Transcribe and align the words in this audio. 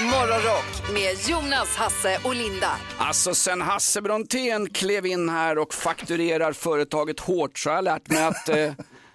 Morgonrock 0.00 0.92
med 0.92 1.28
Jonas, 1.28 1.76
Hasse 1.76 2.18
och 2.24 2.34
Linda. 2.34 2.70
Alltså 2.98 3.34
sen 3.34 3.60
Hasse 3.60 4.02
Brontén 4.02 4.70
klev 4.70 5.06
in 5.06 5.28
här 5.28 5.58
och 5.58 5.74
fakturerar 5.74 6.52
företaget 6.52 7.20
hårt 7.20 7.58
så 7.58 7.70
har 7.70 7.74
jag 7.74 7.84
lärt 7.84 8.10
mig 8.10 8.24
att 8.24 8.48
eh, 8.48 8.58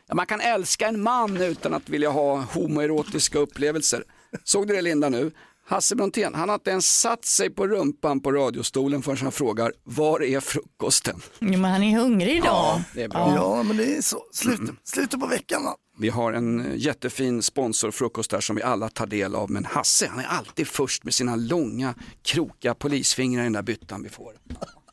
ja, 0.08 0.16
man 0.16 0.26
kan 0.26 0.42
älska 0.42 0.88
en 0.88 1.02
man 1.02 1.38
utan 1.38 1.74
att 1.74 1.90
vilja 1.90 2.10
ha 2.10 2.42
homoerotiska 2.42 3.40
upplevelser. 3.40 4.04
Såg 4.44 4.68
du 4.68 4.76
det 4.76 4.82
Linda 4.82 5.10
nu? 5.10 5.32
Hasse 5.68 5.96
Brontén, 5.96 6.36
han 6.36 6.50
har 6.50 6.56
inte 6.56 6.72
ens 6.72 7.00
satt 7.00 7.26
sig 7.26 7.50
på 7.50 7.68
rumpan 7.68 8.20
på 8.20 8.32
radiostolen 8.32 9.02
förrän 9.02 9.18
han 9.18 9.32
frågar 9.32 9.74
var 9.84 10.24
är 10.24 10.40
frukosten? 10.40 11.22
Ja, 11.40 11.48
men 11.48 11.66
han 11.66 11.84
är 11.84 12.00
hungrig 12.00 12.38
idag. 12.38 12.82
Det 12.94 13.04
är 13.04 13.10
bra. 13.10 13.34
Ja, 13.36 13.64
men 13.64 13.78
det 13.78 13.98
är 13.98 14.02
så. 14.02 14.24
Slutet, 14.34 14.76
slutet 14.84 15.20
på 15.20 15.28
veckan 15.28 15.64
va? 15.64 15.76
Vi 16.02 16.10
har 16.10 16.34
en 16.34 16.74
jättefin 16.76 17.42
sponsorfrukost 17.42 18.32
där 18.32 18.40
som 18.42 18.56
vi 18.56 18.62
alla 18.64 18.90
tar 18.90 19.06
del 19.08 19.36
av. 19.36 19.52
Men 19.52 19.66
Hasse, 19.66 20.08
han 20.08 20.20
är 20.20 20.26
alltid 20.28 20.68
först 20.68 21.04
med 21.04 21.14
sina 21.14 21.36
långa, 21.36 21.96
krokiga 22.24 22.74
polisfingrar 22.74 23.42
i 23.42 23.44
den 23.44 23.54
där 23.54 23.62
byttan 23.62 24.04
vi 24.04 24.10
får. 24.10 24.34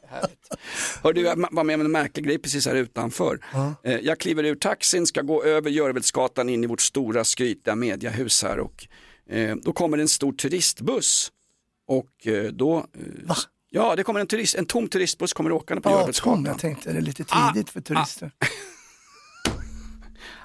Härligt. 0.09 0.49
Hör 1.03 1.13
du, 1.13 1.21
jag 1.21 1.37
var 1.53 1.65
med 1.65 1.75
om 1.75 1.81
en 1.81 1.91
märklig 1.93 2.25
grej 2.27 2.39
precis 2.39 2.67
här 2.67 2.75
utanför. 2.75 3.41
Eh, 3.85 3.93
Jag 3.97 4.19
kliver 4.21 4.45
ur 4.45 4.55
taxin, 4.55 5.07
ska 5.07 5.23
gå 5.23 5.45
över 5.45 5.71
Görvelsgatan 5.71 6.49
in 6.49 6.65
i 6.65 6.67
vårt 6.67 6.81
stora 6.81 7.25
skrytiga 7.25 7.75
mediahus 7.75 8.43
här 8.43 8.59
och 8.59 8.87
eh, 9.31 9.57
då 9.57 9.73
kommer 9.73 9.99
en 9.99 10.09
stor 10.09 10.33
turistbuss. 10.33 11.33
Och 11.87 12.27
eh, 12.27 12.45
då... 12.53 12.77
eh, 12.79 12.85
Va? 13.27 13.35
Ja, 13.71 13.97
det 13.97 14.03
kommer 14.03 14.21
en, 14.21 14.27
turist, 14.27 14.55
en 14.55 14.67
tom 14.67 14.89
turistbuss 14.89 15.33
kommer 15.33 15.53
åkande 15.53 15.81
på 15.83 15.89
Ja, 15.89 15.93
tom. 15.93 16.01
Görvelsgatan. 16.01 16.45
Jag 16.45 16.59
tänkte 16.59 16.93
det 16.93 16.99
är 16.99 17.03
lite 17.03 17.25
Ah, 17.29 17.53
tidigt 17.53 17.71
för 17.71 17.81
turister. 17.81 18.31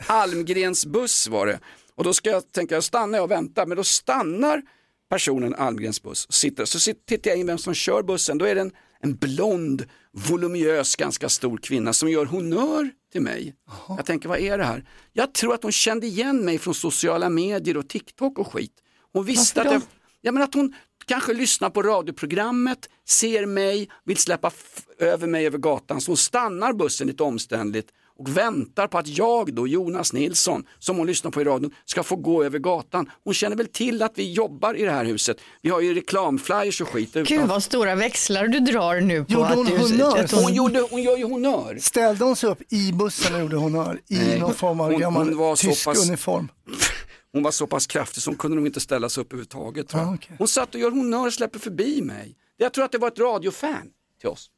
Almgrens 0.08 0.86
buss 0.86 1.28
var 1.28 1.48
det. 1.48 1.60
Och 1.96 2.04
då 2.04 2.14
ska 2.14 2.30
jag 2.30 2.52
tänka, 2.52 2.76
jag 2.76 2.84
stannar 2.84 3.22
och 3.22 3.32
väntar, 3.32 3.66
men 3.66 3.78
då 3.78 3.84
stannar 3.84 4.62
personen 5.10 5.56
Almgrens 5.56 6.04
buss. 6.04 6.26
och 6.26 6.34
Sitter, 6.34 6.66
så 6.66 6.94
tittar 7.08 7.32
jag 7.32 7.40
in 7.40 7.48
vem 7.48 7.58
som 7.58 7.74
kör 7.74 8.04
bussen, 8.04 8.38
då 8.38 8.46
är 8.46 8.56
det 8.56 8.62
en, 8.62 8.72
en 9.00 9.16
blond, 9.16 9.86
voluminös, 10.12 10.96
ganska 10.96 11.30
stor 11.30 11.58
kvinna 11.58 11.94
som 11.94 12.10
gör 12.10 12.26
honör 12.26 12.90
till 13.12 13.22
mig. 13.22 13.56
Jag 13.88 14.06
tänker, 14.06 14.30
vad 14.30 14.40
är 14.40 14.58
det 14.58 14.64
här? 14.64 14.90
Jag 15.14 15.34
tror 15.34 15.54
att 15.54 15.64
hon 15.64 15.72
kände 15.72 16.08
igen 16.08 16.46
mig 16.46 16.58
från 16.58 16.74
sociala 16.74 17.30
medier 17.30 17.78
och 17.78 17.90
TikTok 17.90 18.40
och 18.40 18.54
skit. 18.54 18.74
Hon 19.14 19.26
visste 19.26 19.60
Varför 19.60 19.76
att 19.76 19.84
jag, 19.84 19.90
ja, 20.22 20.32
men 20.32 20.44
att 20.44 20.54
hon 20.54 20.74
kanske 21.06 21.34
lyssnar 21.34 21.70
på 21.70 21.84
radioprogrammet, 21.84 22.90
ser 23.08 23.46
mig, 23.46 23.90
vill 24.06 24.18
släppa 24.18 24.52
över 25.00 25.28
mig 25.28 25.46
över 25.46 25.58
gatan, 25.58 26.02
så 26.02 26.12
hon 26.12 26.18
stannar 26.18 26.74
bussen 26.74 27.08
lite 27.08 27.24
omständligt 27.24 27.92
och 28.20 28.38
väntar 28.38 28.88
på 28.88 28.98
att 28.98 29.08
jag 29.08 29.54
då, 29.54 29.68
Jonas 29.68 30.14
Nilsson, 30.14 30.64
som 30.80 30.98
hon 30.98 31.08
lyssnar 31.08 31.32
på 31.32 31.42
i 31.42 31.44
radion, 31.44 31.72
ska 31.86 32.04
få 32.04 32.16
gå 32.16 32.44
över 32.44 32.60
gatan. 32.60 33.10
Hon 33.24 33.34
känner 33.34 33.56
väl 33.56 33.68
till 33.68 34.02
att 34.02 34.12
vi 34.16 34.32
jobbar 34.34 34.74
i 34.74 34.84
det 34.84 34.92
här 34.92 35.06
huset. 35.06 35.38
Vi 35.62 35.70
har 35.70 35.82
ju 35.82 35.94
reklamflyers 35.94 36.82
och 36.82 36.90
skit 36.90 37.14
Gud 37.14 37.32
utan. 37.32 37.48
vad 37.48 37.64
stora 37.64 37.96
växlar 37.96 38.48
du 38.48 38.60
drar 38.60 39.02
nu 39.02 39.26
på 39.26 39.32
Gjorde 39.34 39.46
att 39.48 39.56
hon 39.56 39.66
du... 39.66 39.78
honnör? 39.78 40.18
att 40.24 40.32
Hon, 40.32 40.54
gjorde, 40.54 40.88
hon 40.92 41.02
gör 41.04 41.18
ju 41.18 41.24
honör. 41.26 41.78
Ställde 41.82 42.26
hon 42.26 42.36
sig 42.36 42.50
upp 42.50 42.74
i 42.74 42.92
bussen 42.94 43.36
och 43.36 43.42
gjorde 43.42 43.56
honör 43.58 44.02
i 44.08 44.16
Nej. 44.18 44.40
någon 44.40 44.54
form 44.54 44.80
av 44.82 44.92
Hon- 44.92 45.00
gammal 45.02 45.28
hon 45.28 45.38
var 45.38 45.56
så 45.56 45.68
tysk 45.68 45.86
pass- 45.86 46.08
uniform? 46.10 46.52
Hon 47.34 47.44
var 47.44 47.52
så 47.52 47.68
pass 47.68 47.88
kraftig 47.88 48.24
så 48.24 48.30
hon 48.30 48.38
kunde 48.38 48.58
nog 48.58 48.66
inte 48.68 48.80
ställa 48.80 49.10
sig 49.10 49.22
upp 49.22 49.28
överhuvudtaget. 49.34 49.88
tror 49.90 50.02
jag. 50.04 50.12
Ah, 50.12 50.16
okej. 50.16 50.36
Hon 50.38 50.48
satt 50.48 50.76
och 50.76 50.82
gör 50.82 50.92
honör 50.92 51.28
och 51.28 51.34
släpper 51.34 51.60
förbi 51.60 52.02
mig. 52.02 52.36
Jag 52.58 52.74
tror 52.74 52.86
att 52.86 52.92
det 52.92 52.98
var 52.98 53.08
ett 53.08 53.20
radiofan 53.20 53.88
till 54.20 54.30
oss. 54.30 54.50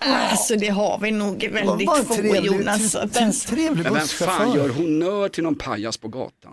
Alltså 0.00 0.56
det 0.56 0.68
har 0.68 0.98
vi 0.98 1.10
nog 1.10 1.48
väldigt 1.52 1.86
Vad 1.86 2.06
få 2.06 2.14
trevlig, 2.14 2.44
Jonas. 2.44 2.94
Ens- 3.16 3.44
trevlig 3.44 3.82
Men 3.84 3.94
vem 3.94 4.06
fan 4.06 4.52
gör 4.54 4.68
honör 4.68 5.28
till 5.28 5.42
någon 5.42 5.54
pajas 5.54 5.96
på 5.96 6.08
gatan? 6.08 6.52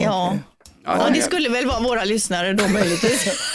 Ja. 0.00 0.38
Ja, 0.84 1.10
det 1.14 1.22
skulle 1.22 1.48
väl 1.48 1.66
vara 1.66 1.80
våra 1.80 2.04
lyssnare 2.04 2.52
då 2.52 2.68
möjligtvis. 2.68 3.54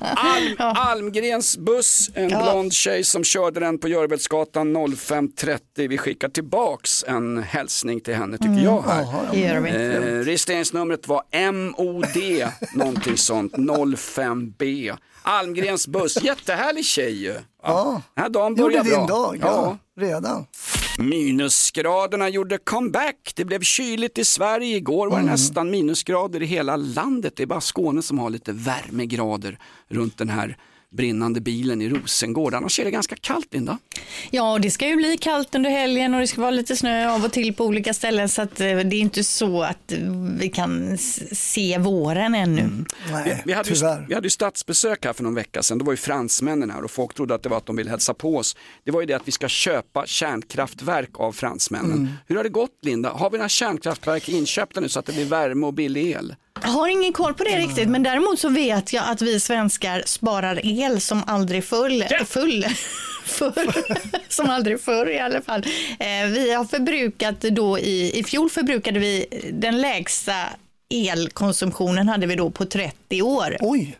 Alm, 0.00 0.54
Almgrens 0.58 1.56
buss, 1.58 2.10
en 2.14 2.28
blond 2.28 2.72
tjej 2.72 3.04
som 3.04 3.24
körde 3.24 3.60
den 3.60 3.78
på 3.78 3.88
Görvelsgatan 3.88 4.76
05.30. 4.76 5.58
Vi 5.88 5.98
skickar 5.98 6.28
tillbaks 6.28 7.04
en 7.08 7.42
hälsning 7.42 8.00
till 8.00 8.14
henne 8.14 8.38
tycker 8.38 8.64
jag 8.64 8.82
här. 8.82 9.06
Det 9.32 9.40
gör 9.40 9.60
vi. 9.60 9.70
Eh, 9.70 10.00
registreringsnumret 10.24 11.08
var 11.08 11.52
MOD, 11.52 12.48
någonting 12.74 13.16
sånt, 13.16 13.52
05B. 13.52 14.96
Almgrens 15.22 15.88
buss, 15.88 16.22
jättehärlig 16.22 16.84
tjej 16.84 17.22
ju. 17.22 17.34
Ja. 17.62 18.02
Den 18.14 18.22
här 18.22 18.30
dagen 18.30 18.54
börjar 18.54 18.84
bra. 18.84 19.06
dag, 19.06 19.38
ja. 19.42 19.78
Redan. 20.00 20.46
Minusgraderna 20.98 22.28
gjorde 22.28 22.58
comeback. 22.58 23.32
Det 23.36 23.44
blev 23.44 23.60
kyligt 23.60 24.18
i 24.18 24.24
Sverige. 24.24 24.76
Igår 24.76 25.10
var 25.10 25.18
det 25.18 25.26
nästan 25.26 25.70
minusgrader 25.70 26.42
i 26.42 26.46
hela 26.46 26.76
landet. 26.76 27.36
Det 27.36 27.42
är 27.42 27.46
bara 27.46 27.60
Skåne 27.60 28.02
som 28.02 28.18
har 28.18 28.30
lite 28.30 28.52
värmegrader 28.52 29.58
runt 29.88 30.18
den 30.18 30.28
här 30.28 30.56
brinnande 30.94 31.40
bilen 31.40 31.82
i 31.82 31.88
Rosengård. 31.88 32.54
Annars 32.54 32.80
är 32.80 32.84
det 32.84 32.90
ganska 32.90 33.16
kallt 33.16 33.54
Linda. 33.54 33.78
Ja, 34.30 34.52
och 34.52 34.60
det 34.60 34.70
ska 34.70 34.88
ju 34.88 34.96
bli 34.96 35.16
kallt 35.16 35.54
under 35.54 35.70
helgen 35.70 36.14
och 36.14 36.20
det 36.20 36.26
ska 36.26 36.40
vara 36.40 36.50
lite 36.50 36.76
snö 36.76 37.10
av 37.10 37.24
och 37.24 37.32
till 37.32 37.54
på 37.54 37.64
olika 37.64 37.94
ställen 37.94 38.28
så 38.28 38.42
att 38.42 38.60
eh, 38.60 38.66
det 38.66 38.96
är 38.96 39.00
inte 39.00 39.24
så 39.24 39.62
att 39.62 39.92
eh, 39.92 39.98
vi 40.38 40.48
kan 40.48 40.98
se 41.32 41.78
våren 41.78 42.34
ännu. 42.34 42.84
Nej, 43.12 43.42
Vi 43.44 43.52
hade, 43.52 43.68
ju, 43.68 43.74
tyvärr. 43.74 44.04
vi 44.08 44.14
hade 44.14 44.26
ju 44.26 44.30
statsbesök 44.30 45.04
här 45.04 45.12
för 45.12 45.22
någon 45.22 45.34
vecka 45.34 45.62
sedan. 45.62 45.78
Då 45.78 45.84
var 45.84 45.92
ju 45.92 45.96
fransmännen 45.96 46.70
här 46.70 46.84
och 46.84 46.90
folk 46.90 47.14
trodde 47.14 47.34
att 47.34 47.42
det 47.42 47.48
var 47.48 47.56
att 47.56 47.66
de 47.66 47.76
ville 47.76 47.90
hälsa 47.90 48.14
på 48.14 48.36
oss. 48.36 48.56
Det 48.84 48.90
var 48.90 49.00
ju 49.00 49.06
det 49.06 49.14
att 49.14 49.28
vi 49.28 49.32
ska 49.32 49.48
köpa 49.48 50.06
kärnkraftverk 50.06 51.10
av 51.14 51.32
fransmännen. 51.32 51.92
Mm. 51.92 52.08
Hur 52.26 52.36
har 52.36 52.44
det 52.44 52.50
gått 52.50 52.78
Linda? 52.82 53.10
Har 53.10 53.30
vi 53.30 53.36
några 53.38 53.48
kärnkraftverk 53.48 54.28
inköpta 54.28 54.80
nu 54.80 54.88
så 54.88 54.98
att 54.98 55.06
det 55.06 55.12
blir 55.12 55.24
värme 55.24 55.66
och 55.66 55.74
billig 55.74 56.10
el? 56.10 56.34
Jag 56.62 56.68
har 56.68 56.88
ingen 56.88 57.12
koll 57.12 57.34
på 57.34 57.44
det 57.44 57.58
riktigt, 57.58 57.88
men 57.88 58.02
däremot 58.02 58.38
så 58.38 58.48
vet 58.48 58.92
jag 58.92 59.04
att 59.10 59.22
vi 59.22 59.40
svenskar 59.40 60.02
sparar 60.06 60.60
el 60.80 61.00
som 61.00 61.22
aldrig 61.26 61.64
full. 61.64 62.04
full. 62.26 62.66
Förr, 63.24 63.74
som 64.28 64.50
aldrig 64.50 64.80
förr 64.80 65.10
i 65.10 65.18
alla 65.18 65.42
fall. 65.42 65.64
Eh, 65.98 66.26
vi 66.30 66.52
har 66.52 66.64
förbrukat 66.64 67.40
då 67.40 67.78
i, 67.78 68.18
i 68.18 68.24
fjol 68.24 68.50
förbrukade 68.50 68.98
vi 68.98 69.26
den 69.52 69.80
lägsta 69.80 70.34
elkonsumtionen 70.94 72.08
hade 72.08 72.26
vi 72.26 72.36
då 72.36 72.50
på 72.50 72.64
30 72.64 73.22
år. 73.22 73.56
Oj, 73.60 73.98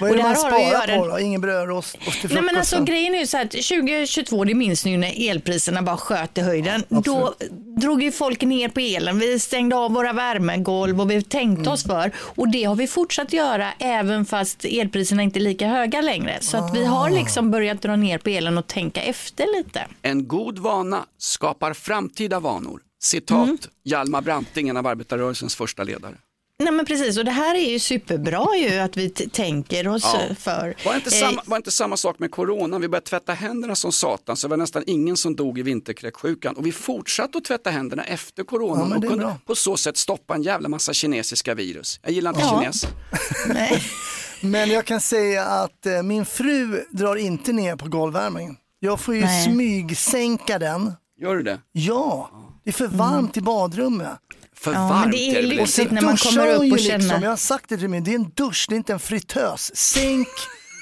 vad 0.00 0.10
är 0.10 0.12
Och 0.12 0.16
det 0.16 0.22
det 0.22 0.28
man 0.28 0.36
sparar 0.36 0.98
på 0.98 1.06
då? 1.06 1.20
Ingen 1.20 1.40
brödrost 1.40 1.94
och 1.94 2.00
till 2.00 2.10
Nej, 2.10 2.20
frukosten? 2.20 2.44
men 2.44 2.56
alltså, 2.56 2.84
grejen 2.84 3.14
är 3.14 3.18
ju 3.18 3.26
så 3.26 3.36
här 3.36 3.44
att 3.44 3.50
2022, 3.50 4.44
det 4.44 4.54
minns 4.54 4.84
ni 4.84 4.90
ju 4.90 4.96
när 4.96 5.30
elpriserna 5.30 5.82
bara 5.82 5.96
sköt 5.96 6.38
i 6.38 6.40
höjden. 6.40 6.84
Då 6.88 7.34
drog 7.80 8.02
ju 8.02 8.12
folk 8.12 8.42
ner 8.42 8.68
på 8.68 8.80
elen. 8.80 9.18
Vi 9.18 9.38
stängde 9.38 9.76
av 9.76 9.92
våra 9.92 10.12
värmegolv 10.12 11.00
och 11.00 11.10
vi 11.10 11.22
tänkte 11.22 11.70
oss 11.70 11.84
för. 11.84 12.12
Och 12.18 12.48
det 12.48 12.64
har 12.64 12.76
vi 12.76 12.86
fortsatt 12.86 13.32
göra 13.32 13.72
även 13.78 14.24
fast 14.24 14.64
elpriserna 14.64 15.22
inte 15.22 15.38
är 15.38 15.40
lika 15.40 15.66
höga 15.66 16.00
längre. 16.00 16.38
Så 16.40 16.56
att 16.56 16.74
vi 16.74 16.84
har 16.84 17.10
liksom 17.10 17.50
börjat 17.50 17.82
dra 17.82 17.96
ner 17.96 18.18
på 18.18 18.30
elen 18.30 18.58
och 18.58 18.66
tänka 18.66 19.02
efter 19.02 19.58
lite. 19.58 19.86
En 20.02 20.28
god 20.28 20.58
vana 20.58 21.04
skapar 21.18 21.72
framtida 21.72 22.40
vanor. 22.40 22.80
Citat 23.00 23.44
Mm. 23.44 23.58
Hjalmar 23.84 24.20
Branting, 24.20 24.68
en 24.68 24.76
av 24.76 24.86
arbetarrörelsens 24.86 25.56
första 25.56 25.84
ledare. 25.84 26.14
Nej 26.62 26.72
men 26.72 26.86
precis, 26.86 27.18
och 27.18 27.24
det 27.24 27.30
här 27.30 27.54
är 27.54 27.70
ju 27.70 27.78
superbra 27.78 28.46
ju 28.56 28.78
att 28.78 28.96
vi 28.96 29.10
tänker 29.10 29.88
oss 29.88 30.02
Ja. 30.04 30.20
eh, 30.22 30.34
för. 30.36 30.74
Var 30.84 30.94
inte, 30.94 31.10
Eh, 31.16 31.20
samma, 31.20 31.42
var 31.46 31.56
inte 31.56 31.70
samma 31.70 31.96
sak 31.96 32.18
med 32.18 32.30
corona? 32.30 32.78
Vi 32.78 32.88
började 32.88 33.06
tvätta 33.06 33.32
händerna 33.32 33.74
som 33.74 33.92
satan 33.92 34.36
så 34.36 34.46
det 34.46 34.50
var 34.50 34.56
nästan 34.56 34.82
ingen 34.86 35.16
som 35.16 35.36
dog 35.36 35.58
i 35.58 35.62
vinterkräksjukan. 35.62 36.54
Och 36.56 36.66
vi 36.66 36.72
fortsatte 36.72 37.38
att 37.38 37.44
tvätta 37.44 37.70
händerna 37.70 38.04
efter 38.04 38.44
corona 38.44 38.86
Ja, 38.90 38.96
och 38.96 39.02
kunde 39.02 39.16
bra. 39.18 39.36
på 39.46 39.54
så 39.54 39.76
sätt 39.76 39.96
stoppa 39.96 40.34
en 40.34 40.42
jävla 40.42 40.68
massa 40.68 40.92
kinesiska 40.92 41.54
virus. 41.54 42.00
Jag 42.02 42.12
gillar 42.12 42.30
inte 42.30 42.42
Ja. 42.42 42.60
kineser. 42.60 42.90
nej. 43.54 43.82
Men 44.40 44.70
jag 44.70 44.84
kan 44.84 45.00
säga 45.00 45.44
att 45.44 45.86
eh, 45.86 46.02
min 46.02 46.26
fru 46.26 46.84
drar 46.90 47.16
inte 47.16 47.52
ner 47.52 47.76
på 47.76 47.88
golvvärmningen. 47.88 48.56
Jag 48.80 49.00
får 49.00 49.14
ju 49.14 49.20
Nej. 49.20 49.44
smygsänka 49.44 50.58
den. 50.58 50.92
Gör 51.20 51.36
du 51.36 51.42
det? 51.42 51.58
Ja, 51.72 52.30
det 52.64 52.70
är 52.70 52.74
för 52.74 52.86
varmt 52.86 53.36
i 53.36 53.40
badrummet. 53.40 54.18
För 54.60 54.72
Ja, 54.72 54.78
men 54.78 54.88
varmt 54.88 55.12
det 55.12 55.18
är 55.30 55.38
är 55.38 55.42
lyxigt 55.42 55.90
när 55.90 56.02
man 56.02 56.14
duschar 56.14 56.30
kommer 56.30 56.54
upp 56.54 56.58
och 56.58 56.64
liksom, 56.64 57.00
känner- 57.00 57.22
jag 57.22 57.30
har 57.30 57.36
sagt 57.36 57.68
det 57.68 57.78
till 57.78 57.88
mig, 57.88 58.00
det 58.00 58.10
är 58.10 58.14
en 58.14 58.30
dusch, 58.34 58.66
det 58.68 58.74
är 58.74 58.76
inte 58.76 58.92
en 58.92 58.98
fritös. 58.98 59.76
Sänk, 59.76 60.28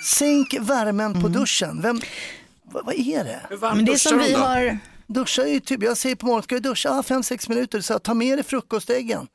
sänk 0.07 0.55
värmen 0.61 1.11
Mm. 1.11 1.23
på 1.23 1.29
duschen. 1.29 1.83
Vem, 1.83 2.01
vad, 2.65 2.85
vad 2.87 2.95
är 2.95 3.25
det? 3.25 3.41
Hur 3.51 3.57
varmt 3.57 3.77
Men 3.77 3.85
det 3.85 3.91
är 3.91 3.95
duschar 3.95 4.11
som 4.11 4.19
vi 4.19 4.33
då? 4.33 4.39
har, 4.39 4.79
Duscha 5.09 5.43
är 5.43 5.47
ju 5.53 5.61
typ, 5.61 5.83
jag 5.83 5.97
säger 5.97 6.17
på 6.17 6.27
morgonen, 6.27 6.43
ska 6.43 6.55
du 6.55 6.61
duscha? 6.61 6.89
Ja, 6.89 7.03
fem, 7.03 7.23
sex 7.23 7.49
minuter. 7.49 7.81
Så 7.81 7.93
jag, 7.93 8.03
ta 8.03 8.15
med 8.15 8.39
dig 8.39 8.45
frukostäggen. 8.45 9.27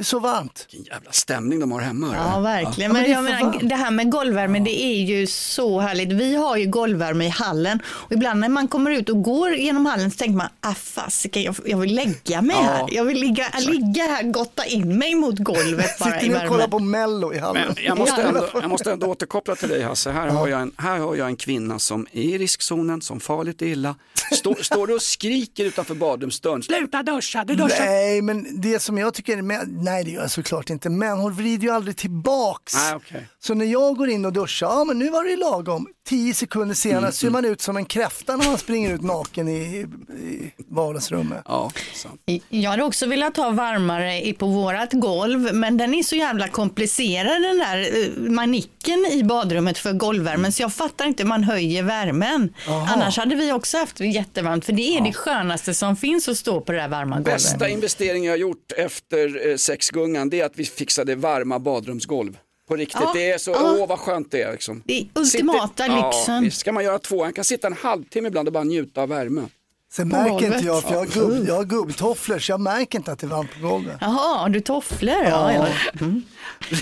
Det 0.00 0.02
är 0.02 0.06
så 0.06 0.18
varmt. 0.18 0.66
Vilken 0.72 0.92
jävla 0.94 1.12
stämning 1.12 1.60
de 1.60 1.72
har 1.72 1.80
hemma. 1.80 2.14
Ja, 2.16 2.40
verkligen. 2.40 2.90
Ja, 2.96 3.00
men 3.00 3.10
Men 3.10 3.24
det 3.26 3.32
menar, 3.42 3.68
det 3.68 3.74
här 3.74 3.90
med 3.90 4.10
golvvärme, 4.10 4.58
det 4.58 4.82
är 4.82 5.02
ju 5.04 5.26
så 5.26 5.80
härligt. 5.80 6.12
Vi 6.12 6.34
har 6.34 6.56
ju 6.56 6.66
golvvärme 6.66 7.26
i 7.26 7.28
hallen 7.28 7.82
och 7.86 8.12
ibland 8.12 8.40
när 8.40 8.48
man 8.48 8.68
kommer 8.68 8.90
ut 8.90 9.08
och 9.08 9.22
går 9.22 9.54
genom 9.54 9.86
hallen 9.86 10.10
så 10.10 10.16
tänker 10.16 10.36
man, 10.36 10.48
ah 10.60 10.74
fasiken, 10.74 11.42
jag, 11.42 11.54
jag 11.66 11.78
vill 11.78 11.94
lägga 11.94 12.42
mig 12.42 12.56
Ja, 12.56 12.62
här. 12.62 12.86
Jag 12.90 13.04
vill 13.04 13.20
ligga, 13.20 13.46
ligga 13.58 14.02
här, 14.02 14.22
gotta 14.22 14.64
in 14.66 14.98
mig 14.98 15.14
mot 15.14 15.38
golvet 15.38 15.98
bara 15.98 16.12
Sitter 16.12 16.26
i 16.26 16.28
ni 16.28 16.34
och 16.34 16.38
kollar 16.38 16.50
värmen. 16.50 16.70
på 16.70 16.78
Mello 16.78 17.34
i 17.34 17.38
hallen? 17.38 17.62
Men 17.76 17.84
jag 17.84 17.98
måste, 17.98 18.22
ändå, 18.22 18.48
jag 18.54 18.70
måste 18.70 18.92
ändå 18.92 19.06
återkoppla 19.06 19.54
till 19.56 19.68
dig 19.68 19.82
Hasse. 19.82 20.10
Här 20.10 20.28
har, 20.28 20.48
jag 20.48 20.60
en, 20.62 20.72
här 20.76 20.98
har 20.98 21.14
jag 21.16 21.26
en 21.26 21.36
kvinna 21.36 21.78
som 21.78 22.06
är 22.12 22.22
i 22.22 22.38
riskzonen, 22.38 23.02
som 23.02 23.20
far 23.20 23.44
lite 23.44 23.66
illa. 23.66 23.94
Står, 24.32 24.54
står 24.54 24.86
du 24.86 24.94
och 24.94 25.02
skriker 25.02 25.64
utanför 25.64 25.94
badrumsdörren, 25.94 26.62
sluta 26.62 27.02
duscha, 27.02 27.44
du 27.44 27.54
duschar. 27.54 27.84
Nej, 27.86 28.22
men 28.22 28.60
det 28.60 28.78
som 28.78 28.98
jag 28.98 29.14
tycker 29.14 29.38
är 29.38 29.42
med, 29.42 29.68
nej 29.90 30.04
det 30.04 30.10
gör 30.10 30.20
jag 30.20 30.30
såklart 30.30 30.70
inte, 30.70 30.90
men 30.90 31.18
hon 31.18 31.32
vrider 31.32 31.66
ju 31.66 31.70
aldrig 31.72 31.96
tillbaks. 31.96 32.74
Nej, 32.74 32.94
okej. 32.94 33.28
Så 33.38 33.54
när 33.54 33.64
jag 33.64 33.96
går 33.96 34.08
in 34.08 34.24
och 34.24 34.32
duschar, 34.32 34.66
ja 34.66 34.84
men 34.84 34.98
nu 34.98 35.10
var 35.10 35.24
det 35.24 35.36
lagom. 35.36 35.86
Tio 36.08 36.34
sekunder 36.34 36.74
senare 36.74 36.98
Mm, 36.98 37.12
ser 37.12 37.30
man 37.30 37.44
ut 37.44 37.60
som 37.60 37.76
en 37.76 37.84
kräfta 37.84 38.36
när 38.36 38.46
man 38.46 38.58
springer 38.58 38.94
ut 38.94 39.02
naken 39.02 39.48
i, 39.48 39.52
i 39.52 40.52
vardagsrummet. 40.68 41.42
Ja, 41.44 41.70
sant. 41.94 42.20
Jag 42.48 42.70
hade 42.70 42.82
också 42.82 43.06
velat 43.06 43.36
ha 43.36 43.50
varmare 43.50 44.20
i- 44.26 44.32
på 44.32 44.46
vårat 44.46 44.92
golv, 44.92 45.54
men 45.54 45.76
den 45.76 45.94
är 45.94 46.02
så 46.02 46.16
jävla 46.16 46.48
komplicerad 46.48 47.42
den 47.42 47.58
där 47.58 47.78
eh, 48.04 48.30
manicken 48.30 49.06
i 49.12 49.24
badrummet 49.24 49.78
för 49.78 49.92
golvvärmen, 49.92 50.52
så 50.52 50.62
jag 50.62 50.72
fattar 50.74 51.06
inte 51.06 51.22
hur 51.22 51.28
man 51.28 51.44
höjer 51.44 51.82
värmen. 51.82 52.54
Annars 52.66 53.16
hade 53.18 53.34
vi 53.34 53.52
också 53.52 53.78
haft 53.78 54.00
jättevarmt, 54.00 54.64
för 54.64 54.72
det 54.72 54.96
är 54.96 55.00
det 55.04 55.12
skönaste 55.12 55.74
som 55.74 55.96
finns 55.96 56.28
att 56.28 56.36
stå 56.36 56.60
på 56.60 56.72
det 56.72 56.78
där 56.78 56.88
varma 56.88 57.16
golvet. 57.16 57.34
Bästa 57.34 57.68
investering 57.68 58.24
jag 58.24 58.32
har 58.32 58.38
gjort 58.38 58.72
efter 58.76 59.50
eh, 59.50 59.56
sexgungan 59.56 60.30
det 60.30 60.40
är 60.40 60.44
att 60.46 60.56
vi 60.56 60.64
fixade 60.64 61.14
varma 61.14 61.58
badrumsgolv. 61.58 62.38
På 62.70 62.76
riktigt, 62.76 63.00
Ja, 63.00 63.10
det 63.14 63.30
är 63.30 63.38
så, 63.38 63.50
ja. 63.50 63.76
åh 63.80 63.86
vad 63.88 63.98
skönt 63.98 64.30
det 64.30 64.42
är. 64.42 64.52
Liksom. 64.52 64.82
Det 64.86 64.92
är 65.00 65.06
ultimata 65.14 65.68
Sitter- 65.84 65.96
lyxen. 66.06 66.34
Ja, 66.34 66.40
visst 66.40 66.60
ska 66.60 66.72
man 66.72 66.84
göra 66.84 66.98
två, 66.98 67.16
man 67.24 67.32
kan 67.32 67.44
sitta 67.44 67.66
en 67.66 67.72
halvtimme 67.72 68.28
ibland 68.28 68.48
och 68.48 68.52
bara 68.52 68.64
njuta 68.64 69.02
av 69.02 69.08
värme. 69.08 69.42
Sen 69.92 70.10
På 70.10 70.16
märker 70.16 70.30
golvet. 70.30 70.52
inte 70.54 70.66
jag, 70.66 70.82
för 70.82 70.90
jag 70.92 70.98
har, 70.98 71.06
gubb, 71.06 71.48
jag 71.48 71.54
har 71.54 71.64
gubbtofflor 71.64 72.38
så 72.38 72.52
jag 72.52 72.60
märker 72.60 72.98
inte 72.98 73.12
att 73.12 73.18
det 73.18 73.26
är 73.26 73.28
varmt 73.28 73.50
på 73.60 73.68
golvet. 73.68 73.96
Jaha, 74.00 74.38
har 74.38 74.48
du 74.48 74.60
tofflor? 74.60 75.14
Ja, 75.24 75.52
ja. 75.52 75.66
Mm. 76.00 76.22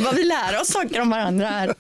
Vad 0.01 0.15
vi 0.15 0.25
lär 0.25 0.61
oss 0.61 0.69
saker 0.69 1.01
om 1.01 1.11
varandra 1.11 1.47
här. 1.47 1.75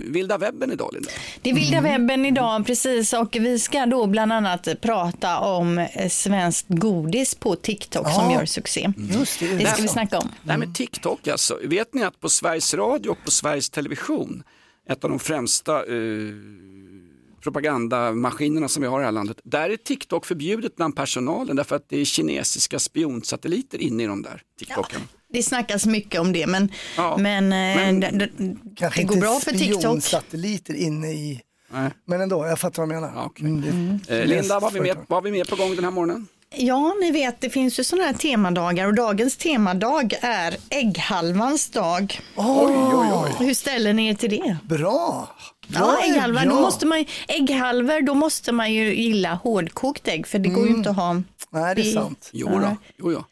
Vilda 0.00 0.38
webben 0.38 0.72
idag 0.72 0.90
Linda. 0.92 1.08
Det 1.42 1.50
är 1.50 1.54
vilda 1.54 1.80
webben 1.80 2.26
idag, 2.26 2.66
precis. 2.66 3.12
Och 3.12 3.36
vi 3.40 3.58
ska 3.58 3.86
då 3.86 4.06
bland 4.06 4.32
annat 4.32 4.68
prata 4.80 5.38
om 5.40 5.86
svenskt 6.10 6.66
godis 6.68 7.34
på 7.34 7.56
TikTok 7.56 8.12
som 8.12 8.30
Ja. 8.30 8.38
gör 8.38 8.44
succé. 8.46 8.92
Just 8.96 9.40
det, 9.40 9.56
Det 9.56 9.66
ska 9.66 9.82
vi 9.82 9.88
snacka 9.88 10.18
om. 10.18 10.28
Det 10.42 10.50
här 10.50 10.58
med 10.58 10.74
TikTok 10.74 11.28
alltså, 11.28 11.58
vet 11.64 11.94
ni 11.94 12.02
att 12.04 12.20
på 12.20 12.28
Sveriges 12.28 12.74
Radio 12.74 13.10
och 13.10 13.18
på 13.24 13.30
Sveriges 13.30 13.70
Television, 13.70 14.42
ett 14.90 15.04
av 15.04 15.10
de 15.10 15.18
främsta 15.18 15.76
eh, 15.76 15.82
propagandamaskinerna 17.42 18.68
som 18.68 18.82
vi 18.82 18.88
har 18.88 18.98
i 18.98 19.02
det 19.02 19.04
här 19.06 19.12
landet, 19.12 19.40
där 19.44 19.70
är 19.70 19.76
TikTok 19.76 20.26
förbjudet 20.26 20.76
bland 20.76 20.96
personalen 20.96 21.56
därför 21.56 21.76
att 21.76 21.88
det 21.88 22.00
är 22.00 22.04
kinesiska 22.04 22.78
spionsatelliter 22.78 23.78
inne 23.78 24.02
i 24.02 24.06
de 24.06 24.22
där 24.22 24.42
TikToken. 24.58 25.00
Det 25.32 25.42
snackas 25.42 25.86
mycket 25.86 26.20
om 26.20 26.32
det, 26.32 26.46
men, 26.46 26.72
Ja, 26.96 27.16
men, 27.16 27.44
eh, 27.44 27.48
men- 27.50 28.00
det, 28.00 28.10
det, 28.10 28.56
Kanske 28.76 29.00
det 29.00 29.04
går 29.04 29.16
inte 29.16 29.26
bra 29.26 29.40
för 29.40 29.50
TikTok. 29.50 29.80
spionsatelliter 29.80 30.74
inne 30.74 31.08
i, 31.12 31.40
Nej. 31.72 31.90
men 32.06 32.20
ändå, 32.20 32.46
jag 32.46 32.58
fattar 32.58 32.82
vad 32.82 32.88
du 32.88 32.94
menar. 32.94 33.12
Ja, 33.14 33.24
okej. 33.26 33.46
Mm, 33.46 34.00
det- 34.08 34.18
Eh, 34.20 34.26
Linda, 34.26 34.54
vad 34.54 34.62
har, 34.62 34.70
vi 34.70 34.80
med, 34.80 34.86
företag. 34.88 35.04
vad 35.08 35.16
har 35.16 35.30
vi 35.30 35.38
med 35.38 35.48
på 35.48 35.56
gång 35.56 35.74
den 35.74 35.84
här 35.84 35.90
morgonen? 35.90 36.26
Ja, 36.56 36.94
ni 37.00 37.10
vet, 37.10 37.40
det 37.40 37.50
finns 37.50 37.78
ju 37.80 37.84
sådana 37.84 38.06
här 38.06 38.14
temadagar 38.14 38.86
och 38.86 38.94
dagens 38.94 39.36
temadag 39.36 40.14
är 40.20 40.56
ägghalvans 40.70 41.70
dag. 41.70 42.20
Oj, 42.36 42.74
oj, 42.76 43.08
oj. 43.12 43.46
Hur 43.46 43.54
ställer 43.54 43.92
ni 43.92 44.08
er 44.08 44.14
till 44.14 44.30
det? 44.30 44.56
Bra! 44.64 45.28
Ja, 45.72 45.78
Bra, 45.80 45.98
ägghalvar, 46.04 46.46
då 46.46 46.54
måste 46.60 46.86
man, 46.86 46.98
ju- 46.98 47.06
ägghalvor, 47.28 48.00
då 48.02 48.14
måste 48.14 48.52
man 48.52 48.72
ju 48.72 48.94
gilla 48.94 49.34
hårdkokt 49.34 50.08
ägg, 50.08 50.26
för 50.26 50.38
det 50.38 50.48
går 50.48 50.66
ju 50.68 50.74
inte 50.74 50.90
att 50.90 50.96
ha. 50.96 51.22
Nej, 51.50 51.74
det 51.74 51.80
är 51.80 51.92
sant. 51.92 52.30
Jo, 52.32 52.48
då, 52.48 52.76
jo, 52.96 53.12
ja. 53.12 53.24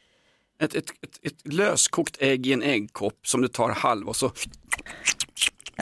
Ett, 0.61 0.75
ett, 0.75 0.91
ett, 1.03 1.19
ett 1.23 1.53
löskokt 1.55 2.17
ägg 2.21 2.47
i 2.47 2.53
en 2.53 2.63
äggkopp 2.63 3.19
som 3.27 3.43
du 3.43 3.49
tar 3.49 3.71
halv 3.71 4.09
och 4.09 4.17
så... 4.17 4.33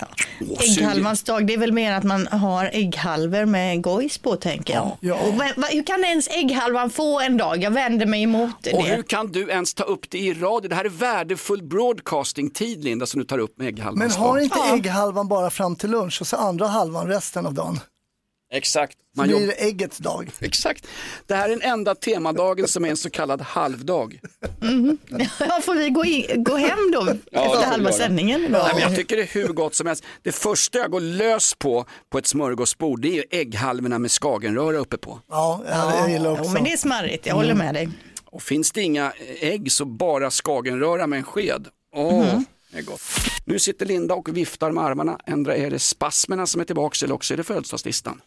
Åh, 0.01 0.59
suger. 0.59 0.83
Ägghalvans 0.83 1.23
dag, 1.23 1.47
det 1.47 1.55
är 1.55 1.59
väl 1.59 1.73
mer 1.73 1.93
att 1.93 2.05
man 2.05 2.27
har 2.27 2.71
ägghalvor 2.73 3.45
med 3.45 3.83
gojs 3.83 4.19
på 4.19 4.37
tänker 4.37 4.75
jag. 4.75 4.97
Ja. 5.01 5.15
Och 5.15 5.35
va, 5.35 5.45
va, 5.57 5.67
hur 5.71 5.83
kan 5.83 6.05
ens 6.05 6.29
ägghalvan 6.29 6.91
få 6.91 7.21
en 7.21 7.37
dag? 7.37 7.63
Jag 7.63 7.71
vänder 7.71 8.07
mig 8.07 8.23
emot 8.23 8.51
det. 8.63 8.73
Och 8.73 8.85
hur 8.85 9.03
kan 9.03 9.27
du 9.33 9.49
ens 9.51 9.75
ta 9.75 9.85
upp 9.85 10.11
det 10.11 10.19
i 10.19 10.35
radio? 10.35 10.69
Det 10.69 10.75
här 10.75 10.85
är 10.85 10.89
värdefull 10.89 11.63
broadcasting-tid 11.63 12.85
Linda 12.85 13.07
som 13.07 13.21
du 13.21 13.27
tar 13.27 13.39
upp 13.39 13.59
med 13.59 13.65
Men 13.65 13.75
ägghalvans 13.75 14.17
har 14.17 14.39
inte 14.39 14.59
Ja. 14.59 14.75
ägghalvan 14.77 15.29
bara 15.29 15.51
fram 15.51 15.77
till 15.77 15.91
lunch 15.91 16.19
och 16.21 16.27
så 16.27 16.37
andra 16.37 16.67
halvan 16.67 17.07
resten 17.09 17.47
av 17.47 17.55
dagen? 17.55 17.81
Exakt. 18.55 18.93
Så 18.93 19.21
Man 19.21 19.29
blir 19.29 19.47
det 19.47 19.53
äggets 19.53 19.99
dag. 19.99 20.31
Exakt. 20.41 20.87
Det 21.27 21.35
här 21.35 21.45
är 21.45 21.49
den 21.49 21.63
enda 21.63 21.95
temadagen 21.95 22.69
som 22.69 22.85
är 22.85 22.89
en 22.89 22.97
så 22.97 23.11
kallad 23.11 23.41
halvdag. 23.41 24.21
Ja, 25.39 25.61
får 25.63 25.75
vi 25.75 25.89
gå, 25.91 26.05
in, 26.05 26.45
gå 26.45 26.57
hem 26.57 26.91
då 26.93 27.05
får 27.05 27.13
efter 27.13 27.67
halva 27.67 27.93
sändningen? 27.93 28.47
Nej, 28.51 28.63
men 28.73 28.83
jag 28.83 28.97
tycker 28.97 29.17
det 29.17 29.23
är 29.23 29.27
hur 29.27 29.49
gott 29.49 29.75
som 29.75 29.87
helst. 29.87 30.05
Det 30.23 30.33
första 30.33 30.79
jag 30.79 30.91
går 30.91 31.01
lös 31.01 31.55
på 31.55 31.87
på 32.11 32.19
ett 32.19 32.27
smörgåsbord 32.27 33.01
det 33.01 33.09
är 33.09 33.13
ju 33.13 33.25
ägghalvorna 33.31 33.99
med 33.99 34.11
skagenröra 34.11 34.77
uppe 34.77 34.97
på. 34.97 35.21
Ja, 35.29 35.63
jag, 35.69 35.95
jag 36.01 36.11
gillar 36.11 36.31
också. 36.31 36.45
Jo, 36.47 36.51
men 36.53 36.65
det 36.65 36.73
är 36.73 36.77
smarrigt, 36.77 37.27
jag 37.27 37.35
håller 37.35 37.55
med 37.55 37.75
dig. 37.75 37.89
Och 38.25 38.43
finns 38.43 38.73
det 38.73 38.83
inga 38.83 39.13
ägg 39.41 39.73
så 39.73 39.85
bara 39.85 40.31
skagenröra 40.31 41.07
med 41.07 41.17
en 41.17 41.25
sked. 41.25 41.69
Åh, 41.97 42.25
det 42.25 42.45
är 42.75 42.83
gott. 42.83 43.01
Nu 43.45 43.59
sitter 43.59 43.87
Linda 43.87 44.15
och 44.15 44.37
viftar 44.37 44.71
med 44.71 44.85
armarna. 44.85 45.19
Ändra 45.27 45.57
är 45.57 45.71
det 45.71 45.79
spasmerna 45.79 46.47
som 46.47 46.61
är 46.61 46.65
tillbaka 46.65 47.05
eller 47.05 47.15
också 47.15 47.35
är 47.35 47.37
det 47.37 47.45
födelsedagslistan. 47.45 48.21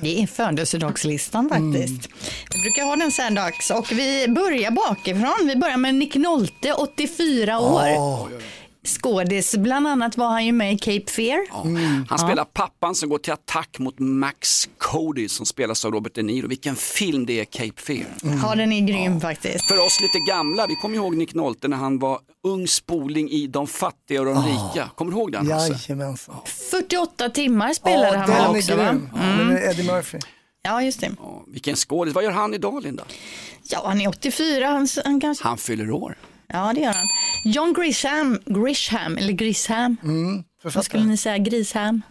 Det 0.00 0.22
är 0.22 0.26
födelsedagslistan 0.26 1.48
faktiskt. 1.48 2.08
Vi 2.54 2.60
brukar 2.60 2.84
ha 2.84 2.96
den 2.96 3.10
här 3.18 3.30
dags 3.30 3.70
och 3.70 3.92
vi 3.92 4.28
börjar 4.28 4.70
bakifrån. 4.70 5.46
Vi 5.46 5.56
börjar 5.56 5.76
med 5.76 5.94
Nick 5.94 6.14
Nolte, 6.14 6.72
84 6.72 7.58
år. 7.58 8.30
Skådis, 8.84 9.56
bland 9.56 9.86
annat 9.86 10.16
var 10.16 10.28
han 10.28 10.46
ju 10.46 10.52
med 10.52 10.72
i 10.74 10.78
Cape 10.78 11.10
Fear. 11.12 11.46
Ja. 11.50 11.64
Han 12.08 12.18
spelar 12.18 12.44
pappan 12.44 12.94
som 12.94 13.08
går 13.08 13.18
till 13.18 13.32
attack 13.32 13.78
mot 13.78 13.98
Max 13.98 14.68
Cody 14.78 15.28
som 15.28 15.46
spelas 15.46 15.84
av 15.84 15.92
Robert 15.92 16.14
De 16.14 16.22
Niro. 16.22 16.48
Vilken 16.48 16.76
film 16.76 17.26
det 17.26 17.40
är, 17.40 17.44
Cape 17.44 17.80
Fear. 17.82 18.06
Ja, 18.42 18.54
den 18.54 18.72
är 18.72 18.80
grym 18.86 19.20
faktiskt. 19.20 19.64
För 19.68 19.86
oss 19.86 20.00
lite 20.00 20.18
gamla, 20.28 20.66
vi 20.66 20.74
kommer 20.74 20.96
ihåg 20.96 21.16
Nick 21.16 21.34
Nolte 21.34 21.68
när 21.68 21.76
han 21.76 21.98
var 21.98 22.18
ung 22.44 22.66
spoling 22.66 23.30
i 23.30 23.46
De 23.46 23.66
fattiga 23.66 24.20
och 24.20 24.26
de 24.26 24.44
rika. 24.44 24.90
Kommer 24.94 25.12
du 25.12 25.18
ihåg 25.18 25.32
den? 25.32 25.46
Jajamensan. 25.48 26.36
48 26.70 27.28
timmar 27.30 27.72
spelade 27.72 28.06
Ja, 28.06 28.18
han 28.18 28.28
väl 28.28 28.38
den 28.38 28.56
också 28.56 28.72
är 28.72 28.76
va? 28.76 28.90
grym. 28.92 29.08
Ja, 29.14 29.20
den 29.20 29.50
är 29.50 29.70
Eddie 29.70 29.82
Murphy. 29.92 30.18
Ja, 30.62 30.82
just 30.82 31.00
det. 31.00 31.10
Ja, 31.18 31.44
vilken 31.46 31.76
skådis. 31.76 32.14
Vad 32.14 32.24
gör 32.24 32.30
han 32.30 32.54
idag 32.54 32.82
Linda? 32.82 33.04
Ja, 33.62 33.82
han 33.84 34.00
är 34.00 34.08
84. 34.08 34.66
Han, 34.66 34.88
han 35.04 35.20
kanske... 35.20 35.44
Han 35.44 35.58
fyller 35.58 35.90
år. 35.90 36.16
Ja, 36.52 36.72
det 36.74 36.80
gör 36.80 36.92
han. 36.92 37.06
John 37.44 37.72
Grisham, 37.72 38.38
Grisham 38.46 39.16
eller 39.18 39.32
Grisham. 39.32 39.96
Vad 40.62 40.84
skulle 40.84 41.04
ni 41.04 41.16
säga? 41.16 41.38
Grisham? 41.38 42.02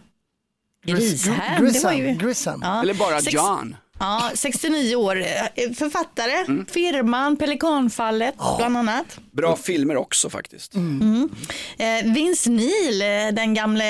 Grisham, 0.85 1.35
det 1.73 1.83
var 1.83 1.93
ju... 1.93 2.15
Grisham. 2.15 2.59
Ja. 2.63 2.81
Eller 2.81 2.93
bara 2.93 3.21
Sex- 3.21 3.33
John. 3.33 3.75
Ja, 3.99 4.31
69 4.35 4.95
år. 4.95 5.15
Eh, 5.21 5.71
Författare, 5.75 6.45
Mm. 6.47 6.65
Firman, 6.65 7.37
Pelikanfallet 7.37 8.35
bland 8.57 8.77
annat. 8.77 9.19
Bra 9.31 9.55
filmer 9.55 9.97
också 9.97 10.29
faktiskt. 10.29 10.75
Eh, 10.75 12.13
Vince 12.13 12.49
Neil, 12.49 13.01
eh, 13.01 13.35
den 13.35 13.53
gamle 13.53 13.83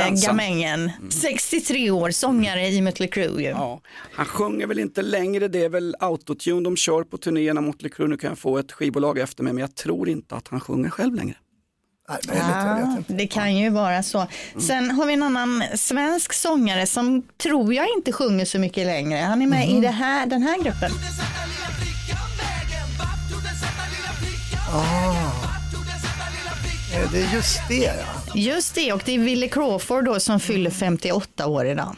Transan. 0.00 0.26
gamängen. 0.36 0.90
63 1.10 1.90
år, 1.90 2.10
sångare 2.10 2.66
i 2.68 2.80
Mötley 2.80 3.08
Crüe. 3.08 3.50
Ja, 3.50 3.80
han 4.12 4.26
sjunger 4.26 4.66
väl 4.66 4.78
inte 4.78 5.02
längre, 5.02 5.48
det 5.48 5.64
är 5.64 5.68
väl 5.68 5.94
autotune 6.00 6.60
de 6.64 6.76
kör 6.76 7.02
på 7.02 7.16
turnéerna 7.18 7.60
mot 7.60 7.82
Crüe. 7.82 8.06
Nu 8.08 8.16
kan 8.16 8.28
jag 8.30 8.38
få 8.38 8.58
ett 8.58 8.72
skivbolag 8.72 9.18
efter 9.18 9.42
mig, 9.44 9.52
men 9.52 9.60
jag 9.60 9.74
tror 9.74 10.08
inte 10.08 10.34
att 10.34 10.48
han 10.48 10.60
sjunger 10.60 10.90
själv 10.90 11.14
längre. 11.14 11.34
Nej, 12.08 12.18
möjligt, 12.26 13.04
Ja, 13.08 13.14
det 13.14 13.26
kan 13.26 13.56
ju 13.56 13.70
vara 13.70 14.02
så. 14.02 14.26
Sen 14.66 14.90
har 14.90 15.06
vi 15.06 15.12
en 15.14 15.22
annan 15.22 15.62
svensk 15.74 16.32
sångare 16.32 16.86
som 16.86 17.22
tror 17.42 17.74
jag 17.74 17.86
inte 17.96 18.12
sjunger 18.12 18.44
så 18.44 18.58
mycket 18.58 18.86
längre. 18.86 19.18
Han 19.18 19.42
är 19.42 19.46
med 19.46 19.68
i 19.70 19.80
det 19.80 19.88
här, 19.88 20.26
den 20.26 20.42
här 20.42 20.62
gruppen. 20.62 20.90
Eh, 24.68 25.55
Det 26.96 27.22
är 27.22 27.34
just 27.34 27.68
det 27.68 27.74
ja. 27.74 27.92
Just 28.34 28.74
det, 28.74 28.92
och 28.92 29.02
det 29.04 29.14
är 29.14 29.18
Wille 29.18 29.48
Crawford 29.48 30.04
då 30.04 30.20
som 30.20 30.40
fyller 30.40 30.70
58 30.70 31.46
år 31.46 31.66
idag. 31.66 31.96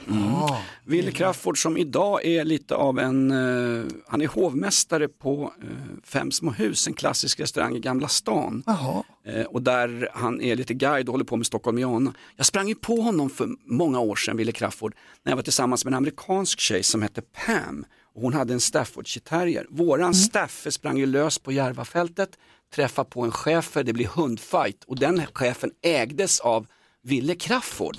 Wille 0.84 1.10
Crafoord 1.12 1.62
som 1.62 1.76
idag 1.76 2.24
är 2.24 2.44
lite 2.44 2.74
av 2.74 2.98
en, 2.98 3.30
eh, 3.30 3.84
han 4.06 4.20
är 4.20 4.26
hovmästare 4.26 5.08
på 5.08 5.52
eh, 5.62 5.68
Fem 6.04 6.30
små 6.30 6.50
hus, 6.50 6.86
en 6.86 6.94
klassisk 6.94 7.40
restaurang 7.40 7.76
i 7.76 7.80
Gamla 7.80 8.08
stan. 8.08 8.62
Jaha. 8.66 9.02
Eh, 9.26 9.44
och 9.44 9.62
där 9.62 10.08
han 10.14 10.40
är 10.40 10.56
lite 10.56 10.74
guide 10.74 11.08
och 11.08 11.12
håller 11.12 11.24
på 11.24 11.36
med 11.36 11.46
Stockholmiana. 11.46 12.14
Jag 12.36 12.46
sprang 12.46 12.68
ju 12.68 12.74
på 12.74 12.96
honom 13.00 13.30
för 13.30 13.48
många 13.64 14.00
år 14.00 14.16
sedan, 14.16 14.36
Wille 14.36 14.52
Crafoord, 14.52 14.94
när 15.24 15.32
jag 15.32 15.36
var 15.36 15.42
tillsammans 15.42 15.84
med 15.84 15.92
en 15.92 15.96
amerikansk 15.96 16.60
tjej 16.60 16.82
som 16.82 17.02
hette 17.02 17.22
Pam. 17.22 17.84
och 18.14 18.22
hon 18.22 18.34
hade 18.34 18.52
en 18.52 18.60
Staffordshire 18.60 19.24
terrier. 19.24 19.66
Våran 19.70 20.14
Staffe 20.14 20.72
sprang 20.72 20.98
ju 20.98 21.06
lös 21.06 21.38
på 21.38 21.52
Järvafältet, 21.52 22.30
träffade 22.74 23.10
på 23.10 23.22
en 23.22 23.30
chefer, 23.30 23.84
det 23.84 23.92
blir 23.92 24.06
hundfight 24.06 24.84
och 24.86 24.98
den 24.98 25.26
chefen 25.32 25.70
ägdes 25.82 26.40
av 26.40 26.66
Ville 27.02 27.34
Crafoord. 27.34 27.96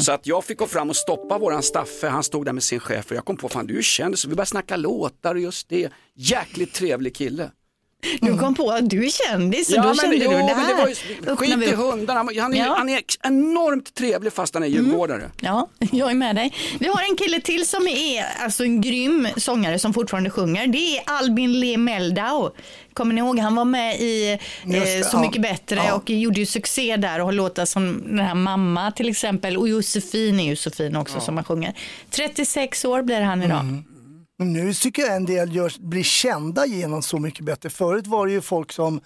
Så 0.00 0.12
att 0.12 0.26
jag 0.26 0.44
fick 0.44 0.58
gå 0.58 0.66
fram 0.66 0.90
och 0.90 0.96
stoppa 0.96 1.38
våran 1.38 1.62
Staffe, 1.62 2.08
han 2.08 2.22
stod 2.22 2.44
där 2.44 2.52
med 2.52 2.62
sin 2.62 2.80
chef 2.80 3.10
och 3.10 3.16
jag 3.16 3.24
kom 3.24 3.36
på, 3.36 3.48
fan 3.48 3.66
du 3.66 3.72
är 3.72 3.76
ju 3.76 3.82
känd 3.82 4.18
så 4.18 4.28
vi 4.28 4.34
började 4.34 4.48
snacka 4.48 4.76
låtar 4.76 5.34
och 5.34 5.40
just 5.40 5.68
det. 5.68 5.92
Jäkligt 6.14 6.74
trevlig 6.74 7.14
kille. 7.16 7.50
Du 8.20 8.38
kom 8.38 8.54
på 8.54 8.70
att 8.70 8.90
du 8.90 9.04
är 9.06 9.10
kändis 9.10 9.68
och 9.68 9.76
då 9.76 9.82
men, 9.88 9.94
kände 9.94 10.16
jo, 10.16 10.30
du 10.30 10.36
det 10.36 10.42
men 10.42 10.48
här. 10.48 10.68
det 10.68 10.74
var 10.74 10.88
ju, 10.88 11.36
skit 11.36 11.72
i 11.72 11.74
hundarna, 11.74 12.18
han 12.40 12.54
är, 12.54 12.58
Ja. 12.58 12.74
han 12.78 12.88
är 12.88 13.00
enormt 13.22 13.94
trevlig 13.94 14.32
fast 14.32 14.54
han 14.54 14.62
är 14.62 14.66
djurgårdare. 14.66 15.30
Ja, 15.40 15.68
jag 15.92 16.10
är 16.10 16.14
med 16.14 16.36
dig. 16.36 16.52
Vi 16.80 16.86
har 16.88 17.02
en 17.10 17.16
kille 17.16 17.40
till 17.40 17.66
som 17.66 17.86
är 17.88 18.24
alltså 18.44 18.64
en 18.64 18.80
grym 18.80 19.28
sångare 19.36 19.78
som 19.78 19.94
fortfarande 19.94 20.30
sjunger. 20.30 20.66
Det 20.66 20.96
är 20.98 21.02
Albin 21.06 21.60
Le 21.60 21.76
Meldau. 21.76 22.50
Kommer 22.92 23.14
ni 23.14 23.20
ihåg? 23.20 23.38
Han 23.38 23.54
var 23.54 23.64
med 23.64 24.00
i 24.00 24.32
eh, 24.32 24.38
Så 25.10 25.16
ja. 25.16 25.20
mycket 25.20 25.42
bättre 25.42 25.76
Ja. 25.86 25.94
och 25.94 26.10
gjorde 26.10 26.40
ju 26.40 26.46
succé 26.46 26.96
där 26.96 27.18
och 27.18 27.24
har 27.24 27.32
låtar 27.32 27.64
som 27.64 28.02
den 28.06 28.18
här 28.26 28.34
Mamma 28.34 28.90
till 28.90 29.08
exempel. 29.08 29.56
Och 29.56 29.68
Josefin 29.68 30.40
är 30.40 30.44
ju 30.44 30.56
så 30.56 30.70
fin 30.70 30.96
också 30.96 31.20
som 31.20 31.36
han 31.36 31.44
sjunger. 31.44 31.74
36 32.10 32.84
år 32.84 33.02
blir 33.02 33.20
han 33.20 33.42
idag. 33.42 33.60
Mm. 33.60 33.84
Men 34.38 34.52
nu 34.52 34.74
tycker 34.74 35.02
jag 35.02 35.16
en 35.16 35.24
del 35.24 35.54
görs, 35.56 35.78
blir 35.78 36.02
kända 36.02 36.66
genom 36.66 37.02
Så 37.02 37.18
mycket 37.18 37.44
bättre. 37.44 37.70
Förut 37.70 38.06
var 38.06 38.26
det 38.26 38.32
ju 38.32 38.40
folk 38.40 38.72
som 38.72 39.00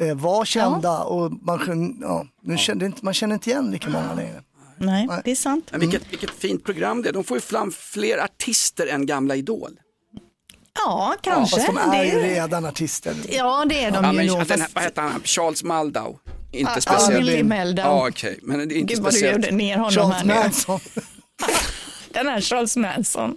eh, 0.00 0.14
var 0.16 0.44
kända 0.44 0.98
och 1.02 1.32
man, 1.32 1.98
ja, 2.02 2.26
nu 2.42 2.58
kände 2.58 2.86
inte, 2.86 3.04
man 3.04 3.14
känner 3.14 3.34
inte 3.34 3.50
igen 3.50 3.70
lika 3.70 3.90
många 3.90 4.14
längre. 4.14 4.42
Nej, 4.80 5.08
det 5.24 5.30
är 5.30 5.34
sant. 5.34 5.68
Men 5.70 5.80
vilket, 5.80 6.12
vilket 6.12 6.30
fint 6.30 6.64
program 6.64 7.02
det 7.02 7.08
är, 7.08 7.12
de 7.12 7.24
får 7.24 7.36
ju 7.36 7.40
fram 7.40 7.70
fler 7.72 8.18
artister 8.18 8.86
än 8.86 9.06
gamla 9.06 9.36
Idol. 9.36 9.70
Ja, 9.74 10.20
Ja, 10.84 11.16
kanske. 11.22 11.56
fast 11.56 11.66
de 11.66 11.78
är 11.78 12.04
ju 12.04 12.18
redan 12.18 12.64
artister. 12.64 13.14
Ja, 13.28 13.64
det 13.68 13.84
är 13.84 13.90
de 13.90 14.04
Ja, 14.04 14.10
ju 14.12 14.16
men, 14.16 14.26
nog. 14.26 14.38
den 14.38 14.48
här, 14.50 14.56
Fast... 14.58 14.74
vad 14.74 14.84
heter 14.84 15.02
han, 15.02 15.20
Charles 15.24 15.64
Maldau? 15.64 16.18
Inte 16.52 16.70
Albin 16.70 16.82
speciellt. 16.82 17.26
Le 17.26 17.42
Meldau. 17.42 17.82
Ja, 17.84 18.08
okej, 18.08 18.38
men 18.42 18.68
det 18.68 18.74
är 18.74 18.78
inte 18.78 18.94
Gud 18.94 19.02
vad 19.02 19.12
du 19.12 19.16
speciellt. 19.18 19.44
gjorde 19.46 19.56
ner 19.56 19.76
honom 19.76 19.90
Charles 19.92 20.16
här 20.16 20.24
nu. 20.24 20.34
Manson. 20.34 20.80
Den 22.12 22.26
här 22.28 22.40
Charles 22.40 22.76
Manson. 22.76 23.36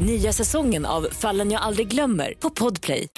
Nya 0.00 0.32
säsongen 0.32 0.86
av 0.86 1.08
Fallen 1.12 1.50
jag 1.50 1.62
aldrig 1.62 1.88
glömmer 1.88 2.34
på 2.38 2.50
Podplay. 2.50 3.08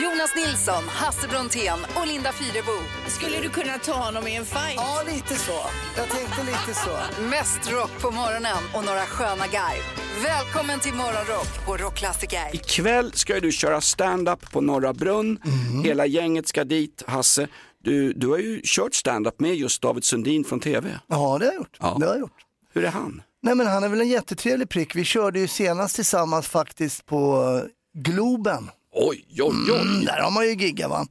Jonas 0.00 0.36
Nilsson, 0.36 0.84
Hasse 0.88 1.28
Brontén 1.28 1.78
och 2.00 2.06
Linda 2.06 2.32
Fyrebo. 2.32 2.72
Skulle 3.06 3.40
du 3.40 3.48
kunna 3.48 3.78
ta 3.78 3.92
honom 3.92 4.26
i 4.28 4.36
en 4.36 4.44
fight? 4.44 4.74
Ja, 4.76 5.02
lite 5.14 5.34
så. 5.34 5.52
Jag 5.96 6.08
tänkte 6.08 6.40
lite 6.42 6.80
så. 6.80 7.22
Mest 7.22 7.72
rock 7.72 7.90
på 8.02 8.10
morgonen 8.10 8.56
och 8.74 8.84
några 8.84 9.00
sköna 9.00 9.46
garv. 9.46 9.82
Välkommen 10.24 10.80
till 10.80 10.94
Morgonrock 10.94 11.66
på 11.66 11.76
Rockklassiker. 11.76 12.54
Ikväll 12.54 13.12
ska 13.12 13.40
du 13.40 13.52
köra 13.52 13.80
stand-up 13.80 14.52
på 14.52 14.60
Norra 14.60 14.92
Brunn. 14.94 15.38
Mhm. 15.44 15.84
Hela 15.84 16.06
gänget 16.06 16.48
ska 16.48 16.64
dit. 16.64 17.02
Hasse, 17.06 17.48
du, 17.84 18.12
du 18.12 18.28
har 18.28 18.38
ju 18.38 18.60
kört 18.64 18.94
stand-up 18.94 19.40
med 19.40 19.54
just 19.54 19.82
David 19.82 20.04
Sundin 20.04 20.44
från 20.44 20.60
TV. 20.60 20.98
Ja, 21.06 21.16
det 21.40 21.44
har 21.46 21.52
jag 21.52 21.54
gjort. 21.54 21.76
Ja. 21.80 21.96
Det 22.00 22.06
har 22.06 22.12
jag 22.12 22.20
gjort. 22.20 22.36
Hur 22.74 22.84
är 22.84 22.90
han? 22.90 23.22
Nej 23.42 23.54
men 23.54 23.66
han 23.66 23.84
är 23.84 23.88
väl 23.88 24.00
en 24.00 24.08
jättetrevlig 24.08 24.68
prick. 24.68 24.96
Vi 24.96 25.04
körde 25.04 25.40
ju 25.40 25.48
senast 25.48 25.94
tillsammans 25.96 26.46
faktiskt 26.48 27.06
på 27.06 27.42
eh, 27.64 28.00
Globen. 28.02 28.70
Oj, 28.94 29.24
oj, 29.40 29.54
oj. 29.72 29.80
Mm, 29.80 30.04
där 30.04 30.20
har 30.20 30.30
man 30.30 30.44
ju 30.46 30.54
giggat 30.54 30.90
va. 30.90 31.06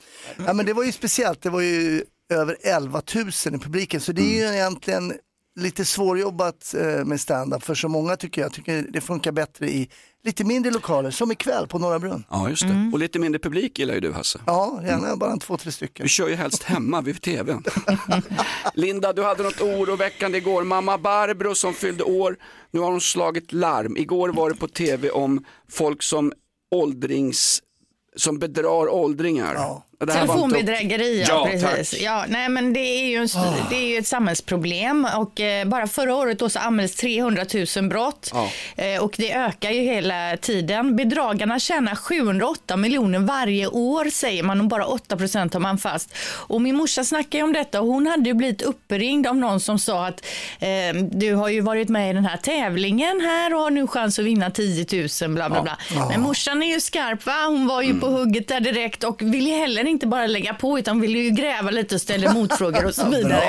Ja 0.45 0.53
men 0.53 0.65
det 0.65 0.73
var 0.73 0.83
ju 0.83 0.91
speciellt, 0.91 1.41
det 1.41 1.49
var 1.49 1.61
ju 1.61 2.03
över 2.29 2.57
11 2.63 3.01
000 3.15 3.27
i 3.55 3.57
publiken 3.57 4.01
så 4.01 4.11
det 4.11 4.21
är 4.21 4.35
ju 4.35 4.41
Mm. 4.43 4.53
egentligen 4.55 5.13
lite 5.59 5.85
svårjobbat 5.85 6.75
eh, 6.77 7.05
med 7.05 7.21
stand-up 7.21 7.63
för 7.63 7.75
så 7.75 7.87
många 7.87 8.15
tycker 8.15 8.41
jag. 8.41 8.53
tycker 8.53 8.85
det 8.89 9.01
funkar 9.01 9.31
bättre 9.31 9.69
i 9.69 9.89
lite 10.27 10.43
mindre 10.43 10.71
lokaler 10.71 11.11
som 11.11 11.31
ikväll 11.31 11.67
på 11.67 11.79
Norra 11.79 11.99
Brunn. 11.99 12.23
Ja, 12.29 12.49
just 12.49 12.67
det. 12.67 12.89
Och 12.93 12.99
lite 12.99 13.19
mindre 13.19 13.39
publik 13.39 13.79
gillar 13.79 13.93
ju 13.93 13.99
du 13.99 14.11
Hasse. 14.11 14.39
Ja, 14.45 14.79
gärna 14.83 15.15
bara 15.15 15.37
två, 15.37 15.57
tre 15.57 15.71
stycken. 15.71 16.03
Du 16.03 16.09
kör 16.09 16.27
ju 16.27 16.35
helst 16.35 16.63
hemma 16.63 17.01
vid 17.01 17.21
tvn. 17.21 17.63
Linda, 18.73 19.13
du 19.13 19.23
hade 19.23 19.43
något 19.43 19.61
oroväckande 19.61 20.37
igår. 20.37 20.63
Mamma 20.63 20.97
Barbro 20.97 21.55
som 21.55 21.73
fyllde 21.73 22.03
år, 22.03 22.37
nu 22.71 22.79
har 22.79 22.91
hon 22.91 23.01
slagit 23.01 23.53
larm. 23.53 23.97
Igår 23.97 24.29
var 24.29 24.49
det 24.49 24.55
på 24.55 24.67
tv 24.67 25.09
om 25.09 25.45
folk 25.69 26.03
som 26.03 26.33
åldrings, 26.71 27.61
som 28.15 28.39
bedrar 28.39 28.89
åldringar. 28.89 29.53
Ja. 29.53 29.83
Telefonbedrägeri, 30.05 31.25
ja, 31.27 31.47
precis. 31.51 31.91
tack. 31.91 32.01
Ja, 32.01 32.25
nej, 32.27 32.49
men 32.49 32.73
det 32.73 32.79
är 32.79 33.07
ju, 33.07 33.15
en, 33.17 33.23
st- 33.23 33.39
det 33.69 33.75
är 33.75 33.87
ju 33.87 33.97
ett 33.97 34.07
samhällsproblem 34.07 35.07
och 35.17 35.41
eh, 35.41 35.65
bara 35.67 35.87
förra 35.87 36.15
året 36.15 36.39
då 36.39 36.49
så 36.49 36.59
anmäldes 36.59 36.95
300 36.95 37.45
000 37.77 37.89
brott 37.89 38.31
Ja. 38.33 38.49
eh, 38.83 39.03
och 39.03 39.13
det 39.17 39.33
ökar 39.33 39.71
ju 39.71 39.81
hela 39.81 40.37
tiden. 40.37 40.95
Bedragarna 40.95 41.59
tjänar 41.59 41.95
708 41.95 42.77
miljoner 42.77 43.19
varje 43.19 43.67
år 43.67 44.09
säger 44.09 44.43
man 44.43 44.61
och 44.61 44.67
bara 44.67 44.85
8 44.85 45.17
procent 45.17 45.53
har 45.53 45.59
man 45.61 45.77
fast. 45.77 46.13
Och 46.33 46.61
min 46.61 46.75
morsa 46.75 47.03
snackar 47.03 47.39
ju 47.39 47.43
om 47.43 47.53
detta 47.53 47.81
och 47.81 47.87
hon 47.87 48.07
hade 48.07 48.29
ju 48.29 48.33
blivit 48.33 48.61
uppringd 48.61 49.27
av 49.27 49.35
någon 49.37 49.59
som 49.59 49.79
sa 49.79 50.07
att 50.07 50.25
eh, 50.59 51.01
du 51.11 51.33
har 51.33 51.49
ju 51.49 51.61
varit 51.61 51.89
med 51.89 52.09
i 52.09 52.13
den 52.13 52.25
här 52.25 52.37
tävlingen 52.37 53.21
här 53.21 53.53
och 53.53 53.59
har 53.61 53.69
nu 53.71 53.87
chans 53.87 54.19
att 54.19 54.25
vinna 54.25 54.51
10 54.51 54.85
000 55.21 55.35
bla 55.35 55.49
bla 55.49 55.61
bla. 55.61 55.77
Men 56.09 56.21
morsan 56.21 56.63
är 56.63 56.67
ju 56.73 56.79
skarp 56.79 57.25
va? 57.25 57.33
Hon 57.47 57.67
var 57.67 57.81
ju 57.81 57.87
Mm. 57.87 57.99
på 57.99 58.07
hugget 58.07 58.47
där 58.47 58.59
direkt 58.59 59.03
och 59.03 59.21
vill 59.21 59.47
ju 59.47 59.53
heller 59.87 59.93
inte 59.93 60.07
bara 60.07 60.27
lägga 60.27 60.53
på 60.53 60.79
utan 60.79 61.01
vill 61.01 61.15
ju 61.15 61.29
gräva 61.29 61.71
lite 61.71 61.95
och 61.95 62.01
ställa 62.01 62.33
motfrågor 62.33 62.85
och 62.85 62.95
så 62.95 63.09
vidare. 63.09 63.43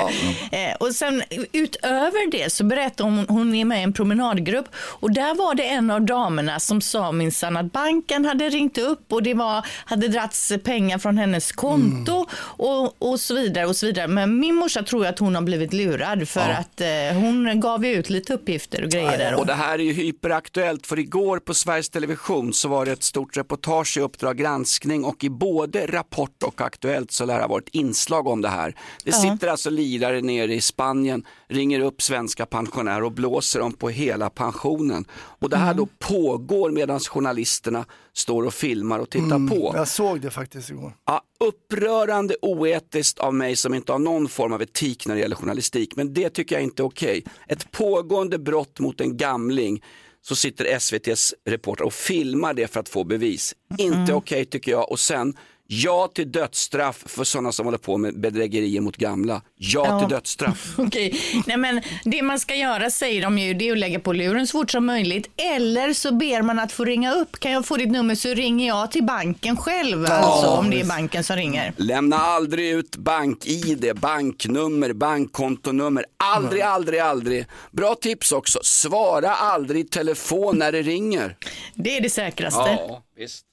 Eh, 0.51 0.75
och 0.79 0.95
sen 0.95 1.23
utöver 1.51 2.31
det 2.31 2.51
så 2.51 2.63
berättar 2.63 3.03
hon, 3.03 3.25
hon 3.27 3.55
är 3.55 3.65
med 3.65 3.79
i 3.79 3.83
en 3.83 3.93
promenadgrupp 3.93 4.65
och 5.01 5.13
där 5.13 5.35
var 5.35 5.55
det 5.55 5.63
en 5.63 5.91
av 5.91 6.01
damerna 6.01 6.59
som 6.59 6.81
sa 6.81 7.11
minsann 7.11 7.57
att 7.57 7.71
banken 7.71 8.25
hade 8.25 8.49
ringt 8.49 8.77
upp 8.77 9.13
och 9.13 9.23
det 9.23 9.33
var, 9.33 9.65
hade 9.85 10.07
dragits 10.07 10.53
pengar 10.63 10.97
från 10.97 11.17
hennes 11.17 11.51
konto 11.51 12.25
och, 12.57 12.95
och 13.11 13.19
så 13.19 13.35
vidare 13.35 13.65
och 13.65 13.75
så 13.75 13.85
vidare. 13.85 14.07
Men 14.07 14.39
min 14.39 14.55
morsa 14.55 14.83
tror 14.83 15.05
att 15.05 15.19
hon 15.19 15.35
har 15.35 15.41
blivit 15.41 15.73
lurad 15.73 16.27
för 16.27 16.49
att 16.49 16.81
eh, 16.81 16.87
hon 17.13 17.59
gav 17.59 17.85
ju 17.85 17.91
ut 17.91 18.09
lite 18.09 18.33
uppgifter 18.33 18.83
och 18.83 18.89
grejer 18.89 19.17
där. 19.17 19.39
Och 19.39 19.45
det 19.45 19.53
här 19.53 19.79
är 19.79 19.83
ju 19.83 19.93
hyperaktuellt 19.93 20.87
för 20.87 20.99
igår 20.99 21.39
på 21.39 21.53
Sveriges 21.53 21.89
Television 21.89 22.53
så 22.53 22.67
var 22.67 22.85
det 22.85 22.91
ett 22.91 23.03
stort 23.03 23.37
reportage 23.37 23.97
i 23.97 24.01
Uppdrag 24.01 24.37
granskning 24.37 25.03
och 25.03 25.23
i 25.23 25.29
både 25.29 25.85
Rapport 25.85 26.28
och 26.43 26.61
Aktuellt 26.61 27.11
så 27.11 27.25
lär 27.25 27.35
det 27.35 27.41
ha 27.41 27.47
varit 27.47 27.69
inslag 27.71 28.27
om 28.27 28.41
det 28.41 28.49
här. 28.49 28.75
Det 29.03 29.11
sitter 29.11 29.47
alltså 29.47 29.69
lirare 29.69 30.21
nere 30.21 30.55
i 30.55 30.61
Spanien, 30.61 31.25
ringer 31.47 31.79
upp 31.79 32.01
svenska 32.01 32.45
pensionärer 32.45 33.03
och 33.03 33.11
blåser 33.11 33.59
dem 33.59 33.73
på 33.73 33.89
hela 33.89 34.29
pensionen. 34.29 35.05
Och 35.11 35.49
det 35.49 35.57
här 35.57 35.73
då 35.73 35.87
pågår 35.99 36.71
medan 36.71 36.99
journalisterna 36.99 37.85
står 38.13 38.43
och 38.43 38.53
filmar 38.53 38.99
och 38.99 39.09
tittar 39.09 39.47
på. 39.47 39.71
Jag 39.75 39.87
såg 39.87 40.21
det 40.21 40.31
faktiskt 40.31 40.69
igår. 40.69 40.93
Ja, 41.05 41.21
upprörande 41.39 42.35
oetiskt 42.41 43.19
av 43.19 43.33
mig 43.33 43.55
som 43.55 43.73
inte 43.73 43.91
har 43.91 43.99
någon 43.99 44.27
form 44.27 44.53
av 44.53 44.61
etik 44.61 45.07
när 45.07 45.15
det 45.15 45.21
gäller 45.21 45.35
journalistik. 45.35 45.95
Men 45.95 46.13
det 46.13 46.29
tycker 46.29 46.55
jag 46.55 46.63
inte 46.63 46.81
är 46.81 46.85
okej. 46.85 47.23
Ett 47.47 47.71
pågående 47.71 48.39
brott 48.39 48.79
mot 48.79 49.01
en 49.01 49.17
gamling 49.17 49.83
så 50.21 50.35
sitter 50.35 50.65
SVTs 50.65 51.33
reporter 51.45 51.85
och 51.85 51.93
filmar 51.93 52.53
det 52.53 52.67
för 52.67 52.79
att 52.79 52.89
få 52.89 53.03
bevis. 53.03 53.55
Inte 53.77 54.13
okej 54.13 54.45
tycker 54.45 54.71
jag. 54.71 54.91
Och 54.91 54.99
sen, 54.99 55.37
ja 55.71 56.07
till 56.15 56.31
dödsstraff 56.31 57.03
för 57.05 57.23
sådana 57.23 57.51
som 57.51 57.65
håller 57.65 57.77
på 57.77 57.97
med 57.97 58.19
bedrägerier 58.19 58.81
mot 58.81 58.97
gamla. 58.97 59.41
Ja, 59.55 59.85
Ja. 59.87 59.99
till 59.99 60.09
dödsstraff. 60.09 60.73
Okej, 60.77 61.21
nej 61.47 61.57
men 61.57 61.81
det 62.05 62.21
man 62.21 62.39
ska 62.39 62.55
göra 62.55 62.89
säger 62.89 63.21
de 63.21 63.37
ju, 63.37 63.53
det 63.53 63.67
är 63.67 63.71
att 63.71 63.77
lägga 63.77 63.99
på 63.99 64.13
luren 64.13 64.47
så 64.47 64.51
fort 64.57 64.71
som 64.71 64.85
möjligt. 64.85 65.29
Eller 65.37 65.93
så 65.93 66.13
ber 66.13 66.41
man 66.41 66.59
att 66.59 66.71
få 66.71 66.85
ringa 66.85 67.13
upp. 67.13 67.39
Kan 67.39 67.51
jag 67.51 67.65
få 67.65 67.77
ditt 67.77 67.91
nummer 67.91 68.15
så 68.15 68.29
ringer 68.29 68.67
jag 68.67 68.91
till 68.91 69.03
banken 69.03 69.57
själv. 69.57 70.05
alltså 70.09 70.47
om 70.47 70.69
det 70.69 70.79
är 70.81 70.85
banken 70.85 71.23
som 71.23 71.35
ringer. 71.35 71.73
Lämna 71.77 72.15
aldrig 72.17 72.69
ut 72.69 72.95
bank-id, 72.95 73.91
banknummer, 74.01 74.93
bankkontonummer. 74.93 76.05
Aldrig, 76.17 76.61
aldrig, 76.61 76.99
aldrig. 76.99 77.45
Bra 77.71 77.95
tips 77.95 78.31
också. 78.31 78.59
Svara 78.63 79.29
aldrig 79.35 79.85
i 79.85 79.89
telefon 79.89 80.57
när 80.57 80.71
det 80.71 80.81
ringer. 80.81 81.37
Det 81.75 81.97
är 81.97 82.01
det 82.01 82.09
säkraste. 82.09 82.59
Ja, 82.59 83.03
visst. 83.17 83.45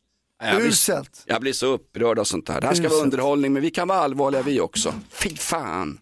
Jag 0.43 0.57
blir, 0.57 0.67
Uselt. 0.69 1.23
jag 1.27 1.41
blir 1.41 1.53
så 1.53 1.67
upprörd 1.67 2.19
av 2.19 2.25
sånt 2.25 2.49
här. 2.49 2.61
Det 2.61 2.67
här 2.67 2.75
ska 2.75 2.83
vara 2.83 2.93
Uselt. 2.93 3.05
underhållning 3.05 3.53
men 3.53 3.63
vi 3.63 3.71
kan 3.71 3.89
vara 3.89 3.99
allvarliga 3.99 4.43
vi 4.43 4.61
också. 4.61 4.95
Fy 5.11 5.37
fan. 5.37 5.99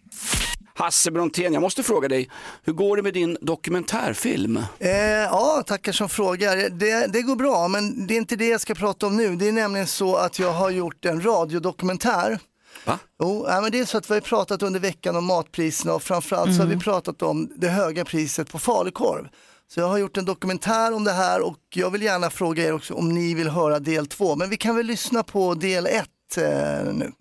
Hasse 0.77 1.11
Brontén, 1.11 1.53
jag 1.53 1.61
måste 1.61 1.83
fråga 1.83 2.07
dig, 2.07 2.29
hur 2.63 2.73
går 2.73 2.97
det 2.97 3.03
med 3.03 3.13
din 3.13 3.37
dokumentärfilm? 3.41 4.57
Eh, 4.79 4.91
ja, 5.01 5.63
tackar 5.67 5.91
som 5.91 6.09
frågar. 6.09 6.69
Det, 6.69 7.07
det 7.13 7.21
går 7.21 7.35
bra, 7.35 7.67
men 7.67 8.07
det 8.07 8.13
är 8.13 8.17
inte 8.17 8.35
det 8.35 8.47
jag 8.47 8.61
ska 8.61 8.75
prata 8.75 9.07
om 9.07 9.17
nu. 9.17 9.35
Det 9.35 9.47
är 9.47 9.51
nämligen 9.51 9.87
så 9.87 10.15
att 10.15 10.39
jag 10.39 10.51
har 10.53 10.69
gjort 10.69 11.05
en 11.05 11.21
radiodokumentär. 11.25 12.39
Va? 12.85 12.99
Jo, 13.21 13.45
ja, 13.49 13.61
men 13.61 13.71
det 13.71 13.79
är 13.79 13.85
så 13.85 13.97
att 13.97 14.09
vi 14.09 14.13
har 14.13 14.21
pratat 14.21 14.63
under 14.63 14.79
veckan 14.79 15.15
om 15.15 15.25
matpriserna 15.25 15.93
och 15.93 16.03
framförallt 16.03 16.51
så 16.55 16.57
har 16.59 16.65
Mm. 16.65 16.77
vi 16.77 16.83
pratat 16.83 17.21
om 17.21 17.51
det 17.55 17.67
höga 17.67 18.05
priset 18.05 18.51
på 18.51 18.59
falukorv. 18.59 19.27
Så 19.67 19.79
jag 19.79 19.87
har 19.87 19.97
gjort 19.97 20.17
en 20.17 20.25
dokumentär 20.25 20.93
om 20.93 21.03
det 21.03 21.11
här 21.11 21.41
och 21.41 21.57
jag 21.75 21.89
vill 21.91 22.01
gärna 22.01 22.29
fråga 22.29 22.63
er 22.63 22.73
också 22.73 22.93
om 22.93 23.09
ni 23.09 23.33
vill 23.33 23.49
höra 23.49 23.79
del 23.79 24.07
två. 24.07 24.35
Men 24.35 24.49
vi 24.49 24.57
kan 24.57 24.75
väl 24.75 24.85
lyssna 24.85 25.23
på 25.23 25.53
del 25.53 25.85
ett 25.87 26.37
eh, 26.37 26.93
nu. 26.93 27.11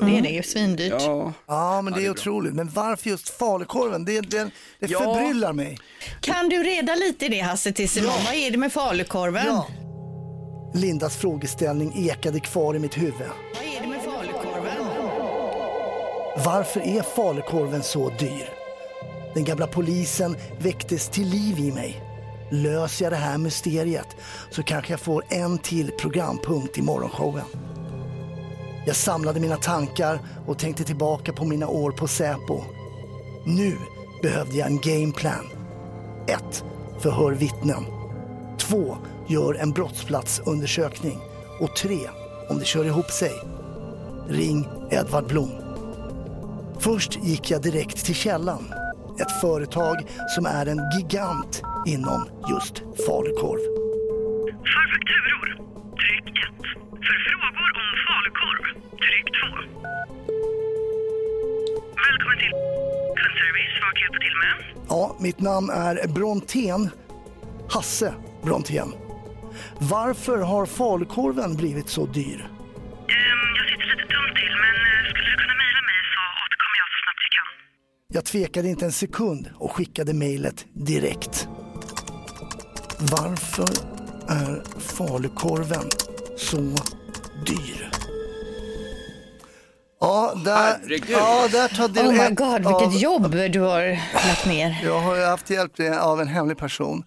Det 0.00 0.18
är 0.18 0.22
det 0.22 0.28
ju 0.28 0.42
svindyrt. 0.42 0.92
Ja, 0.98 1.32
Ja, 1.46 1.82
men 1.82 1.92
det 1.92 2.04
är 2.06 2.10
otroligt. 2.10 2.54
Men 2.54 2.68
varför 2.68 3.10
just 3.10 3.28
falukorven? 3.28 4.04
Det, 4.04 4.20
det, 4.20 4.50
det 4.80 4.90
Ja. 4.90 4.98
förbryllar 4.98 5.52
mig. 5.52 5.78
Kan 6.20 6.48
du 6.48 6.62
reda 6.62 6.94
lite 6.94 7.26
i 7.26 7.28
det 7.28 7.40
Hasse 7.40 7.68
imorgon? 7.68 8.12
Vad 8.26 8.34
är 8.34 8.50
det 8.50 8.58
med 8.58 8.72
falukorven? 8.72 9.46
Ja. 9.46 9.66
Lindas 10.74 11.16
frågeställning 11.16 11.92
ekade 11.96 12.40
kvar 12.40 12.74
i 12.76 12.78
mitt 12.78 12.98
huvud. 12.98 13.14
Vad 13.54 13.64
är 13.76 13.80
det 13.80 13.86
med 13.88 14.02
falukorven? 14.02 14.86
Varför 16.44 16.80
är 16.80 17.02
falukorven 17.02 17.82
så 17.82 18.08
dyr? 18.10 18.57
Den 19.34 19.44
gamla 19.44 19.66
polisen 19.66 20.36
väcktes 20.58 21.08
till 21.08 21.28
liv 21.28 21.58
i 21.58 21.72
mig. 21.72 22.02
Löser 22.50 23.04
jag 23.04 23.12
det 23.12 23.16
här 23.16 23.38
mysteriet 23.38 24.16
så 24.50 24.62
kanske 24.62 24.92
jag 24.92 25.00
får 25.00 25.24
en 25.28 25.58
till 25.58 25.90
programpunkt 25.98 26.78
i 26.78 26.82
morgonshowen. 26.82 27.44
Jag 28.86 28.96
samlade 28.96 29.40
mina 29.40 29.56
tankar 29.56 30.20
och 30.46 30.58
tänkte 30.58 30.84
tillbaka 30.84 31.32
på 31.32 31.44
mina 31.44 31.68
år 31.68 31.90
på 31.90 32.08
Säpo. 32.08 32.64
Nu 33.46 33.76
behövde 34.22 34.56
jag 34.56 34.66
en 34.66 34.80
gameplan. 34.80 35.46
1. 36.26 36.64
Förhör 37.00 37.32
vittnen. 37.32 37.84
2. 38.58 38.96
Gör 39.28 39.54
en 39.54 39.70
brottsplatsundersökning. 39.70 41.18
Och 41.60 41.76
3. 41.76 41.98
Om 42.48 42.58
det 42.58 42.64
kör 42.64 42.84
ihop 42.84 43.10
sig. 43.10 43.32
Ring 44.28 44.68
Edvard 44.90 45.26
Blom. 45.26 45.50
Först 46.78 47.18
gick 47.24 47.50
jag 47.50 47.62
direkt 47.62 48.04
till 48.04 48.14
källan. 48.14 48.74
Ett 49.20 49.40
företag 49.40 49.96
som 50.28 50.46
är 50.46 50.66
en 50.66 50.80
gigant 50.96 51.62
inom 51.86 52.28
just 52.50 52.74
falukorv. 53.06 53.62
För 54.72 54.84
fakturor, 54.94 55.46
tryck 56.02 56.28
1. 56.28 56.54
För 57.06 57.16
frågor 57.26 57.70
om 57.82 57.90
falukorv, 58.08 58.64
tryck 59.04 59.26
2. 59.26 59.46
Välkommen 62.06 62.38
till 62.38 62.54
kundservice. 63.18 63.74
Vad 63.82 63.92
kan 63.94 64.02
jag 64.02 64.12
hjälpa 64.12 64.18
till 64.26 64.36
med? 64.42 64.54
Ja, 64.88 65.16
mitt 65.20 65.40
namn 65.40 65.70
är 65.70 66.08
Brontén. 66.08 66.90
Hasse 67.70 68.14
Brontén. 68.42 68.92
Varför 69.78 70.38
har 70.38 70.66
falukorven 70.66 71.56
blivit 71.56 71.88
så 71.88 72.06
dyr? 72.06 72.48
Jag 78.14 78.24
tvekade 78.24 78.68
inte 78.68 78.84
en 78.84 78.92
sekund 78.92 79.50
och 79.54 79.72
skickade 79.72 80.12
mejlet 80.14 80.66
direkt. 80.72 81.48
Varför 82.98 83.68
är 84.28 84.62
falukorven 84.80 85.84
så 86.36 86.56
dyr? 87.46 87.90
Ja, 90.00 90.32
där, 90.44 90.56
Herregud. 90.56 91.10
ja, 91.10 91.48
där 91.52 91.68
tar 91.68 91.88
del 91.88 92.06
Oh 92.06 92.12
my 92.28 92.34
god, 92.34 92.66
av- 92.66 92.80
vilket 92.82 93.00
jobb 93.02 93.30
du 93.52 93.60
har 93.60 93.88
lagt 94.28 94.46
ner. 94.46 94.80
Jag 94.84 95.00
har 95.00 95.16
ju 95.16 95.22
haft 95.24 95.50
hjälp 95.50 95.72
av 96.00 96.20
en 96.20 96.28
hemlig 96.28 96.58
person. 96.58 97.04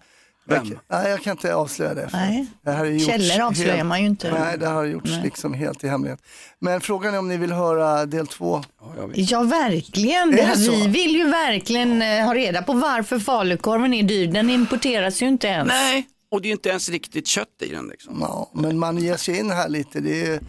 Vem? 0.52 0.66
Jag, 0.88 0.98
nej, 1.02 1.10
jag 1.10 1.22
kan 1.22 1.30
inte 1.30 1.54
avslöja 1.54 1.94
det. 1.94 2.08
Nej. 2.12 2.46
Det 2.64 2.70
här 2.70 2.84
gjorts 2.84 3.06
Källor 3.06 3.46
avslöjar 3.46 3.76
helt- 3.76 3.86
man 3.86 4.00
ju 4.00 4.06
inte. 4.06 4.30
Nej, 4.40 4.58
det 4.58 4.66
har 4.66 4.84
gjorts 4.84 5.10
Nej. 5.10 5.20
liksom 5.24 5.54
helt 5.54 5.84
i 5.84 5.88
hemlighet. 5.88 6.20
Men 6.58 6.80
frågan 6.80 7.14
är 7.14 7.18
om 7.18 7.28
ni 7.28 7.36
vill 7.36 7.52
höra 7.52 8.06
del 8.06 8.26
två. 8.26 8.62
Ja, 8.80 8.92
jag 8.96 9.08
vet. 9.08 9.30
Ja, 9.30 9.42
verkligen. 9.42 10.30
Det 10.30 10.42
här, 10.42 10.56
vi 10.56 10.86
vill 10.86 11.16
ju 11.16 11.24
verkligen 11.30 12.02
eh, 12.02 12.24
ha 12.24 12.34
reda 12.34 12.62
på 12.62 12.72
varför 12.72 13.18
falukorven 13.18 13.94
är 13.94 14.02
dyr. 14.02 14.26
Den 14.26 14.50
importeras 14.50 15.22
ju 15.22 15.28
inte 15.28 15.46
ens. 15.46 15.68
Nej, 15.68 16.06
och 16.32 16.40
det 16.42 16.46
är 16.46 16.48
ju 16.48 16.52
inte 16.52 16.68
ens 16.68 16.88
riktigt 16.88 17.26
kött 17.26 17.48
i 17.62 17.68
den. 17.68 17.86
Liksom. 17.86 18.18
Ja, 18.20 18.50
men 18.54 18.78
man 18.78 18.98
ger 18.98 19.16
sig 19.16 19.38
in 19.38 19.50
här 19.50 19.68
lite. 19.68 20.00
Det 20.00 20.26
är, 20.26 20.40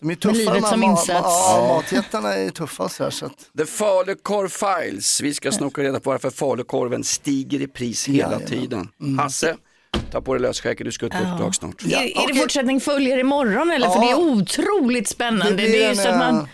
de 0.00 0.10
är 0.10 0.14
tuffa. 0.14 0.34
livet 0.36 0.66
som 0.68 0.82
ma- 0.82 0.90
insats. 0.90 1.08
Ja, 1.10 1.74
matjättarna 1.76 2.34
är 2.34 2.50
tuffa 2.50 2.88
så 2.88 3.02
här. 3.04 3.10
Så 3.10 3.26
att, 3.26 3.50
The 3.58 3.66
Falukorv 3.66 4.48
Files. 4.48 5.20
Vi 5.20 5.34
ska 5.34 5.52
snoka 5.52 5.82
reda 5.82 6.00
på 6.00 6.10
varför 6.10 6.30
falukorven 6.30 7.04
stiger 7.04 7.60
i 7.62 7.66
pris 7.66 8.08
hela 8.08 8.18
Jajamän. 8.18 8.46
tiden. 8.48 8.88
Hasse, 9.18 9.56
ta 10.12 10.20
på 10.20 10.34
dig 10.34 10.42
lösskägget, 10.42 10.84
du 10.84 10.92
ska 10.92 11.06
ut 11.06 11.12
på 11.12 11.18
uppdrag 11.18 11.54
snart. 11.54 11.74
Ja, 11.84 11.98
är, 11.98 12.22
är 12.24 12.28
det 12.28 12.40
fortsättning 12.40 12.80
följer 12.80 13.18
imorgon 13.18 13.70
eller? 13.70 13.88
För 13.88 14.00
det 14.00 14.10
är 14.10 14.18
otroligt 14.18 15.08
spännande. 15.08 15.54
Det, 15.56 15.84
är 15.84 15.88
ju 15.90 15.96
så 15.96 16.08
att 16.08 16.18
man... 16.18 16.38
eh, 16.38 16.44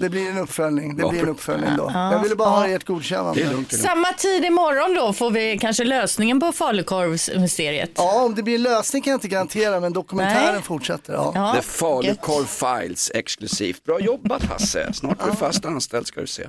det 0.00 0.08
blir 0.08 0.30
en 0.30 0.38
uppföljning. 0.38 0.96
Det 0.96 1.08
blir 1.08 1.22
en 1.22 1.28
uppföljning 1.28 1.70
då. 1.76 1.90
Jag 1.94 2.22
ville 2.22 2.36
bara 2.36 2.48
ha 2.48 2.68
ert 2.68 2.84
godkännande. 2.84 3.40
Det 3.40 3.46
är 3.46 3.50
lugnt. 3.50 3.70
det 3.70 3.76
är 3.76 3.78
lugnt. 3.78 3.90
Samma 3.90 4.12
tid 4.12 4.44
imorgon 4.44 4.94
då 4.94 5.12
får 5.12 5.30
vi 5.30 5.58
kanske 5.58 5.84
lösningen 5.84 6.40
på 6.40 6.52
falukorvsmysteriet. 6.52 7.90
Ja, 7.96 8.22
om 8.24 8.34
det 8.34 8.42
blir 8.42 8.54
en 8.54 8.62
lösning 8.62 9.02
kan 9.02 9.10
jag 9.10 9.16
inte 9.16 9.28
garantera, 9.28 9.80
men 9.80 9.92
dokumentären 9.92 10.54
Nej. 10.54 10.62
fortsätter. 10.62 11.12
Ja. 11.12 11.32
Ja, 11.34 11.54
The 11.56 11.62
Falukorv 11.62 12.44
Files 12.44 13.10
exklusivt. 13.14 13.84
Bra 13.84 14.00
jobbat 14.00 14.42
Hasse, 14.42 14.92
snart 14.92 15.22
är 15.22 15.30
du 15.30 15.36
fast 15.36 15.64
anställd 15.64 16.06
ska 16.06 16.20
du 16.20 16.26
se. 16.26 16.46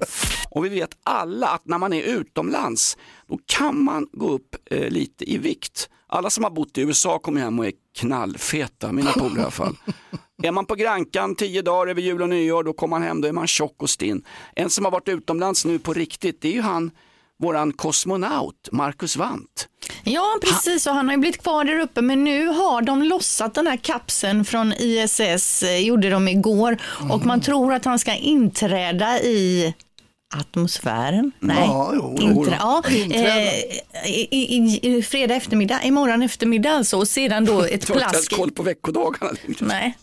Och 0.49 0.65
vi 0.65 0.69
vet 0.69 0.89
alla 1.03 1.47
att 1.47 1.61
när 1.65 1.77
man 1.77 1.93
är 1.93 2.01
utomlands, 2.01 2.97
då 3.29 3.39
kan 3.45 3.83
man 3.83 4.07
gå 4.13 4.29
upp 4.29 4.55
eh, 4.71 4.89
lite 4.89 5.31
i 5.31 5.37
vikt. 5.37 5.89
Alla 6.11 6.29
som 6.29 6.43
har 6.43 6.51
bott 6.51 6.77
i 6.77 6.81
USA 6.81 7.19
kommer 7.19 7.41
hem 7.41 7.59
och 7.59 7.65
är 7.65 7.71
knallfeta, 7.99 8.91
mina 8.91 9.11
polare 9.11 9.39
i 9.39 9.41
alla 9.41 9.51
fall. 9.51 9.75
Är 10.43 10.51
man 10.51 10.65
på 10.65 10.75
Grankan 10.75 11.35
tio 11.35 11.61
dagar 11.61 11.91
över 11.91 12.01
jul 12.01 12.21
och 12.21 12.29
nyår, 12.29 12.63
då 12.63 12.73
kommer 12.73 12.99
man 12.99 13.07
hem, 13.07 13.21
då 13.21 13.27
är 13.27 13.31
man 13.31 13.47
tjock 13.47 13.75
och 13.83 13.89
stinn. 13.89 14.23
En 14.55 14.69
som 14.69 14.85
har 14.85 14.91
varit 14.91 15.07
utomlands 15.07 15.65
nu 15.65 15.79
på 15.79 15.93
riktigt, 15.93 16.41
det 16.41 16.47
är 16.47 16.53
ju 16.53 16.61
han, 16.61 16.91
våran 17.39 17.73
kosmonaut, 17.73 18.69
Marcus 18.71 19.17
Wandt. 19.17 19.67
Ja, 20.03 20.37
precis. 20.41 20.87
Och 20.87 20.93
han 20.93 21.07
har 21.07 21.13
ju 21.13 21.19
blivit 21.19 21.41
kvar 21.41 21.63
där 21.63 21.79
uppe. 21.79 22.01
Men 22.01 22.23
nu 22.23 22.47
har 22.47 22.81
de 22.81 23.03
lossat 23.03 23.53
den 23.53 23.67
här 23.67 23.77
kapseln 23.77 24.45
från 24.45 24.73
ISS, 24.73 25.63
eh, 25.63 25.77
gjorde 25.77 26.09
de 26.09 26.27
igår. 26.27 26.77
Och 27.11 27.25
man 27.25 27.41
tror 27.41 27.73
att 27.73 27.85
han 27.85 27.99
ska 27.99 28.15
inträda 28.15 29.19
i 29.19 29.73
atmosfären. 30.31 31.31
Nej, 31.39 31.57
Ja, 31.59 31.91
jo, 31.95 32.15
jo. 32.19 32.27
Inträ- 32.27 32.55
ja, 32.59 32.83
eh, 32.87 34.07
i, 34.09 34.27
i, 34.31 34.79
i, 34.97 35.03
fredag 35.03 35.35
eftermiddag, 35.35 35.83
imorgon 35.83 36.21
eftermiddag 36.21 36.69
alltså. 36.71 36.97
Och 36.97 37.07
sedan 37.07 37.45
då 37.45 37.61
ett 37.63 37.81
Du 37.87 37.93
har 37.93 37.99
inte 37.99 38.15
ens 38.15 38.27
plask. 38.27 38.31
koll 38.35 38.51
på 38.51 38.63
veckodagarna. 38.63 39.31
Nej. 39.59 39.97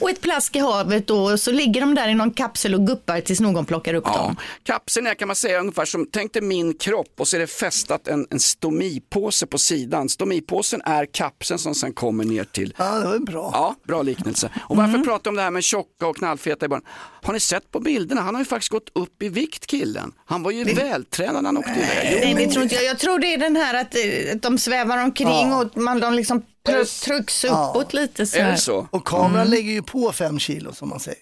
Och 0.00 0.10
ett 0.10 0.20
plask 0.20 0.56
i 0.56 0.58
havet 0.58 1.06
då, 1.06 1.32
och 1.32 1.40
så 1.40 1.50
ligger 1.52 1.80
de 1.80 1.94
där 1.94 2.08
i 2.08 2.14
någon 2.14 2.30
kapsel 2.30 2.74
och 2.74 2.86
guppar 2.86 3.20
tills 3.20 3.40
någon 3.40 3.64
plockar 3.64 3.94
upp 3.94 4.04
Ja, 4.06 4.16
dem. 4.18 4.36
kapseln 4.62 5.06
är 5.06 5.14
kan 5.14 5.28
man 5.28 5.36
säga 5.36 5.60
ungefär 5.60 5.84
som, 5.84 6.06
tänk 6.12 6.32
dig 6.32 6.42
min 6.42 6.74
kropp 6.74 7.14
och 7.18 7.28
så 7.28 7.36
är 7.36 7.40
det 7.40 7.46
fästat 7.46 8.08
en, 8.08 8.26
en 8.30 8.40
stomipåse 8.40 9.46
på 9.46 9.58
sidan. 9.58 10.08
Stomipåsen 10.08 10.82
är 10.84 11.06
kapseln 11.06 11.58
som 11.58 11.74
sen 11.74 11.92
kommer 11.92 12.24
ner 12.24 12.44
till 12.44 12.74
Ja, 12.78 12.98
det 12.98 13.06
var 13.06 13.18
bra. 13.18 13.50
Ja, 13.52 13.74
bra 13.86 14.02
liknelse. 14.02 14.50
Och 14.68 14.76
Mm. 14.76 14.92
varför 14.92 15.04
prata 15.04 15.30
om 15.30 15.36
det 15.36 15.42
här 15.42 15.50
med 15.50 15.64
tjocka 15.64 16.06
och 16.06 16.16
knallfeta 16.16 16.66
i 16.66 16.68
början? 16.68 16.84
Har 17.22 17.32
ni 17.32 17.40
sett 17.40 17.70
på 17.72 17.80
bilderna? 17.80 18.20
Han 18.20 18.34
har 18.34 18.42
ju 18.42 18.44
faktiskt 18.44 18.72
gått 18.72 18.88
upp 18.98 19.22
i 19.22 19.28
vikt 19.28 19.66
killen. 19.66 20.12
Han 20.26 20.42
var 20.42 20.50
ju 20.50 20.64
vältränad 20.64 21.42
när 21.42 21.48
han 21.48 21.56
åkte 21.56 21.70
iväg. 21.70 22.20
Nej, 22.36 22.46
det 22.46 22.52
tror 22.52 22.62
inte 22.62 22.74
jag. 22.74 22.84
Jag 22.84 22.98
tror 22.98 23.18
det 23.18 23.34
är 23.34 23.38
den 23.38 23.56
här 23.56 23.74
att, 23.74 23.94
eh, 23.94 24.36
de 24.42 24.58
svävar 24.58 25.02
omkring 25.04 25.28
Ja. 25.28 25.64
och 25.64 25.76
man, 25.76 26.00
de 26.00 26.14
liksom 26.14 26.42
tryck- 26.68 27.04
trycks 27.04 27.44
uppåt 27.44 27.92
lite 27.92 28.26
så 28.26 28.36
är 28.38 28.42
här. 28.42 28.50
det 28.52 28.58
så? 28.58 28.88
Och 28.90 29.04
kameran 29.06 29.50
lägger 29.50 29.72
ju 29.72 29.82
på 29.82 30.12
fem 30.12 30.38
kilo 30.38 30.72
som 30.72 30.88
man 30.88 31.00
säger. 31.00 31.18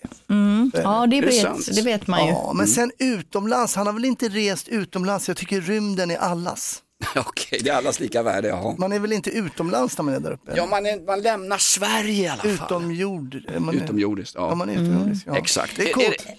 Ja, 0.73 1.07
det 1.11 1.21
det 1.21 1.27
vet, 1.27 1.75
det 1.77 1.83
vet 1.83 2.07
man 2.07 2.27
ju. 2.27 2.31
Ja, 2.33 2.53
men 2.55 2.67
sen 2.67 2.93
utomlands, 2.99 3.75
han 3.77 3.87
har 3.87 3.93
väl 3.95 4.05
inte 4.05 4.29
rest 4.29 4.69
utomlands, 4.69 5.29
jag 5.29 5.37
tycker 5.37 5.61
rymden 5.61 6.11
är 6.11 6.17
allas. 6.17 6.83
Okej, 7.17 7.61
det 7.65 7.71
är 7.71 7.75
allas 7.77 8.01
lika 8.01 8.23
värde. 8.23 8.49
Jaha. 8.49 8.75
Man 8.79 8.93
är 8.93 8.99
väl 8.99 9.13
inte 9.13 9.31
utomlands 9.31 9.99
när 9.99 10.05
man 10.05 10.15
är 10.15 10.21
där 10.21 10.31
uppe? 10.33 10.53
Ja, 10.57 10.67
man, 10.67 10.87
är, 10.87 11.07
man 11.07 11.21
lämnar 11.23 11.59
Sverige 11.59 12.25
i 12.25 12.29
alla 12.29 12.43
fall. 12.43 12.51
Utom 12.53 12.93
jord. 12.95 13.35
är 13.55 13.61
Man 13.61 13.75
är, 13.79 13.85
Utomjordiskt, 13.85 14.35
ja. 14.35 14.49
Ja, 14.49 14.55
man 14.55 14.69
är 14.69 14.73
utomjordisk. 14.73 15.25
Ja. 15.27 15.37
Exakt. 15.39 15.73
Det 15.77 15.83
är 15.83 15.89
Är- 15.89 15.93
coolt. 15.93 16.07
är 16.07 16.11
det- 16.11 16.25
hur, 16.29 16.37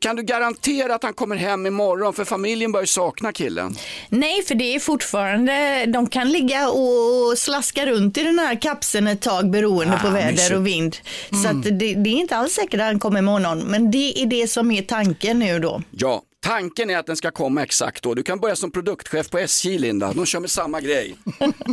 kan 0.00 0.16
du 0.16 0.22
garantera 0.22 0.94
att 0.94 1.02
han 1.02 1.12
kommer 1.14 1.36
hem 1.36 1.66
imorgon? 1.66 2.12
För 2.14 2.24
familjen 2.24 2.72
börjar 2.72 2.86
sakna 2.86 3.32
killen. 3.32 3.76
Nej, 4.08 4.42
för 4.42 4.54
det 4.54 4.74
är 4.74 4.78
fortfarande, 4.80 5.86
de 5.86 6.06
kan 6.06 6.28
ligga 6.32 6.68
och 6.70 7.38
slaska 7.38 7.86
runt 7.86 8.18
i 8.18 8.22
den 8.22 8.38
här 8.38 8.60
kapseln 8.60 9.06
ett 9.06 9.20
tag 9.22 9.50
beroende 9.50 9.98
på 10.02 10.08
Ah, 10.08 10.10
väder 10.10 10.32
mysigt. 10.32 10.52
och 10.56 10.66
vind. 10.66 10.96
Så 11.42 11.48
att 11.48 11.62
det, 11.62 11.94
det 11.94 12.10
är 12.10 12.14
inte 12.20 12.36
alls 12.36 12.52
säkert 12.52 12.80
att 12.80 12.86
han 12.86 12.98
kommer 12.98 13.18
imorgon, 13.18 13.58
men 13.58 13.90
det 13.90 14.22
är 14.22 14.26
det 14.26 14.48
som 14.48 14.70
är 14.70 14.82
tanken 14.82 15.38
nu 15.38 15.58
då. 15.58 15.82
Ja, 15.90 16.22
tanken 16.40 16.90
är 16.90 16.98
att 16.98 17.06
den 17.06 17.16
ska 17.16 17.30
komma 17.30 17.62
exakt 17.62 18.02
då. 18.02 18.14
Du 18.14 18.22
kan 18.22 18.40
börja 18.40 18.56
som 18.56 18.70
produktchef 18.70 19.30
på 19.30 19.38
SJ 19.38 19.78
Linda, 19.78 20.12
de 20.12 20.26
kör 20.26 20.40
med 20.40 20.50
samma 20.50 20.80
grej. 20.80 21.16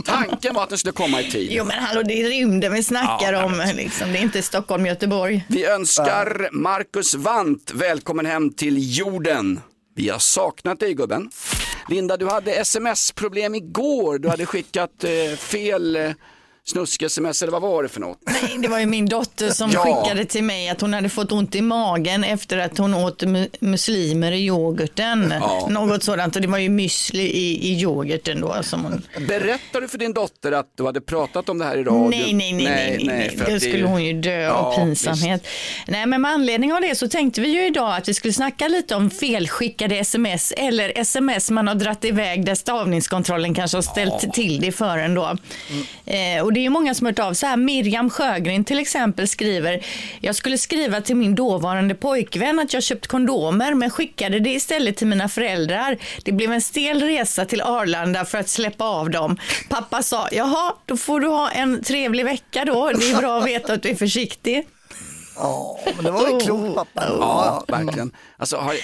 Tanken 0.06 0.53
var 0.56 0.63
att 0.63 0.69
den 0.69 0.77
skulle 0.77 0.91
komma 0.93 1.21
i 1.21 1.32
tid. 1.32 1.47
Jo 1.51 1.63
men 1.65 1.84
hallå, 1.84 2.01
det 2.03 2.21
är 2.21 2.30
rymden 2.30 2.73
vi 2.73 2.84
snackar 2.84 3.34
Ja, 3.34 3.45
om, 3.45 3.63
liksom. 3.75 4.12
det 4.12 4.17
är 4.19 4.21
inte 4.21 4.41
Stockholm, 4.41 4.86
Göteborg. 4.86 5.45
Vi 5.49 5.65
önskar 5.65 6.49
Marcus 6.51 7.15
Wandt 7.15 7.71
välkommen 7.73 8.25
hem 8.25 8.53
till 8.53 8.97
jorden. 8.97 9.60
Vi 9.95 10.10
har 10.10 10.19
saknat 10.19 10.80
dig 10.80 10.93
gubben. 10.93 11.30
Linda, 11.89 12.17
du 12.17 12.27
hade 12.27 12.53
sms-problem 12.53 13.56
igår. 13.56 14.19
Du 14.19 14.30
hade 14.30 14.45
skickat 14.45 15.03
eh, 15.03 15.38
fel 15.38 15.95
eh, 15.95 16.12
snusk-sms, 16.71 17.41
eller 17.41 17.51
vad 17.51 17.62
var 17.62 17.84
det 17.84 17.89
för 17.89 17.99
något? 17.99 18.17
Nej, 18.25 18.58
det 18.60 18.67
var 18.67 18.80
ju 18.80 18.86
min 18.86 19.06
dotter 19.06 19.49
som 19.49 19.71
Ja. 19.73 19.80
skickade 20.03 20.25
till 20.25 20.43
mig 20.43 20.69
att 20.69 20.82
hon 20.82 20.93
hade 20.93 21.10
fått 21.10 21.32
ont 21.32 21.56
i 21.56 21.62
magen 21.62 22.23
efter 22.23 22.58
att 22.58 22.77
hon 22.77 22.93
åt 22.93 23.23
mu- 23.23 23.49
muslimer 23.60 24.32
i 24.32 24.45
yoghurten. 24.45 25.34
Ja. 25.41 25.67
Något 25.69 26.03
sådant 26.03 26.36
och 26.36 26.41
det 26.41 26.47
var 26.47 26.58
ju 26.58 26.69
müsli 26.69 27.19
i, 27.21 27.69
i 27.69 27.82
yoghurten 27.82 28.41
då. 28.41 28.56
Som 28.62 28.84
hon... 28.84 29.01
Berättade 29.27 29.86
du 29.86 29.88
för 29.88 29.97
din 29.97 30.13
dotter 30.13 30.51
att 30.51 30.65
du 30.77 30.86
hade 30.86 31.01
pratat 31.01 31.49
om 31.49 31.58
det 31.60 31.65
här 31.65 31.77
i 31.77 31.84
radio? 31.84 32.10
Nej, 32.10 32.34
nej, 32.34 32.53
nej, 32.53 32.65
nej, 32.65 33.03
nej, 33.06 33.38
det 33.45 33.51
är 33.51 33.60
skulle 33.60 33.86
hon 33.86 34.06
ju 34.06 34.13
dö 34.13 34.41
Ja, 34.41 34.51
av 34.51 34.75
pinsamhet. 34.75 35.47
Nej, 35.88 36.06
men 36.06 36.21
med 36.21 36.32
anledning 36.32 36.73
av 36.73 36.82
det 36.82 36.95
så 36.95 37.08
tänkte 37.10 37.41
vi 37.41 37.49
ju 37.49 37.65
idag 37.67 37.95
att 37.95 38.10
vi 38.10 38.13
skulle 38.13 38.34
snacka 38.34 38.67
lite 38.67 38.95
om 38.95 39.10
felskickade 39.10 39.95
sms 39.97 40.53
eller 40.58 40.97
sms 40.97 41.51
man 41.51 41.67
har 41.67 41.75
dratt 41.75 42.06
iväg 42.06 42.45
där 42.45 42.56
stavningskontrollen 42.56 43.53
kanske 43.53 43.77
har 43.77 43.82
ställt 43.82 44.34
till 44.34 44.60
det 44.62 44.71
för 44.71 44.97
en 44.97 45.13
då. 45.13 45.36
Eh, 46.06 46.43
och 46.43 46.53
det 46.58 46.62
är 46.62 46.63
ju 46.63 46.70
många 46.70 46.93
som 46.93 47.06
har 47.06 47.12
hört 47.12 47.20
av 47.20 47.34
sig 47.34 47.50
här. 47.50 47.58
Miriam 47.58 48.10
Sjögren 48.10 48.63
till 48.63 48.80
exempel 48.80 49.28
skriver, 49.28 49.86
jag 50.22 50.36
skulle 50.36 50.58
skriva 50.58 51.02
till 51.02 51.15
min 51.15 51.36
dåvarande 51.36 51.96
pojkvän 51.96 52.60
att 52.60 52.74
jag 52.74 52.84
köpt 52.84 53.08
kondomer 53.08 53.74
men 53.74 53.89
skickade 53.89 54.39
det 54.39 54.50
istället 54.50 54.98
till 54.98 55.08
mina 55.08 55.30
föräldrar. 55.30 55.98
Det 56.24 56.32
blev 56.32 56.52
en 56.52 56.62
stel 56.62 57.02
resa 57.02 57.46
till 57.46 57.62
Arlanda 57.62 58.26
för 58.26 58.38
att 58.38 58.50
släppa 58.50 58.86
av 58.86 59.10
dem. 59.10 59.38
Pappa 59.70 60.04
sa, 60.04 60.28
jaha, 60.32 60.74
då 60.86 60.98
får 60.98 61.20
du 61.20 61.28
ha 61.28 61.50
en 61.50 61.84
trevlig 61.84 62.26
vecka 62.26 62.65
då. 62.65 62.91
Det 62.91 63.10
är 63.10 63.17
bra 63.17 63.39
att 63.39 63.48
veta 63.48 63.74
att 63.74 63.84
du 63.84 63.89
är 63.89 63.96
försiktig. 63.96 64.67
Ja, 65.36 65.80
men 65.96 66.06
det 66.06 66.12
var 66.12 66.30
ju 66.30 66.39
klokt 66.39 66.76
pappa. 66.76 67.06
Ja, 67.20 67.63
verkligen. 67.67 68.12
Alltså, 68.38 68.58
har, 68.58 68.76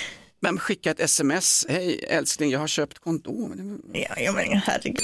vem 0.43 0.58
skickar 0.60 0.91
ett 0.91 0.99
sms? 0.99 1.65
Hej 1.69 2.06
älskling, 2.10 2.51
jag 2.51 2.60
har 2.60 2.67
köpt 2.67 2.99
kondom. 2.99 3.79
Ja, 3.93 4.32
menar, 4.32 4.62
herregud. 4.65 4.99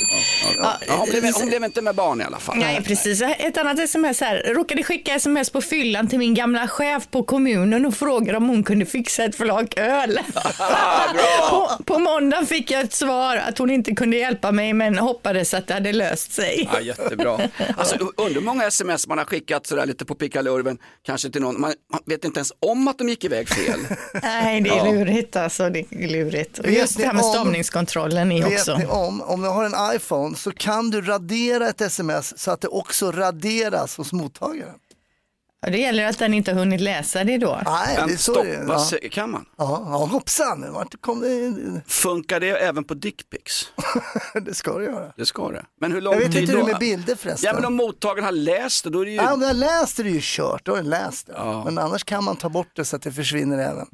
Ja, 0.57 0.77
ja, 0.87 0.95
hon, 0.97 1.09
blev, 1.09 1.33
hon 1.33 1.47
blev 1.47 1.63
inte 1.63 1.81
med 1.81 1.95
barn 1.95 2.21
i 2.21 2.23
alla 2.23 2.39
fall. 2.39 2.57
Nej, 2.57 2.83
precis. 2.83 3.21
Ett 3.21 3.57
annat 3.57 3.79
sms 3.79 4.21
här. 4.21 4.53
Råkade 4.53 4.83
skicka 4.83 5.15
sms 5.15 5.49
på 5.49 5.61
fyllan 5.61 6.07
till 6.07 6.19
min 6.19 6.33
gamla 6.33 6.67
chef 6.67 7.07
på 7.11 7.23
kommunen 7.23 7.85
och 7.85 7.95
frågade 7.95 8.37
om 8.37 8.49
hon 8.49 8.63
kunde 8.63 8.85
fixa 8.85 9.23
ett 9.23 9.35
flak 9.35 9.77
öl. 9.77 10.19
på, 11.49 11.69
på 11.85 11.99
måndag 11.99 12.45
fick 12.45 12.71
jag 12.71 12.81
ett 12.81 12.93
svar 12.93 13.37
att 13.37 13.57
hon 13.57 13.69
inte 13.69 13.91
kunde 13.91 14.17
hjälpa 14.17 14.51
mig 14.51 14.73
men 14.73 14.97
hoppades 14.97 15.53
att 15.53 15.67
det 15.67 15.73
hade 15.73 15.93
löst 15.93 16.31
sig. 16.31 16.69
Ja, 16.73 16.81
jättebra. 16.81 17.39
Alltså, 17.77 18.11
undrar 18.17 18.41
många 18.41 18.63
sms 18.63 19.07
man 19.07 19.17
har 19.17 19.25
skickat 19.25 19.67
sådär 19.67 19.85
lite 19.85 20.05
på 20.05 20.15
pickalurven, 20.15 20.77
kanske 21.05 21.29
till 21.29 21.41
någon, 21.41 21.61
man, 21.61 21.73
man 21.91 22.01
vet 22.05 22.25
inte 22.25 22.39
ens 22.39 22.53
om 22.59 22.87
att 22.87 22.97
de 22.97 23.09
gick 23.09 23.23
iväg 23.23 23.49
fel. 23.49 23.79
Nej, 24.23 24.61
det 24.61 24.69
är 24.69 24.85
Ja. 24.85 24.85
Lurigt 25.29 25.35
alltså. 25.35 25.69
Det 25.69 25.79
är 25.79 26.07
lurigt. 26.07 26.59
Och 26.59 26.65
Vet 26.65 26.73
just 26.77 26.97
det 26.97 27.05
här 27.05 27.13
med 27.13 27.23
om- 27.23 27.31
stavningskontrollen 27.33 28.31
är 28.31 28.43
Vet 28.43 28.59
också. 28.59 28.77
ni 28.77 28.85
om, 28.85 29.21
om 29.21 29.41
du 29.41 29.47
har 29.47 29.63
en 29.63 29.95
iPhone 29.95 30.35
så 30.35 30.51
kan 30.51 30.89
du 30.89 31.01
radera 31.01 31.69
ett 31.69 31.81
sms 31.81 32.37
så 32.39 32.51
att 32.51 32.61
det 32.61 32.67
också 32.67 33.11
raderas 33.11 33.97
hos 33.97 34.13
mottagaren. 34.13 34.75
Ja, 35.61 35.69
Det 35.71 35.77
gäller 35.77 36.05
att 36.05 36.19
den 36.19 36.33
inte 36.33 36.51
har 36.51 36.59
hunnit 36.59 36.81
läsa 36.81 37.23
det 37.23 37.37
då. 37.37 37.61
Nej, 37.65 37.97
det 38.07 38.13
är 38.13 38.17
så 38.17 38.43
det 38.43 38.49
är. 38.55 38.63
Stoppa, 38.77 38.97
Ja. 39.01 39.09
kan 39.11 39.29
man? 39.31 39.45
Ja, 39.57 39.87
ja 39.91 40.05
hoppsan, 40.05 40.73
vart 40.73 41.01
kom 41.01 41.19
det? 41.21 41.81
Funkar 41.87 42.39
det 42.39 42.49
även 42.49 42.83
på 42.83 42.93
dickpics? 42.93 43.71
det 44.45 44.53
ska 44.53 44.77
det 44.77 44.85
göra. 44.85 45.13
Det 45.17 45.25
ska 45.25 45.51
det. 45.51 45.65
Men 45.81 45.91
hur 45.91 46.01
lång 46.01 46.13
Jag 46.13 46.21
vet 46.21 46.31
tid 46.31 46.41
inte 46.41 46.51
hur 46.53 46.59
då? 46.59 46.65
det 46.65 46.71
är 46.71 46.73
med 46.73 46.79
bilder 46.79 47.15
förresten. 47.15 47.47
Ja, 47.47 47.53
men 47.53 47.65
om 47.65 47.73
mottagaren 47.73 48.23
har 48.25 48.31
läst 48.31 48.83
det, 48.83 48.89
då 48.89 49.01
är 49.01 49.05
det 49.05 49.11
ju... 49.11 49.17
Ja, 49.17 49.33
om 49.33 49.39
du 49.39 49.45
har 49.45 49.53
läst 49.53 49.97
det 49.97 50.01
är 50.01 50.03
det 50.03 50.09
ju 50.09 50.19
kört, 50.21 50.65
då 50.65 50.71
har 50.75 50.83
du 50.83 50.89
läst 50.89 51.27
det. 51.27 51.33
Ja. 51.35 51.63
Men 51.65 51.77
annars 51.77 52.03
kan 52.03 52.23
man 52.23 52.35
ta 52.35 52.49
bort 52.49 52.69
det 52.75 52.85
så 52.85 52.95
att 52.95 53.01
det 53.01 53.11
försvinner 53.11 53.57
även. 53.57 53.87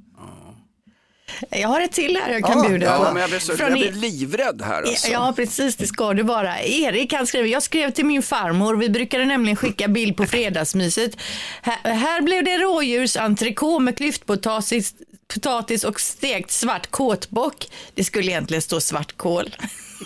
Jag 1.50 1.68
har 1.68 1.82
ett 1.82 1.92
till 1.92 2.18
här 2.24 2.32
jag 2.34 2.44
kan 2.44 2.64
Ja, 2.64 2.70
bjuda 2.70 2.86
Ja, 2.86 3.06
på. 3.06 3.14
men 3.14 3.30
jag 3.32 3.42
så, 3.42 3.58
Från 3.58 3.70
jag 3.70 3.80
blev 3.80 3.96
livrädd 3.96 4.62
här 4.62 4.82
alltså. 4.84 5.08
Ja, 5.12 5.34
precis, 5.36 5.76
det 5.76 5.88
ska 5.88 6.14
det 6.14 6.24
vara. 6.24 6.62
Erik 6.62 7.14
han 7.14 7.28
skriver, 7.28 7.50
jag 7.50 7.64
skrev 7.64 7.92
till 7.92 8.06
min 8.06 8.22
farmor, 8.24 8.76
vi 8.76 8.90
brukade 8.90 9.26
nämligen 9.26 9.56
skicka 9.56 9.88
bild 9.88 10.18
på 10.18 10.26
fredagsmyset. 10.26 11.18
Här, 11.62 11.94
här 11.94 12.22
blev 12.22 12.44
det 12.44 12.58
rådjursentrikå 12.58 13.80
med 13.80 13.98
klyftpotatis 13.98 14.94
potatis 15.34 15.84
och 15.84 16.02
stekt 16.02 16.52
svart 16.52 16.92
kåtbock. 16.92 17.68
Det 17.96 18.04
skulle 18.04 18.32
egentligen 18.32 18.62
stå 18.62 18.82
svartkål. 18.82 19.56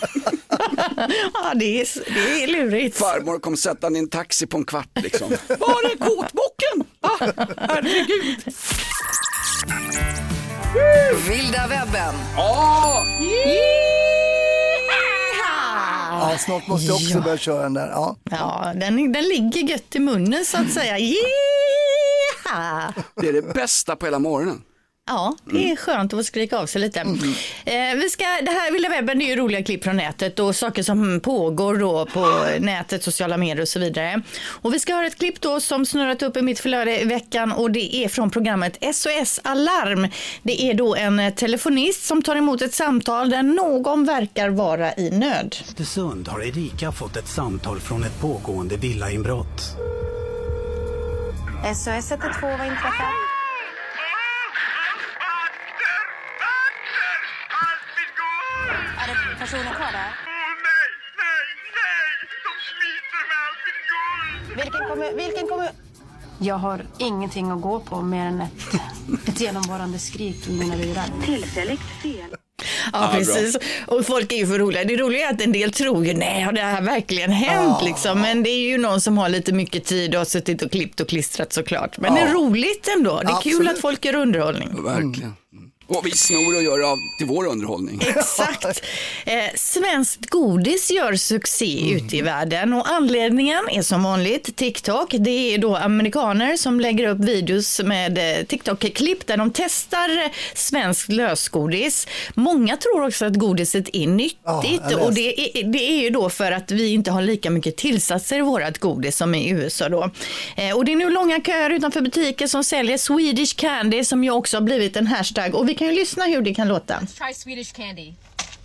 ja, 1.34 1.52
det 1.54 1.80
är, 1.80 1.88
det 2.14 2.42
är 2.42 2.46
lurigt. 2.46 2.98
Farmor 2.98 3.38
kom 3.38 3.56
sätta 3.56 3.90
i 3.90 3.98
en 3.98 4.08
taxi 4.08 4.46
på 4.46 4.56
en 4.56 4.64
kvart 4.64 4.90
liksom. 5.02 5.30
Var 5.48 5.92
är 5.92 5.96
kåtbocken? 5.98 6.84
Ah, 7.00 7.44
herregud. 7.68 8.54
Vilda 11.28 11.66
webben. 11.68 12.14
Ja! 12.36 13.04
Ja, 16.20 16.36
snart 16.38 16.66
måste 16.66 16.86
jag 16.86 16.96
också 16.96 17.20
börja 17.20 17.36
köra 17.38 17.62
den 17.62 17.74
där. 17.74 17.88
Ja. 17.88 18.16
Ja, 18.30 18.72
den, 18.74 19.12
den 19.12 19.24
ligger 19.24 19.60
gött 19.60 19.94
i 19.94 19.98
munnen 19.98 20.44
så 20.44 20.56
att 20.56 20.70
säga. 20.72 20.98
Det 23.16 23.28
är 23.28 23.32
det 23.32 23.54
bästa 23.54 23.96
på 23.96 24.06
hela 24.06 24.18
morgonen. 24.18 24.62
Ja, 25.10 25.36
det 25.44 25.70
är 25.70 25.76
skönt 25.76 26.12
att 26.12 26.18
få 26.18 26.24
skrika 26.24 26.58
av 26.58 26.66
sig 26.66 26.80
lite. 26.80 27.00
Eh, 27.00 27.94
vi 27.96 28.10
ska, 28.10 28.24
det 28.24 28.50
här 28.50 28.72
Vilda 28.72 28.88
webben 28.88 29.18
det 29.18 29.24
är 29.24 29.26
ju 29.26 29.36
roliga 29.36 29.62
klipp 29.62 29.84
från 29.84 29.96
nätet 29.96 30.38
och 30.38 30.56
saker 30.56 30.82
som 30.82 31.20
pågår 31.20 31.76
då 31.76 32.06
på 32.06 32.46
nätet, 32.58 33.02
sociala 33.04 33.36
medier 33.36 33.62
och 33.62 33.68
så 33.68 33.78
vidare. 33.78 34.22
Och 34.46 34.74
vi 34.74 34.80
ska 34.80 34.94
höra 34.94 35.06
ett 35.06 35.18
klipp 35.18 35.40
då 35.40 35.60
som 35.60 35.86
snurrat 35.86 36.22
upp 36.22 36.36
i 36.36 36.42
mitt 36.42 36.60
flöde 36.60 37.00
i 37.00 37.04
veckan 37.04 37.52
och 37.52 37.70
det 37.70 37.96
är 37.96 38.08
från 38.08 38.30
programmet 38.30 38.78
SOS 38.94 39.40
Alarm. 39.44 40.08
Det 40.42 40.62
är 40.62 40.74
då 40.74 40.96
en 40.96 41.32
telefonist 41.34 42.06
som 42.06 42.22
tar 42.22 42.36
emot 42.36 42.62
ett 42.62 42.74
samtal 42.74 43.30
där 43.30 43.42
någon 43.42 44.04
verkar 44.04 44.48
vara 44.48 44.94
i 44.94 45.10
nöd. 45.10 45.56
Östersund 45.60 46.28
har 46.28 46.42
Erika 46.42 46.92
fått 46.92 47.16
ett 47.16 47.28
samtal 47.28 47.80
från 47.80 48.04
ett 48.04 48.20
pågående 48.20 48.76
villainbrott. 48.76 49.60
SOS 51.74 52.10
112, 52.10 52.58
vad 52.58 52.66
inträffar? 52.66 53.39
Personer 59.40 59.74
kvar 59.74 59.92
där? 59.92 60.10
Vilken 64.56 64.88
kommer... 64.88 65.12
Vilken 65.12 65.48
kommer... 65.48 65.70
Jag 66.42 66.54
har 66.54 66.82
ingenting 66.98 67.50
att 67.50 67.60
gå 67.60 67.80
på 67.80 68.02
mer 68.02 68.26
än 68.26 68.40
ett, 68.40 69.28
ett 69.28 69.40
genomvarande 69.40 69.98
skrik 69.98 70.48
i 70.48 70.52
mina 70.52 70.74
lurar. 70.76 71.04
Tillfälligt 71.24 71.80
fel. 72.02 72.30
Ja, 72.30 72.36
Ja, 72.92 73.10
precis. 73.14 73.56
Och 73.86 74.06
folk 74.06 74.32
är 74.32 74.36
ju 74.36 74.46
för 74.46 74.58
roliga. 74.58 74.84
Det 74.84 74.96
roliga 74.96 75.28
är 75.28 75.34
att 75.34 75.40
en 75.40 75.52
del 75.52 75.72
tror 75.72 76.06
ju, 76.06 76.14
nej, 76.14 76.42
har 76.42 76.52
det 76.52 76.60
här 76.60 76.82
verkligen 76.82 77.30
hänt 77.32 77.78
liksom? 77.84 78.20
Men 78.20 78.42
det 78.42 78.50
är 78.50 78.68
ju 78.68 78.78
någon 78.78 79.00
som 79.00 79.18
har 79.18 79.28
lite 79.28 79.52
mycket 79.52 79.84
tid 79.84 80.14
och 80.14 80.20
har 80.20 80.24
suttit 80.24 80.62
och 80.62 80.72
klippt 80.72 81.00
och 81.00 81.08
klistrat 81.08 81.52
såklart. 81.52 81.98
Men 81.98 82.14
det 82.14 82.20
är 82.20 82.32
roligt 82.32 82.88
ändå. 82.96 83.16
Det 83.16 83.32
är 83.32 83.42
kul 83.42 83.52
Absolut. 83.52 83.72
att 83.72 83.80
folk 83.80 84.04
gör 84.04 84.14
underhållning. 84.14 84.84
Verkligen. 84.84 85.34
Och 85.90 86.06
vi 86.06 86.10
snor 86.10 86.56
och 86.56 86.62
gör 86.62 86.92
av 86.92 86.98
till 87.18 87.26
vår 87.26 87.46
underhållning. 87.46 88.00
Exakt. 88.16 88.82
Eh, 89.24 89.34
svenskt 89.54 90.26
godis 90.26 90.90
gör 90.90 91.14
succé 91.14 91.92
ute 91.92 92.16
i 92.16 92.22
världen 92.22 92.72
och 92.72 92.90
anledningen 92.90 93.68
är 93.70 93.82
som 93.82 94.02
vanligt 94.02 94.56
TikTok. 94.56 95.14
Det 95.18 95.54
är 95.54 95.58
då 95.58 95.76
amerikaner 95.76 96.56
som 96.56 96.80
lägger 96.80 97.08
upp 97.08 97.18
videos 97.18 97.80
med 97.84 98.18
eh, 98.18 98.44
TikTok-klipp 98.44 99.26
där 99.26 99.36
de 99.36 99.50
testar 99.50 100.08
svenskt 100.54 101.08
lösgodis. 101.08 102.06
Många 102.34 102.76
tror 102.76 103.06
också 103.06 103.24
att 103.26 103.34
godiset 103.34 103.88
är 103.92 104.06
nyttigt 104.06 104.40
Ja, 104.90 104.98
och 105.00 105.14
det 105.14 105.58
är, 105.60 105.64
det 105.72 105.90
är 105.90 106.02
ju 106.02 106.10
då 106.10 106.30
för 106.30 106.52
att 106.52 106.70
vi 106.70 106.92
inte 106.92 107.10
har 107.10 107.22
lika 107.22 107.50
mycket 107.50 107.76
tillsatser 107.76 108.38
i 108.38 108.40
vårat 108.40 108.78
godis 108.78 109.16
som 109.16 109.34
i 109.34 109.50
USA 109.50 109.88
då. 109.88 110.10
Eh, 110.56 110.76
och 110.76 110.84
det 110.84 110.92
är 110.92 110.96
nu 110.96 111.10
långa 111.10 111.40
köer 111.40 111.70
utanför 111.70 112.00
butiker 112.00 112.46
som 112.46 112.64
säljer 112.64 112.98
Swedish 112.98 113.56
candy 113.56 114.04
som 114.04 114.24
ju 114.24 114.30
också 114.30 114.56
har 114.56 114.62
blivit 114.62 114.96
en 114.96 115.06
hashtag 115.06 115.54
och 115.54 115.68
vi 115.68 115.74
kan 115.80 115.88
ju 115.88 116.00
lyssna 116.00 116.24
hur 116.24 116.42
det 116.42 116.54
kan 116.54 116.68
låta. 116.68 117.00
Try 117.00 117.34
Swedish 117.34 117.72
candy. 117.72 118.14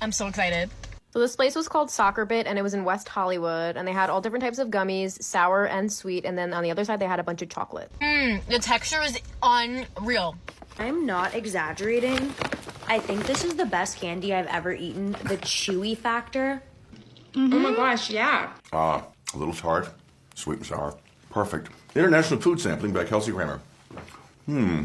I'm 0.01 0.11
so 0.11 0.27
excited. 0.27 0.69
So 1.13 1.19
this 1.21 1.35
place 1.35 1.55
was 1.55 1.69
called 1.69 1.89
Soccer 1.89 2.25
Bit, 2.25 2.45
and 2.45 2.59
it 2.59 2.61
was 2.61 2.73
in 2.73 2.83
West 2.83 3.07
Hollywood, 3.07 3.77
and 3.77 3.87
they 3.87 3.93
had 3.93 4.09
all 4.09 4.21
different 4.21 4.43
types 4.43 4.59
of 4.59 4.67
gummies, 4.67 5.23
sour 5.23 5.65
and 5.65 5.89
sweet, 5.91 6.25
and 6.25 6.37
then 6.37 6.53
on 6.53 6.61
the 6.63 6.71
other 6.71 6.83
side 6.83 6.99
they 6.99 7.07
had 7.07 7.19
a 7.19 7.23
bunch 7.23 7.41
of 7.41 7.47
chocolate. 7.47 7.89
Mmm, 8.01 8.45
the 8.47 8.59
texture 8.59 9.01
is 9.01 9.17
unreal. 9.41 10.35
I'm 10.77 11.05
not 11.05 11.33
exaggerating. 11.33 12.33
I 12.87 12.99
think 12.99 13.25
this 13.25 13.45
is 13.45 13.55
the 13.55 13.65
best 13.65 14.01
candy 14.01 14.33
I've 14.33 14.47
ever 14.47 14.73
eaten. 14.73 15.13
The 15.23 15.37
chewy 15.37 15.97
factor. 15.97 16.61
Oh 17.37 17.39
my 17.39 17.73
gosh, 17.73 18.09
yeah. 18.09 18.51
Ah, 18.73 19.03
a 19.33 19.37
little 19.37 19.53
tart, 19.53 19.87
sweet 20.35 20.57
and 20.57 20.65
sour. 20.65 20.95
Perfect. 21.29 21.69
International 21.95 22.41
food 22.41 22.59
sampling 22.59 22.91
by 22.91 23.05
Kelsey 23.05 23.31
Grammer. 23.31 23.61
Hmm. 24.47 24.83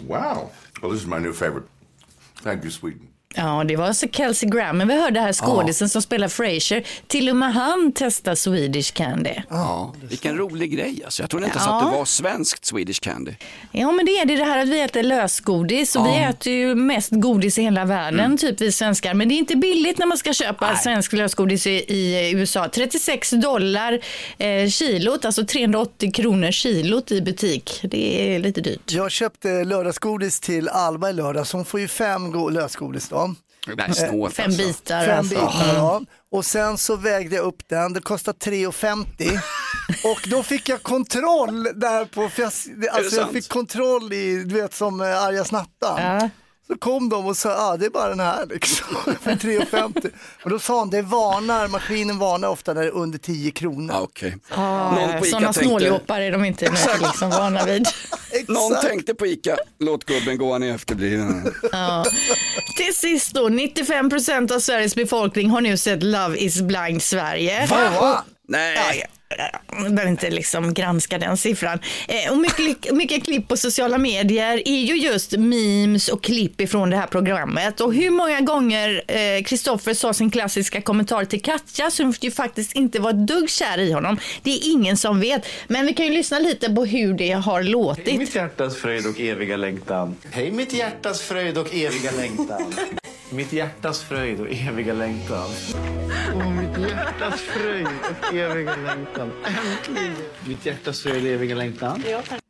Wow. 0.00 0.50
Well, 0.82 0.92
this 0.92 1.00
is 1.00 1.06
my 1.06 1.18
new 1.18 1.32
favorite. 1.32 1.64
Thank 2.36 2.64
you, 2.64 2.70
Sweden. 2.70 3.08
Ja, 3.34 3.64
det 3.68 3.76
var 3.76 3.86
alltså 3.86 4.06
Kelsey 4.12 4.50
Grammer 4.50 4.84
vi 4.86 5.00
hörde 5.00 5.20
här, 5.20 5.32
skådisen 5.32 5.88
som 5.88 6.02
spelar 6.02 6.28
Frasier. 6.28 6.84
Till 7.06 7.28
och 7.30 7.36
med 7.36 7.52
han 7.54 7.92
testar 7.94 8.34
Swedish 8.34 8.92
Candy. 8.94 9.30
Ja, 9.50 9.94
vilken 10.02 10.36
rolig 10.36 10.72
grej 10.72 11.02
alltså. 11.04 11.22
Jag 11.22 11.30
trodde 11.30 11.46
inte 11.46 11.58
ens 11.58 11.66
Ja. 11.68 11.78
att 11.86 11.92
det 11.92 11.98
var 11.98 12.04
svenskt 12.04 12.64
Swedish 12.66 13.00
Candy. 13.02 13.32
Ja, 13.72 13.92
men 13.92 14.06
det 14.06 14.12
är 14.12 14.26
det, 14.26 14.36
det 14.36 14.44
här 14.44 14.58
att 14.62 14.68
vi 14.68 14.80
äter 14.80 15.02
lösgodis 15.02 15.96
och 15.96 16.06
vi 16.06 16.10
Ja. 16.10 16.28
äter 16.28 16.52
ju 16.52 16.74
mest 16.74 17.08
godis 17.12 17.58
i 17.58 17.62
hela 17.62 17.84
världen, 17.84 18.20
Mm. 18.20 18.38
typ 18.38 18.60
vi 18.60 18.72
svenskar. 18.72 19.14
Men 19.14 19.28
det 19.28 19.34
är 19.34 19.36
inte 19.36 19.56
billigt 19.56 19.98
när 19.98 20.06
man 20.06 20.18
ska 20.18 20.32
köpa 20.32 20.76
svensk 20.76 21.12
lösgodis 21.12 21.66
i, 21.66 21.70
i 21.70 22.30
USA. 22.34 22.68
36 22.68 23.30
dollar 23.30 24.00
eh, 24.38 24.68
kilot, 24.68 25.24
alltså 25.24 25.46
380 25.46 26.12
kronor 26.12 26.50
kilot 26.50 27.10
i 27.12 27.20
butik. 27.22 27.80
Det 27.82 28.34
är 28.34 28.38
lite 28.38 28.60
dyrt. 28.60 28.92
Jag 28.92 29.10
köpte 29.10 29.64
lördagsgodis 29.64 30.40
till 30.40 30.68
Alba 30.68 31.10
i 31.10 31.12
lördags. 31.12 31.52
Hon 31.52 31.64
får 31.64 31.80
ju 31.80 31.88
fem 31.88 32.32
go- 32.32 32.48
lösgodis 32.48 33.08
då. 33.08 33.17
Är 33.72 33.92
snålt 33.92 34.34
Fem 34.34 34.44
alltså. 34.44 34.62
bitar 34.62 35.06
Fem 35.06 35.18
alltså. 35.18 35.34
bitar, 35.34 35.74
ja. 35.74 36.00
Och 36.30 36.44
sen 36.44 36.78
så 36.78 36.96
vägde 36.96 37.36
jag 37.36 37.44
upp 37.44 37.68
den, 37.68 37.92
det 37.92 38.00
kostade 38.00 38.38
3,50 38.38 39.40
och 40.04 40.28
då 40.28 40.42
fick 40.42 40.68
jag 40.68 40.82
kontroll 40.82 41.62
där 41.74 42.04
på, 42.04 42.28
för 42.28 42.42
jag, 42.42 42.46
alltså 42.46 43.16
jag 43.16 43.24
sant? 43.24 43.32
fick 43.32 43.48
kontroll 43.48 44.12
i, 44.12 44.44
du 44.44 44.54
vet 44.54 44.74
som 44.74 45.00
eh, 45.00 45.22
arga 45.24 45.44
snattan. 45.44 46.02
Ja. 46.02 46.30
Så 46.70 46.78
kom 46.78 47.08
de 47.08 47.26
och 47.26 47.36
sa, 47.36 47.48
ja 47.48 47.56
ah, 47.72 47.76
det 47.76 47.86
är 47.86 47.90
bara 47.90 48.08
den 48.08 48.20
här 48.20 48.46
liksom, 48.46 48.86
för 49.22 49.30
3,50. 49.30 50.10
Och 50.44 50.50
då 50.50 50.58
sa 50.58 50.78
hon, 50.78 50.90
det 50.90 51.02
varnar, 51.02 51.68
maskinen 51.68 52.18
varnar 52.18 52.48
ofta 52.48 52.74
när 52.74 52.80
det 52.82 52.86
är 52.86 52.92
under 52.92 53.18
10 53.18 53.50
kronor. 53.50 54.08
Ja. 54.20 54.30
Ah, 54.48 54.94
Någon 54.94 55.10
på 55.12 55.26
Ica 55.26 55.30
Sådana 55.30 55.52
tänkte- 55.52 55.64
snåljåpar 55.68 56.20
är 56.20 56.32
de 56.32 56.44
inte 56.44 56.70
liksom 57.00 57.30
vana 57.30 57.64
vid. 57.64 57.86
Någon 58.48 58.80
tänkte 58.82 59.14
på 59.14 59.26
Ica, 59.26 59.56
låt 59.78 60.04
gubben 60.04 60.38
gå, 60.38 60.52
han 60.52 60.62
är 60.62 60.74
efterbliven. 60.74 61.54
Ja. 61.72 62.04
Till 62.76 62.94
sist 62.94 63.34
då, 63.34 63.48
95 63.48 64.10
procent 64.10 64.50
av 64.50 64.60
Sveriges 64.60 64.94
befolkning 64.94 65.50
har 65.50 65.60
nu 65.60 65.76
sett 65.76 66.02
Love 66.02 66.38
is 66.38 66.60
blind 66.60 67.02
Sverige. 67.02 67.66
Va? 67.66 68.24
Nej. 68.48 69.06
Jag 69.70 69.94
behöver 69.94 70.10
inte 70.10 70.30
liksom 70.30 70.74
granska 70.74 71.18
den 71.18 71.36
siffran. 71.36 71.78
Eh, 72.08 72.32
och 72.32 72.38
mycket, 72.38 72.94
mycket 72.94 73.24
klipp 73.24 73.48
på 73.48 73.56
sociala 73.56 73.98
medier 73.98 74.62
är 74.68 74.80
ju 74.80 74.96
just 74.96 75.32
memes 75.32 76.08
och 76.08 76.22
klipp 76.22 76.60
ifrån 76.60 76.90
det 76.90 76.96
här 76.96 77.06
programmet. 77.06 77.80
Och 77.80 77.94
hur 77.94 78.10
många 78.10 78.40
gånger 78.40 79.02
Kristoffer 79.42 79.94
sa 79.94 80.12
sin 80.12 80.30
klassiska 80.30 80.80
kommentar 80.80 81.24
till 81.24 81.42
Katja 81.42 81.90
som 81.90 82.14
ju 82.20 82.30
faktiskt 82.30 82.72
inte 82.72 83.00
var 83.00 83.10
ett 83.10 83.26
dugg 83.26 83.50
kär 83.50 83.78
i 83.78 83.92
honom. 83.92 84.18
Det 84.42 84.50
är 84.50 84.72
ingen 84.72 84.96
som 84.96 85.20
vet. 85.20 85.46
Men 85.66 85.86
vi 85.86 85.94
kan 85.94 86.06
ju 86.06 86.12
lyssna 86.12 86.38
lite 86.38 86.70
på 86.70 86.84
hur 86.84 87.14
det 87.14 87.32
har 87.32 87.62
låtit. 87.62 88.18
Mitt 88.18 88.34
hjärtas 88.34 88.76
fröjd 88.76 89.06
och 89.06 89.20
eviga 89.20 89.56
längtan. 89.56 90.16
Hej 90.30 90.50
mitt 90.50 90.72
hjärtas 90.72 91.22
fröjd 91.22 91.58
och 91.58 91.74
eviga 91.74 92.10
längtan. 92.10 92.74
mitt 93.30 93.52
hjärtas 93.52 94.02
fröjd 94.02 94.40
och 94.40 94.46
eviga 94.50 94.92
längtan. 94.92 95.50
Åh, 96.34 96.50
mitt 96.50 96.90
hjärtas 96.90 97.40
fröjd 97.40 97.86
och 97.86 98.34
eviga 98.34 98.76
längtan. 98.76 99.17
Äntligen! 99.22 100.14
Mitt 100.46 100.66
hjärtas 100.66 101.02
fröjd 101.02 101.24
och 101.24 101.30
eviga 101.30 101.54
längtan. 101.54 102.02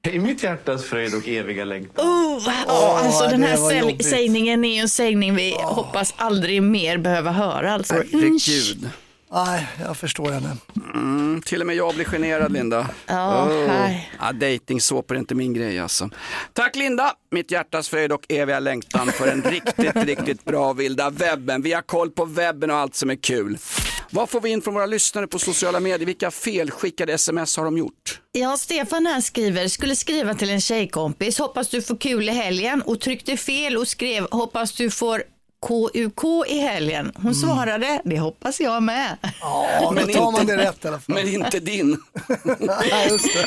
Hej 0.03 0.19
mitt 0.19 0.43
hjärtas 0.43 0.85
fröjd 0.85 1.15
och 1.15 1.29
eviga 1.29 1.65
längtan. 1.65 2.07
Oh, 2.07 2.43
ja, 2.67 3.01
alltså 3.05 3.25
den 3.25 3.43
här 3.43 4.03
sägningen 4.03 4.65
är 4.65 4.83
en 4.83 4.89
sägning 4.89 5.35
vi 5.35 5.57
hoppas 5.59 6.15
aldrig 6.17 6.63
mer 6.63 6.99
behöva 6.99 7.31
höra. 7.31 7.73
Alltså. 7.73 7.95
Herregud. 7.95 8.91
Nej, 9.33 9.67
jag 9.81 9.97
förstår 9.97 10.31
henne. 10.31 10.57
Mm, 10.95 11.43
till 11.47 11.61
och 11.61 11.67
med 11.67 11.77
jag 11.77 11.95
blir 11.95 12.05
generad 12.05 12.53
Linda. 12.53 12.89
Ja, 13.07 13.49
nej. 13.67 14.11
ja, 14.21 14.33
dejtingsåpor 14.33 15.15
är 15.15 15.19
inte 15.19 15.35
min 15.35 15.55
grej 15.55 15.79
alltså. 15.79 16.11
Tack 16.53 16.77
Linda, 16.77 17.13
mitt 17.31 17.51
hjärtas 17.51 17.89
fröjd 17.89 18.13
och 18.13 18.27
eviga 18.29 18.61
längtan 18.61 19.13
för 19.13 19.27
en 19.27 19.43
riktigt, 19.43 19.97
riktigt 20.07 20.45
bra 20.45 20.73
vilda 20.73 21.11
webben. 21.11 21.63
Vi 21.63 21.73
har 21.73 21.83
koll 21.83 22.11
på 22.11 22.25
webben 22.25 22.71
och 22.71 22.77
allt 22.77 22.95
som 22.95 23.11
är 23.11 23.17
kul. 23.17 23.59
Vad 24.11 24.31
får 24.31 24.41
vi 24.41 24.51
in 24.51 24.63
från 24.63 24.75
våra 24.75 24.87
lyssnare 24.87 25.27
på 25.27 25.39
sociala 25.39 25.81
medier? 25.81 26.07
Vilka 26.07 26.31
felskickade 26.31 27.13
sms 27.13 27.57
har 27.57 27.65
de 27.65 27.79
gjort? 27.79 28.21
Ja, 28.33 28.57
Stefan 28.57 29.07
här 29.07 29.21
skriver, 29.21 29.69
skulle 29.69 29.97
skriva 29.97 30.35
till 30.35 30.51
en 30.51 30.61
tjejkompis, 30.61 31.39
hoppas 31.39 31.69
du 31.69 31.83
får 31.83 31.97
kul 31.97 32.29
i 32.29 32.33
helgen 32.33 32.83
och 32.83 33.01
tryckte 33.01 33.37
fel 33.37 33.77
och 33.77 33.89
skrev, 33.89 34.27
hoppas 34.31 34.73
du 34.73 34.91
får 34.91 35.23
KUK 35.67 36.47
i 36.49 36.59
helgen. 36.59 37.13
Hon 37.15 37.35
svarade, 37.35 38.03
det 38.05 38.19
hoppas 38.19 38.61
jag 38.61 38.83
med. 38.83 39.17
Ja, 39.41 39.95
då 40.07 40.13
tar 40.13 40.33
man 40.33 40.47
det 40.47 40.57
rätt 40.57 40.85
i 40.85 40.89
alla 40.89 41.01
fall. 41.01 41.15
Men 41.15 41.29
inte 41.29 41.61
din. 41.61 42.03
Ja, 42.91 43.05
just 43.11 43.25
det. 43.35 43.47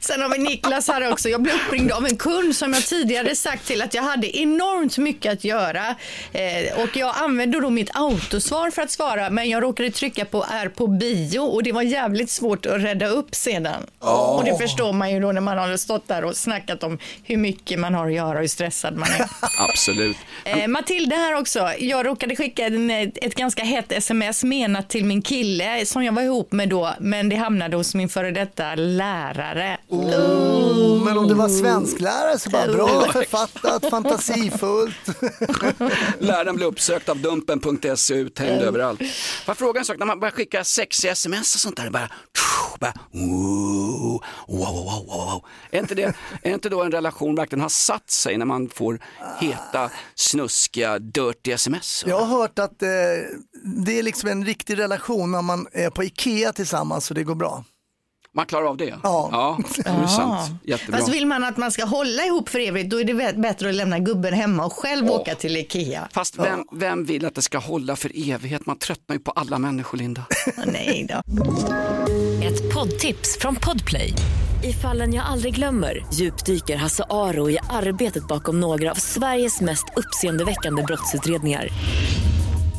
Sen 0.00 0.22
har 0.22 0.28
vi 0.28 0.38
Niklas 0.38 0.88
här 0.88 1.12
också. 1.12 1.28
Jag 1.28 1.42
blev 1.42 1.54
uppringd 1.54 1.92
av 1.92 2.06
en 2.06 2.16
kund 2.16 2.56
som 2.56 2.72
jag 2.72 2.86
tidigare 2.86 3.36
sagt 3.36 3.66
till 3.66 3.82
att 3.82 3.94
jag 3.94 4.02
hade 4.02 4.38
enormt 4.38 4.98
mycket 4.98 5.32
att 5.32 5.44
göra. 5.44 5.94
Eh, 6.32 6.82
och 6.82 6.96
jag 6.96 7.14
använde 7.16 7.60
då 7.60 7.70
mitt 7.70 7.90
autosvar 7.94 8.70
för 8.70 8.82
att 8.82 8.90
svara 8.90 9.30
men 9.30 9.48
jag 9.48 9.62
råkade 9.62 9.90
trycka 9.90 10.24
på 10.24 10.46
är 10.50 10.68
på 10.68 10.86
bio 10.86 11.38
och 11.38 11.62
det 11.62 11.72
var 11.72 11.82
jävligt 11.82 12.30
svårt 12.30 12.66
att 12.66 12.82
rädda 12.82 13.06
upp 13.06 13.34
sedan. 13.34 13.86
Oh. 14.00 14.36
Och 14.36 14.44
det 14.44 14.58
förstår 14.58 14.92
man 14.92 15.10
ju 15.10 15.20
då 15.20 15.32
när 15.32 15.40
man 15.40 15.58
har 15.58 15.76
stått 15.76 16.08
där 16.08 16.24
och 16.24 16.36
snackat 16.36 16.82
om 16.82 16.98
hur 17.24 17.36
mycket 17.36 17.78
man 17.78 17.94
har 17.94 18.06
att 18.06 18.12
göra 18.12 18.34
och 18.34 18.40
hur 18.40 18.48
stressad 18.48 18.96
man 18.96 19.08
är. 19.08 19.26
Absolut. 19.68 20.16
Eh, 20.44 20.68
Matilda 20.68 21.16
här 21.16 21.34
också. 21.34 21.70
Jag 21.78 22.06
råkade 22.06 22.36
skicka 22.36 22.66
en, 22.66 22.90
ett 22.90 23.34
ganska 23.34 23.64
hett 23.64 23.92
sms 23.92 24.44
menat 24.44 24.88
till 24.88 25.04
min 25.04 25.22
kille 25.22 25.86
som 25.86 26.04
jag 26.04 26.12
var 26.12 26.22
ihop 26.22 26.52
med 26.52 26.68
då, 26.68 26.94
men 27.00 27.28
det 27.28 27.36
hamnade 27.36 27.76
hos 27.76 27.94
min 27.94 28.08
före 28.08 28.30
detta 28.30 28.74
lärare. 28.74 29.71
Oh, 29.88 31.04
men 31.04 31.18
om 31.18 31.28
det 31.28 31.34
var 31.34 31.48
svensklärare 31.48 32.38
så 32.38 32.50
bara 32.50 32.72
bra 32.72 33.12
författat, 33.12 33.90
fantasifullt. 33.90 34.96
Läraren 36.18 36.56
blev 36.56 36.68
uppsökt 36.68 37.08
av 37.08 37.18
dumpen.se 37.18 38.14
uthängd 38.14 38.62
överallt. 38.62 38.98
Får 38.98 39.06
jag 39.46 39.56
fråga 39.56 39.80
en 39.80 39.84
sak, 39.84 39.98
när 39.98 40.06
man 40.06 40.20
börjar 40.20 40.32
skicka 40.32 40.64
sexiga 40.64 41.12
sms 41.12 41.54
och 41.54 41.60
sånt 41.60 41.76
där, 41.76 41.90
bara, 41.90 42.10
bara 42.80 42.92
wow, 43.12 44.22
wow, 44.48 44.84
wow, 44.84 45.06
wow. 45.06 45.44
Är, 45.70 45.78
inte 45.78 45.94
det, 45.94 46.14
är 46.42 46.54
inte 46.54 46.68
då 46.68 46.82
en 46.82 46.92
relation 46.92 47.34
verkligen 47.34 47.60
har 47.62 47.68
satt 47.68 48.10
sig 48.10 48.38
när 48.38 48.46
man 48.46 48.68
får 48.68 49.00
heta, 49.40 49.90
snuskiga, 50.14 50.98
dirty 50.98 51.52
sms? 51.52 52.04
Jag 52.06 52.18
har 52.18 52.38
hört 52.38 52.58
att 52.58 52.82
eh, 52.82 52.88
det 53.86 53.98
är 53.98 54.02
liksom 54.02 54.28
en 54.28 54.44
riktig 54.44 54.78
relation 54.78 55.32
när 55.32 55.42
man 55.42 55.66
är 55.72 55.90
på 55.90 56.04
Ikea 56.04 56.52
tillsammans 56.52 57.10
och 57.10 57.14
det 57.14 57.24
går 57.24 57.34
bra. 57.34 57.64
Man 58.34 58.46
klarar 58.46 58.66
av 58.66 58.76
det? 58.76 58.94
Ja. 59.02 59.28
ja 59.32 59.58
det 59.76 59.90
är 59.90 60.06
sant. 60.06 60.50
Jättebra. 60.64 60.98
Fast 60.98 61.14
vill 61.14 61.26
man 61.26 61.44
att 61.44 61.56
man 61.56 61.72
ska 61.72 61.84
hålla 61.84 62.24
ihop 62.24 62.48
för 62.48 62.58
evigt 62.58 62.90
då 62.90 63.00
är 63.00 63.04
det 63.04 63.36
bättre 63.36 63.68
att 63.68 63.74
lämna 63.74 63.98
gubben 63.98 64.34
hemma 64.34 64.64
och 64.64 64.72
själv 64.72 65.10
åka 65.10 65.34
till 65.34 65.56
Ikea. 65.56 66.08
Fast 66.12 66.38
vem, 66.38 66.64
vem 66.72 67.04
vill 67.04 67.26
att 67.26 67.34
det 67.34 67.42
ska 67.42 67.58
hålla 67.58 67.96
för 67.96 68.30
evighet? 68.30 68.66
Man 68.66 68.78
tröttnar 68.78 69.16
ju 69.16 69.20
på 69.20 69.30
alla 69.30 69.58
människor, 69.58 69.98
Linda. 69.98 70.24
Nej 70.66 71.06
då. 71.08 71.42
Ett 72.46 72.74
poddtips 72.74 73.38
från 73.38 73.56
Podplay. 73.56 74.14
I 74.64 74.72
fallen 74.72 75.14
jag 75.14 75.26
aldrig 75.26 75.54
glömmer 75.54 76.06
djupdyker 76.14 76.76
Hasse 76.76 77.04
Aro 77.10 77.50
i 77.50 77.58
arbetet 77.70 78.28
bakom 78.28 78.60
några 78.60 78.90
av 78.90 78.94
Sveriges 78.94 79.60
mest 79.60 79.84
uppseendeväckande 79.96 80.82
brottsutredningar. 80.82 81.68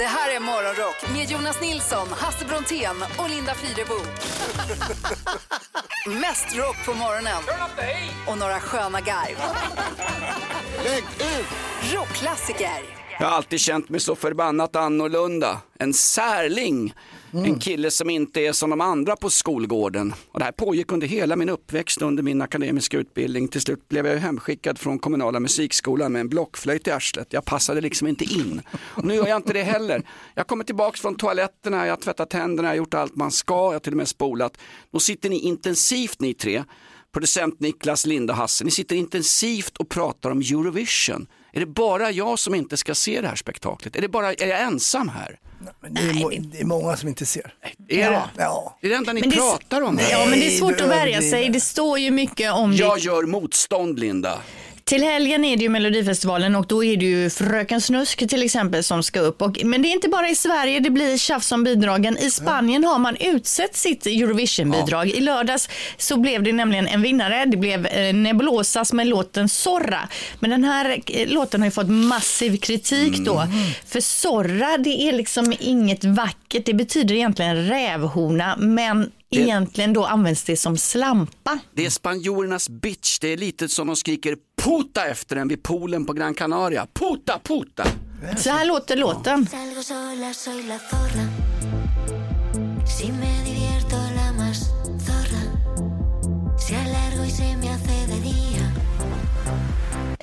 Det 0.00 0.06
här 0.06 0.36
är 0.36 0.40
Morgonrock 0.40 1.12
med 1.12 1.30
Jonas 1.30 1.60
Nilsson, 1.60 2.08
Hasse 2.08 2.44
Brontén 2.44 2.96
och 3.18 3.30
Linda 3.30 3.54
Fyrebo. 3.54 3.94
Mest 6.20 6.56
rock 6.56 6.86
på 6.86 6.94
morgonen 6.94 7.42
och 8.26 8.38
några 8.38 8.60
sköna 8.60 9.00
garv. 9.00 9.36
Lägg 10.84 11.04
ut! 11.04 11.46
Rockklassiker. 11.94 12.82
Jag 13.18 13.26
har 13.26 13.36
alltid 13.36 13.60
känt 13.60 13.88
mig 13.88 14.00
så 14.00 14.16
förbannat 14.16 14.76
annorlunda. 14.76 15.60
En 15.78 15.94
särling. 15.94 16.94
Mm. 17.32 17.44
En 17.44 17.58
kille 17.58 17.90
som 17.90 18.10
inte 18.10 18.40
är 18.40 18.52
som 18.52 18.70
de 18.70 18.80
andra 18.80 19.16
på 19.16 19.30
skolgården. 19.30 20.14
Och 20.32 20.38
det 20.38 20.44
här 20.44 20.52
pågick 20.52 20.92
under 20.92 21.06
hela 21.06 21.36
min 21.36 21.48
uppväxt 21.48 22.02
under 22.02 22.22
min 22.22 22.42
akademiska 22.42 22.98
utbildning. 22.98 23.48
Till 23.48 23.60
slut 23.60 23.88
blev 23.88 24.06
jag 24.06 24.16
hemskickad 24.16 24.78
från 24.78 24.98
kommunala 24.98 25.40
musikskolan 25.40 26.12
med 26.12 26.20
en 26.20 26.28
blockflöjt 26.28 26.86
i 26.86 26.90
arslet. 26.90 27.32
Jag 27.32 27.44
passade 27.44 27.80
liksom 27.80 28.08
inte 28.08 28.24
in. 28.24 28.62
Och 28.78 29.04
nu 29.04 29.14
gör 29.14 29.26
jag 29.26 29.36
inte 29.36 29.52
det 29.52 29.62
heller. 29.62 30.02
Jag 30.34 30.46
kommer 30.46 30.64
tillbaka 30.64 30.96
från 30.96 31.14
toaletterna, 31.14 31.86
jag 31.86 31.92
har 31.92 32.00
tvättat 32.00 32.30
tänderna, 32.30 32.68
jag 32.68 32.72
har 32.72 32.76
gjort 32.76 32.94
allt 32.94 33.16
man 33.16 33.30
ska, 33.30 33.54
jag 33.54 33.72
har 33.72 33.78
till 33.78 33.92
och 33.92 33.96
med 33.96 34.08
spolat. 34.08 34.58
Då 34.92 35.00
sitter 35.00 35.30
ni 35.30 35.38
intensivt 35.38 36.20
ni 36.20 36.34
tre 36.34 36.64
producent 37.12 37.60
Niklas, 37.60 38.06
Linda, 38.06 38.32
och 38.32 38.38
Hasse, 38.38 38.64
ni 38.64 38.70
sitter 38.70 38.96
intensivt 38.96 39.76
och 39.76 39.88
pratar 39.88 40.30
om 40.30 40.38
Eurovision. 40.40 41.26
Är 41.52 41.60
det 41.60 41.66
bara 41.66 42.10
jag 42.10 42.38
som 42.38 42.54
inte 42.54 42.76
ska 42.76 42.94
se 42.94 43.20
det 43.20 43.28
här 43.28 43.36
spektaklet? 43.36 43.96
Är, 43.96 44.00
det 44.00 44.08
bara, 44.08 44.32
är 44.32 44.46
jag 44.46 44.60
ensam 44.60 45.08
här? 45.08 45.38
Men 45.80 45.94
det, 45.94 46.00
är 46.00 46.14
må, 46.14 46.28
det 46.30 46.60
är 46.60 46.64
många 46.64 46.96
som 46.96 47.08
inte 47.08 47.26
ser. 47.26 47.54
Är 47.88 48.10
det? 48.10 48.22
Ja. 48.36 48.78
Det 48.80 48.86
är 48.86 48.90
det 48.90 48.96
enda 48.96 49.12
ni 49.12 49.20
Men 49.20 49.30
det- 49.30 49.36
pratar 49.36 49.80
om. 49.82 50.00
Ja, 50.10 50.26
men 50.30 50.38
det 50.38 50.46
är 50.46 50.58
svårt 50.58 50.80
att 50.80 50.88
värja 50.88 51.22
sig. 51.22 51.48
Det 51.48 51.60
står 51.60 51.98
ju 51.98 52.10
mycket 52.10 52.52
om 52.52 52.72
Jag 52.72 52.96
det. 52.96 53.00
gör 53.00 53.22
motstånd 53.22 53.98
Linda. 53.98 54.38
Till 54.90 55.02
helgen 55.02 55.44
är 55.44 55.56
det 55.56 55.62
ju 55.62 55.68
Melodifestivalen 55.68 56.56
och 56.56 56.66
då 56.66 56.84
är 56.84 56.96
det 56.96 57.04
ju 57.04 57.30
Fröken 57.30 57.80
Snusk 57.80 58.28
till 58.28 58.42
exempel 58.42 58.84
som 58.84 59.02
ska 59.02 59.20
upp. 59.20 59.42
Och, 59.42 59.58
men 59.64 59.82
det 59.82 59.88
är 59.88 59.92
inte 59.92 60.08
bara 60.08 60.28
i 60.28 60.34
Sverige 60.34 60.80
det 60.80 60.90
blir 60.90 61.16
tjafs 61.16 61.52
om 61.52 61.64
bidragen. 61.64 62.18
I 62.18 62.30
Spanien 62.30 62.84
har 62.84 62.98
man 62.98 63.16
utsett 63.16 63.76
sitt 63.76 64.06
Eurovision-bidrag. 64.06 65.08
I 65.08 65.20
lördags 65.20 65.68
så 65.96 66.16
blev 66.16 66.42
det 66.42 66.52
nämligen 66.52 66.86
en 66.86 67.02
vinnare. 67.02 67.44
Det 67.44 67.56
blev 67.56 67.86
eh, 67.86 68.14
Nebulosas 68.14 68.92
med 68.92 69.06
låten 69.06 69.48
Zorra. 69.48 70.08
Men 70.40 70.50
den 70.50 70.64
här 70.64 71.00
eh, 71.06 71.28
låten 71.28 71.60
har 71.60 71.66
ju 71.66 71.72
fått 71.72 71.90
massiv 71.90 72.56
kritik 72.56 73.18
då. 73.18 73.44
För 73.86 74.00
Zorra, 74.00 74.78
det 74.78 75.08
är 75.08 75.12
liksom 75.12 75.54
inget 75.60 76.04
vackert. 76.04 76.39
Det 76.50 76.74
betyder 76.74 77.14
egentligen 77.14 77.66
rävhona, 77.68 78.56
men 78.56 79.10
Det- 79.30 79.36
egentligen 79.38 79.92
då 79.92 80.04
används 80.04 80.44
det 80.44 80.56
som 80.56 80.76
slampa. 80.78 81.58
Det 81.74 81.86
är 81.86 81.90
spanjorernas 81.90 82.68
bitch, 82.68 83.18
det 83.18 83.28
är 83.28 83.36
lite 83.36 83.68
som 83.68 83.86
de 83.86 83.96
skriker 83.96 84.36
puta 84.62 85.06
efter 85.06 85.36
en 85.36 85.48
vid 85.48 85.62
poolen 85.62 86.04
på 86.06 86.12
Gran 86.12 86.34
Canaria. 86.34 86.86
Puta, 86.94 87.40
puta! 87.44 87.84
Så 88.36 88.50
här 88.50 88.64
låter 88.64 88.96
låten. 88.96 89.46
Salgo 89.46 89.82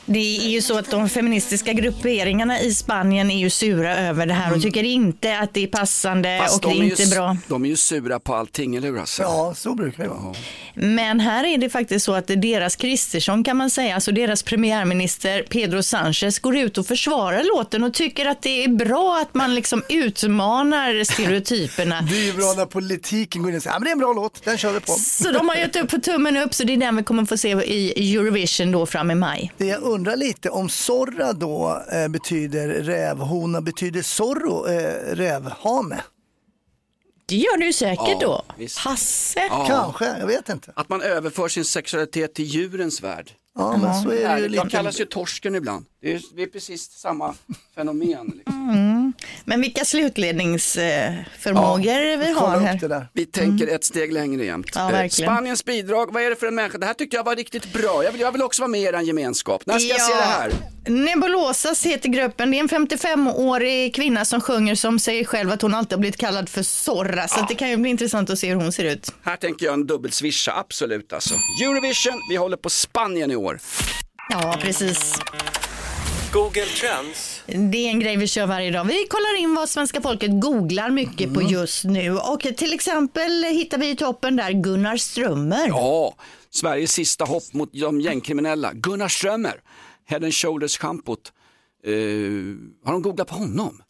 Det 0.10 0.38
är 0.38 0.50
ju 0.50 0.62
så 0.62 0.78
att 0.78 0.92
de 0.92 1.10
feministiska 1.10 1.74
grupperingarna 1.74 2.62
i 2.62 2.74
Spanien 2.74 3.32
är 3.32 3.38
ju 3.40 3.50
sura 3.50 3.98
över 3.98 4.26
det 4.26 4.34
här 4.34 4.56
och 4.56 4.62
tycker 4.62 4.84
inte 4.84 5.40
att 5.40 5.54
det 5.54 5.64
är 5.64 5.68
passande 5.68 6.40
Fast 6.42 6.56
och 6.66 6.70
det 6.70 6.76
de 6.76 6.82
är 6.82 6.86
är, 6.86 6.90
inte 6.90 7.04
ju, 7.04 7.10
bra. 7.10 7.38
de 7.48 7.66
är 7.66 7.70
ju 7.70 7.76
sura 7.76 8.20
på 8.20 8.36
allting, 8.36 8.76
eller 8.76 8.88
hur 8.88 8.98
Hasse? 8.98 9.22
Ja, 9.24 9.54
så 9.56 9.76
brukar 9.76 10.04
det 10.04 10.10
vara. 10.10 10.36
Men 10.74 11.20
här 11.20 11.44
är 11.44 11.58
det 11.58 11.70
faktiskt 11.70 12.06
så 12.06 12.14
att 12.14 12.28
deras 12.28 12.76
Kristersson 12.76 13.44
kan 13.44 13.58
man 13.58 13.70
säga, 13.70 13.96
alltså 13.96 14.12
deras 14.12 14.44
premiärminister 14.44 15.44
Pedro 15.50 15.80
Sánchez 15.80 16.42
går 16.42 16.58
ut 16.58 16.78
och 16.78 16.86
försvarar 16.86 17.44
låten 17.58 17.84
och 17.84 17.94
tycker 17.94 18.26
att 18.26 18.42
det 18.42 18.64
är 18.64 18.68
bra 18.68 19.20
att 19.22 19.34
man 19.34 19.56
liksom 19.56 19.84
utmanar 19.90 21.04
stereotyperna. 21.04 22.02
Det 22.10 22.18
är 22.18 22.26
ju 22.26 22.34
bra 22.34 22.54
när 22.58 22.66
politiken 22.66 23.42
går 23.42 23.52
in 23.52 23.58
och 23.58 23.64
säger, 23.64 23.74
ja 23.76 23.80
men 23.80 23.84
det 23.86 23.90
är 23.90 23.94
en 23.94 24.00
bra 24.00 24.14
låt, 24.14 24.46
den 24.46 24.58
kör 24.58 24.74
vi 24.74 24.80
på. 24.80 24.92
Så 24.92 25.32
de 25.32 25.50
har 25.50 25.56
gett 25.56 25.76
upp 25.76 25.90
på 25.90 25.98
tummen 26.00 26.38
upp 26.38 26.54
så 26.54 26.64
det 26.64 26.74
är 26.74 26.78
den 26.78 26.96
vi 26.96 27.04
kommer 27.04 27.26
få 27.26 27.38
se 27.38 27.50
i 27.50 28.16
Eurovision 28.16 28.72
då 28.72 28.86
fram 28.86 29.12
i 29.12 29.16
maj. 29.16 29.52
Det 29.58 29.66
jag 29.66 29.84
undrar 29.98 30.16
lite 30.16 30.50
om 30.50 30.70
Zorra 30.70 31.34
då 31.34 31.84
eh, 31.92 32.08
betyder 32.08 32.68
rävhona, 32.68 33.62
betyder 33.62 34.02
Zorro 34.02 34.68
eh, 34.68 35.16
rävhane? 35.16 36.04
Det 37.26 37.36
gör 37.36 37.58
ju 37.58 37.74
säkert 37.74 38.08
Ja, 38.08 38.18
då. 38.22 38.42
visst. 38.58 38.78
Hasse? 38.78 39.40
Ja. 39.50 39.66
Kanske, 39.68 40.06
jag 40.20 40.28
vet 40.28 40.50
inte. 40.50 40.72
Att 40.76 40.90
man 40.90 41.02
överför 41.02 41.48
sin 41.48 41.66
sexualitet 41.66 42.34
till 42.36 42.46
djurens 42.46 43.02
värld. 43.04 43.32
Ja, 43.58 43.78
men 43.78 44.04
så 44.04 44.10
är 44.10 44.14
det 44.16 44.22
ju 44.22 44.28
Härligt. 44.28 44.54
Jag 44.56 44.66
lite... 44.66 44.78
kallas 44.78 45.00
ju 45.00 45.06
torsken 45.06 45.56
ibland. 45.56 45.86
Det 46.02 46.14
är, 46.14 46.22
det 46.36 46.42
är 46.44 46.48
precis 46.48 46.92
samma 46.92 47.36
fenomen. 47.76 48.32
Liksom. 48.36 48.70
Mm. 48.70 49.14
Men 49.46 49.62
vilka 49.62 49.86
slutledningsförmågor 49.86 52.18
vi 52.18 52.32
har 52.32 52.60
här. 52.60 53.08
Vi 53.14 53.26
tänker 53.26 53.68
ett 53.68 53.84
steg 53.84 54.14
längre 54.14 54.46
jämt. 54.46 54.72
Ja, 54.76 54.92
Eh. 54.92 55.10
Spaniens 55.10 55.66
bidrag, 55.66 56.14
vad 56.14 56.24
är 56.24 56.30
det 56.30 56.36
för 56.36 56.48
en 56.48 56.56
människa? 56.56 56.78
Det 56.78 56.86
här 56.86 56.94
tyckte 56.94 57.16
jag 57.18 57.24
var 57.24 57.36
riktigt 57.36 57.74
bra. 57.74 58.04
Jag 58.04 58.12
vill, 58.12 58.22
jag 58.22 58.32
vill 58.32 58.42
också 58.42 58.62
vara 58.62 58.70
med 58.70 58.82
i 58.82 58.84
er 58.84 59.02
gemenskap. 59.02 59.66
När 59.66 59.80
ska 59.80 59.88
jag 59.90 60.02
se 60.02 60.12
Ja. 60.12 60.18
det 60.18 60.24
här? 60.26 60.52
Nebulosas 60.90 61.86
heter 61.86 62.10
gruppen. 62.10 62.52
Det 62.52 62.58
är 62.58 62.60
en 62.60 62.70
55-årig 62.70 63.96
kvinna 63.96 64.26
som 64.26 64.42
sjunger 64.42 64.76
som 64.76 65.00
säger 65.00 65.26
själv 65.26 65.52
att 65.52 65.62
hon 65.62 65.74
alltid 65.74 65.94
har 65.94 66.00
blivit 66.00 66.18
kallad 66.20 66.50
för 66.50 66.64
Zorra. 66.64 67.28
Så 67.28 67.40
att 67.40 67.48
det 67.48 67.56
kan 67.56 67.70
ju 67.70 67.78
bli 67.78 67.90
intressant 67.90 68.30
att 68.30 68.40
se 68.40 68.48
hur 68.50 68.56
hon 68.56 68.72
ser 68.72 68.86
ut. 68.86 69.14
Här 69.24 69.36
tänker 69.36 69.66
jag 69.66 69.74
en 69.74 69.88
dubbelswisha, 69.88 70.54
absolut 70.56 71.14
alltså. 71.14 71.34
Eurovision, 71.64 72.22
vi 72.30 72.36
håller 72.36 72.58
på 72.58 72.70
Spanien 72.70 73.32
i 73.32 73.36
år. 73.36 73.47
Ja, 74.30 74.58
precis. 74.62 75.14
Google 76.34 76.66
Trends. 76.66 77.42
Det 77.46 77.78
är 77.78 77.90
en 77.90 78.00
grej 78.00 78.18
vi 78.18 78.28
kör 78.28 78.46
varje 78.46 78.72
dag. 78.72 78.84
Vi 78.86 79.08
kollar 79.10 79.40
in 79.40 79.56
vad 79.56 79.70
svenska 79.70 80.02
folket 80.02 80.42
googlar 80.42 80.90
mycket 80.90 81.34
på 81.34 81.42
just 81.42 81.84
nu. 81.84 82.18
Och 82.18 82.40
till 82.58 82.74
exempel 82.74 83.44
hittar 83.44 83.78
vi 83.78 83.90
i 83.90 83.96
toppen 83.96 84.36
där 84.36 84.52
Gunnar 84.52 84.98
Strömmer. 84.98 85.68
Ja, 85.68 86.16
Sveriges 86.50 86.92
sista 86.92 87.26
hopp 87.26 87.54
mot 87.54 87.70
de 87.74 88.02
gängkriminella. 88.02 88.74
Gunnar 88.74 89.08
Strömmer, 89.08 89.54
Head 90.08 90.18
and 90.24 90.34
Shoulders 90.34 90.78
schampot. 90.78 91.32
Eh, 91.86 91.94
har 92.86 92.92
de 92.92 93.02
googlat 93.02 93.28
på 93.28 93.36
honom? 93.36 93.82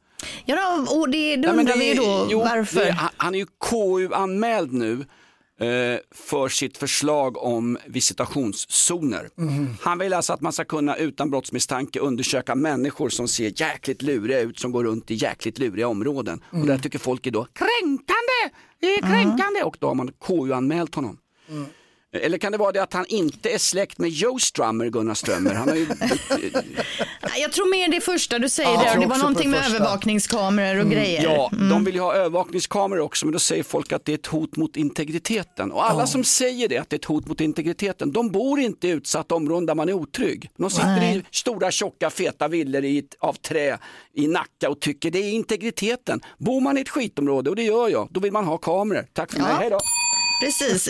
Ja, 0.45 0.85
och 0.89 1.09
det, 1.09 1.35
det 1.35 1.41
Nej, 1.51 1.59
undrar 1.59 1.73
det 1.73 1.79
vi 1.79 1.89
är- 1.91 1.93
ju 1.95 1.99
då 2.01 2.27
jo, 2.31 2.39
varför. 2.39 2.85
det 2.85 2.97
han- 3.17 3.33
är 3.35 3.39
ju 3.39 3.45
KU-anmäld 3.69 4.73
nu 4.73 5.05
för 6.15 6.49
sitt 6.49 6.77
förslag 6.77 7.37
om 7.37 7.77
visitationszoner. 7.87 9.29
Mhm. 9.35 9.75
Han 9.81 9.97
vill 9.99 10.13
alltså 10.13 10.33
att 10.33 10.41
man 10.41 10.53
ska 10.53 10.65
kunna 10.65 10.95
utan 10.95 11.29
brottsmisstanke 11.29 11.99
undersöka 11.99 12.55
människor 12.55 13.09
som 13.09 13.27
ser 13.27 13.61
jäkligt 13.61 14.01
luriga 14.01 14.39
ut, 14.39 14.59
som 14.59 14.71
går 14.71 14.83
runt 14.83 15.11
i 15.11 15.15
jäkligt 15.15 15.59
luriga 15.59 15.87
områden. 15.87 16.43
Och 16.49 16.53
Mm. 16.55 16.67
där 16.67 16.77
tycker 16.77 16.99
folk 16.99 17.27
är 17.27 17.31
då 17.31 17.45
kränkande, 17.53 18.57
det 18.79 18.87
är 18.95 19.01
kränkande 19.01 19.63
och 19.63 19.77
då 19.79 19.87
har 19.87 19.95
man 19.95 20.11
KU-anmält 20.27 20.95
honom. 20.95 21.17
Mm. 22.17 22.25
Eller 22.25 22.37
kan 22.37 22.51
det 22.51 22.57
vara 22.57 22.71
det 22.71 22.83
att 22.83 22.93
han 22.93 23.05
inte 23.09 23.49
är 23.49 23.57
släkt 23.57 23.97
med 23.97 24.09
Joe 24.09 24.39
Strummer, 24.39 24.89
Gunnar 24.89 25.13
Strömmer? 25.13 25.53
Han 25.53 25.69
har 25.69 25.75
ju 25.75 25.87
Jag 27.41 27.51
tror 27.51 27.71
mer 27.71 27.87
det 27.91 28.01
första 28.01 28.39
du 28.39 28.49
säger 28.49 28.69
Ja, 28.69 28.83
där. 28.83 28.99
Det 28.99 29.05
var 29.05 29.17
någonting 29.17 29.49
med 29.51 29.65
övervakningskameror 29.65 30.79
och 30.85 30.91
grejer. 30.91 31.23
Ja, 31.23 31.49
Mm. 31.53 31.69
de 31.69 31.83
vill 31.85 31.95
ju 31.95 32.01
ha 32.01 32.13
övervakningskameror 32.13 33.01
också 33.01 33.25
men 33.25 33.33
då 33.33 33.39
säger 33.39 33.63
folk 33.63 33.91
att 33.91 34.05
det 34.05 34.11
är 34.11 34.15
ett 34.17 34.25
hot 34.27 34.55
mot 34.55 34.77
integriteten. 34.77 35.71
Och 35.71 35.89
alla 35.89 36.07
som 36.07 36.23
säger 36.23 36.67
det, 36.67 36.77
att 36.77 36.89
det 36.89 36.93
är 36.93 36.97
ett 36.97 37.05
hot 37.05 37.27
mot 37.27 37.41
integriteten, 37.41 38.11
de 38.11 38.29
bor 38.31 38.59
inte 38.59 38.87
i 38.87 38.91
utsatta 38.91 39.35
områden 39.35 39.65
där 39.65 39.75
man 39.75 39.89
är 39.89 39.93
otrygg. 39.93 40.49
De 40.57 40.69
sitter 40.69 40.87
Nej. 40.95 41.17
i 41.17 41.23
stora 41.35 41.71
tjocka 41.71 42.09
feta 42.09 42.47
villor 42.47 42.83
i, 42.85 43.03
av 43.19 43.33
trä 43.33 43.77
i 44.13 44.27
Nacka 44.27 44.69
och 44.69 44.79
tycker 44.79 45.11
det 45.11 45.19
är 45.19 45.31
integriteten. 45.31 46.21
Bor 46.37 46.61
man 46.61 46.77
i 46.77 46.81
ett 46.81 46.89
skitområde, 46.89 47.49
och 47.49 47.55
det 47.55 47.63
gör 47.63 47.89
jag, 47.89 48.07
då 48.11 48.19
vill 48.19 48.31
man 48.31 48.45
ha 48.45 48.57
kameror. 48.57 49.05
Tack 49.13 49.31
för 49.31 49.39
mig, 49.39 49.47
Ja. 49.51 49.57
hej 49.59 49.69
då. 49.69 49.79
Precis. 50.39 50.87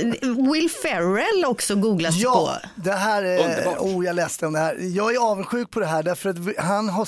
Will 0.52 0.70
Ferrell 0.84 1.46
också 1.46 1.76
googlas 1.76 2.16
Ja, 2.16 2.60
på. 2.64 2.70
det 2.84 2.92
här, 2.94 3.24
är, 3.24 3.38
Underbart. 3.58 3.78
oh, 3.80 4.06
jag 4.06 4.16
läste 4.16 4.48
om 4.48 4.54
det 4.54 4.60
här. 4.60 4.78
Jag 4.80 5.16
är 5.16 5.32
avundsjuk 5.32 5.72
på 5.72 5.80
det 5.80 5.86
här 5.86 6.04
därför 6.04 6.30
att 6.30 6.38
han 6.66 6.90
har 6.90 7.06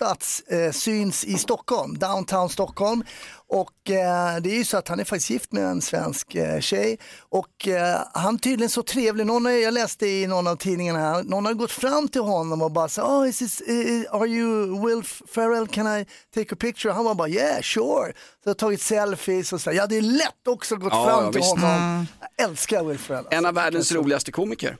spottats, 0.00 0.40
eh, 0.40 0.72
syns 0.72 1.24
i 1.24 1.34
Stockholm, 1.38 1.98
downtown 1.98 2.48
Stockholm. 2.48 3.04
Och 3.48 3.90
eh, 3.90 4.36
det 4.40 4.50
är 4.50 4.56
ju 4.56 4.64
så 4.64 4.76
att 4.76 4.88
han 4.88 5.00
är 5.00 5.04
faktiskt 5.04 5.30
gift 5.30 5.52
med 5.52 5.64
en 5.64 5.82
svensk 5.82 6.34
eh, 6.34 6.60
tjej 6.60 6.98
och 7.28 7.68
eh, 7.68 7.98
han 8.14 8.34
är 8.34 8.38
tydligen 8.38 8.70
så 8.70 8.82
trevlig. 8.82 9.26
Någon, 9.26 9.60
jag 9.62 9.74
läste 9.74 10.06
i 10.06 10.26
någon 10.26 10.46
av 10.46 10.56
tidningarna 10.56 10.98
här, 10.98 11.22
någon 11.22 11.46
har 11.46 11.52
gått 11.54 11.70
fram 11.72 12.08
till 12.08 12.20
honom 12.20 12.62
och 12.62 12.70
bara 12.72 12.88
så, 12.88 13.02
oh, 13.02 13.28
is 13.28 13.38
this, 13.38 13.60
eh, 13.60 14.14
are 14.14 14.26
you 14.28 14.86
Will 14.86 15.02
Ferrell, 15.34 15.66
can 15.68 15.86
I 16.00 16.06
take 16.34 16.54
a 16.54 16.56
picture? 16.60 16.92
Han 16.92 17.04
var 17.04 17.14
bara, 17.14 17.28
yeah, 17.28 17.60
sure. 17.62 18.12
Så 18.42 18.48
jag 18.48 18.50
har 18.50 18.54
tagit 18.54 18.82
selfies 18.82 19.52
och 19.52 19.60
så. 19.60 19.72
Ja, 19.72 19.86
det 19.86 19.96
är 19.96 20.02
lätt 20.02 20.48
också 20.48 20.76
gått 20.76 20.92
Ja, 20.92 21.04
fram 21.04 21.24
ja, 21.24 21.32
till 21.32 21.40
visst. 21.40 21.50
honom. 21.50 21.70
Mm. 21.70 22.06
Jag 22.36 22.48
älskar 22.50 22.84
Will 22.84 22.98
Ferrell. 22.98 23.18
alltså. 23.18 23.34
En 23.34 23.46
av 23.46 23.54
världens 23.54 23.92
roligaste 23.92 24.32
komiker. 24.32 24.76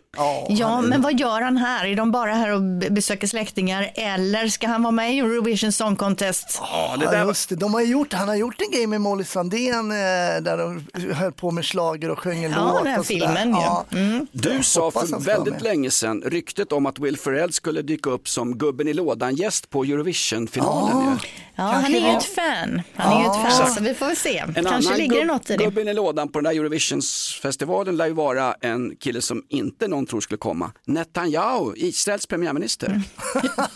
Ja, 0.49 0.81
men 0.81 1.03
vad 1.03 1.21
gör 1.21 1.41
han 1.41 1.57
här? 1.57 1.87
Är 1.87 1.97
de 1.97 2.11
bara 2.11 2.35
här 2.35 2.51
och 2.55 2.63
be- 2.63 2.91
besöker 2.91 3.27
släktingar 3.27 3.93
eller 3.95 4.49
ska 4.49 4.67
han 4.69 4.83
vara 4.83 4.91
med 4.93 5.06
i 5.11 5.19
Eurovision 5.19 5.73
Song 5.73 5.97
Contest? 5.97 6.59
Ja, 6.61 6.97
Ja, 7.01 7.27
just 7.27 7.49
det. 7.49 7.57
De 7.57 7.75
har 7.75 7.81
gjort, 7.83 8.13
han 8.13 8.29
har 8.29 8.35
gjort 8.35 8.61
en 8.61 8.71
grej 8.71 8.87
med 8.87 9.01
Molly 9.01 9.25
Sandén 9.25 9.91
eh, 9.91 9.97
där 10.43 10.57
de 10.59 10.87
höll 11.15 11.33
på 11.33 11.51
med 11.51 11.65
slager 11.65 12.11
och 12.11 12.19
sjöng 12.19 12.45
en 12.45 12.51
Ja, 12.53 12.73
låt. 12.73 12.83
den 12.85 12.93
här 12.93 12.99
och 13.01 13.07
filmen, 13.07 13.51
ja. 13.51 13.85
Mm. 13.93 14.27
Du 14.33 14.63
sa 14.63 14.91
för 14.91 15.19
väldigt 15.21 15.53
med. 15.55 15.63
länge 15.63 15.91
sedan 15.91 16.23
ryktet 16.27 16.73
om 16.73 16.87
att 16.87 16.99
Will 16.99 17.17
Ferrell 17.19 17.53
skulle 17.53 17.83
dyka 17.83 18.11
upp 18.11 18.29
som 18.29 18.59
gubben 18.59 18.89
i 18.89 18.95
lådan-gäst 18.95 19.71
på 19.71 19.85
Eurovision-finalen. 19.85 21.11
ju. 21.23 21.29
Ja, 21.59 21.63
han 21.65 21.85
är 21.85 21.89
ju 21.89 22.01
det. 22.01 22.11
ett 22.11 22.25
fan. 22.25 22.83
Han 22.95 23.13
är 23.13 23.21
ju 23.25 23.27
ett 23.31 23.57
fan, 23.57 23.75
så 23.75 23.83
vi 23.83 23.95
får 23.95 24.07
väl 24.07 24.17
se. 24.17 24.39
En 24.39 24.55
Kanske 24.55 24.71
annan 24.89 24.99
ligger 24.99 25.19
det 25.19 25.25
något 25.25 25.51
i 25.51 25.57
det. 25.57 25.65
Gubben 25.65 25.89
i 25.89 25.95
lådan 25.95 26.29
på 26.29 26.39
den 26.41 26.45
där 26.45 26.61
Eurovisionsfestivalen 26.61 27.97
lär 27.97 28.07
ju 28.07 28.13
vara 28.13 28.55
en 28.61 28.97
kille 28.97 29.23
som 29.23 29.43
inte 29.49 29.89
någon 29.89 30.07
tror 30.07 30.21
skulle 30.21 30.39
komma. 30.39 30.71
Netanyahu, 30.85 31.73
Israels 31.77 32.27
premiärminister. 32.27 33.03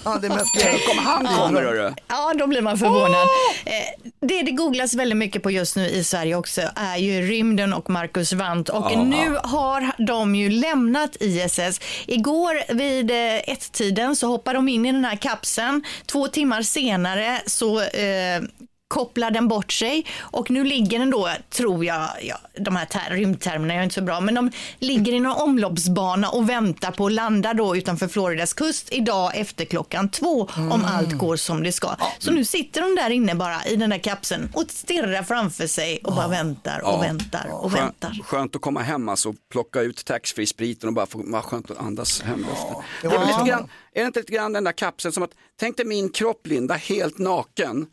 Ja, 0.04 0.18
det 0.20 0.26
är 0.26 0.30
mest 0.30 0.54
Tänk 0.60 0.80
om 0.90 0.98
han 0.98 1.19
kommer 1.26 1.62
hörru. 1.62 1.92
Ja, 2.08 2.32
då 2.38 2.46
blir 2.46 2.62
man 2.62 2.78
förvånad. 2.78 3.22
Eh, 3.66 3.72
Det 4.20 4.42
det 4.42 4.50
googlas 4.52 4.94
väldigt 4.94 5.18
mycket 5.18 5.42
på 5.42 5.50
just 5.50 5.76
nu 5.76 5.88
i 5.88 6.04
Sverige 6.04 6.34
också 6.36 6.62
är 6.76 6.96
ju 6.96 7.22
rymden 7.22 7.72
och 7.72 7.90
Marcus 7.90 8.32
Wandt. 8.32 8.68
Och 8.68 8.86
Ja. 8.92 9.02
nu 9.02 9.36
har 9.42 10.06
de 10.06 10.34
ju 10.34 10.50
lämnat 10.50 11.16
ISS. 11.20 11.80
Igår 12.06 12.74
vid 12.74 13.10
eh, 13.10 13.36
ett-tiden 13.36 14.16
så 14.16 14.26
hoppade 14.26 14.58
de 14.58 14.68
in 14.68 14.86
i 14.86 14.92
den 14.92 15.04
här 15.04 15.16
kapseln. 15.16 15.84
Två 16.06 16.28
timmar 16.28 16.62
senare 16.62 17.40
så 17.46 17.80
eh, 17.80 18.42
kopplar 18.90 19.30
den 19.30 19.48
bort 19.48 19.72
sig 19.72 20.06
och 20.20 20.50
nu 20.50 20.64
ligger 20.64 20.98
den 20.98 21.10
då, 21.10 21.28
tror 21.50 21.84
jag, 21.84 22.08
ja, 22.22 22.36
de 22.58 22.76
här 22.76 22.86
ter- 22.86 23.10
rymdtermerna 23.10 23.74
är 23.74 23.82
inte 23.82 23.94
så 23.94 24.02
bra, 24.02 24.20
men 24.20 24.34
de 24.34 24.50
ligger 24.78 25.12
i 25.12 25.20
någon 25.20 25.36
omloppsbana 25.36 26.28
och 26.30 26.48
väntar 26.48 26.90
på 26.90 27.06
att 27.06 27.12
landa 27.12 27.54
då 27.54 27.76
utanför 27.76 28.08
Floridas 28.08 28.52
kust 28.52 28.88
idag 28.92 29.32
efter 29.36 29.64
klockan 29.64 30.08
två 30.08 30.48
om 30.56 30.84
allt 30.84 31.12
går 31.12 31.36
som 31.36 31.62
det 31.62 31.72
ska. 31.72 31.96
Så 32.18 32.32
nu 32.32 32.44
sitter 32.44 32.80
de 32.80 32.94
där 33.02 33.10
inne 33.10 33.34
bara 33.34 33.64
i 33.66 33.76
den 33.76 33.90
där 33.90 33.98
kapseln 33.98 34.48
och 34.54 34.64
stirrar 34.68 35.22
framför 35.22 35.66
sig 35.66 36.00
och 36.04 36.12
bara 36.14 36.28
väntar 36.28 36.80
och 36.80 36.92
Ja. 36.92 37.00
väntar 37.00 37.46
och 37.52 37.72
Skön- 37.72 37.80
väntar. 37.84 38.18
Skönt 38.24 38.56
att 38.56 38.62
komma 38.62 38.80
hem 38.82 39.08
alltså, 39.08 39.34
plocka 39.52 39.80
ut 39.80 40.04
taxfree-spriten 40.04 40.88
och 40.88 40.94
bara 40.94 41.06
få, 41.06 41.22
vad 41.24 41.44
skönt 41.44 41.70
att 41.70 41.78
andas 41.78 42.22
hemluften. 42.22 42.74
det 43.02 43.08
det 43.08 43.14
är, 43.16 43.26
lite 43.26 43.48
grann, 43.50 43.68
är 43.94 44.00
det 44.00 44.06
inte 44.06 44.18
lite 44.20 44.32
grann 44.32 44.52
den 44.52 44.64
där 44.64 44.72
kapseln 44.72 45.12
som 45.12 45.22
att, 45.22 45.30
tänk 45.60 45.76
dig 45.76 45.86
min 45.86 46.08
kropp 46.10 46.46
Linda, 46.46 46.74
helt 46.74 47.18
naken 47.18 47.86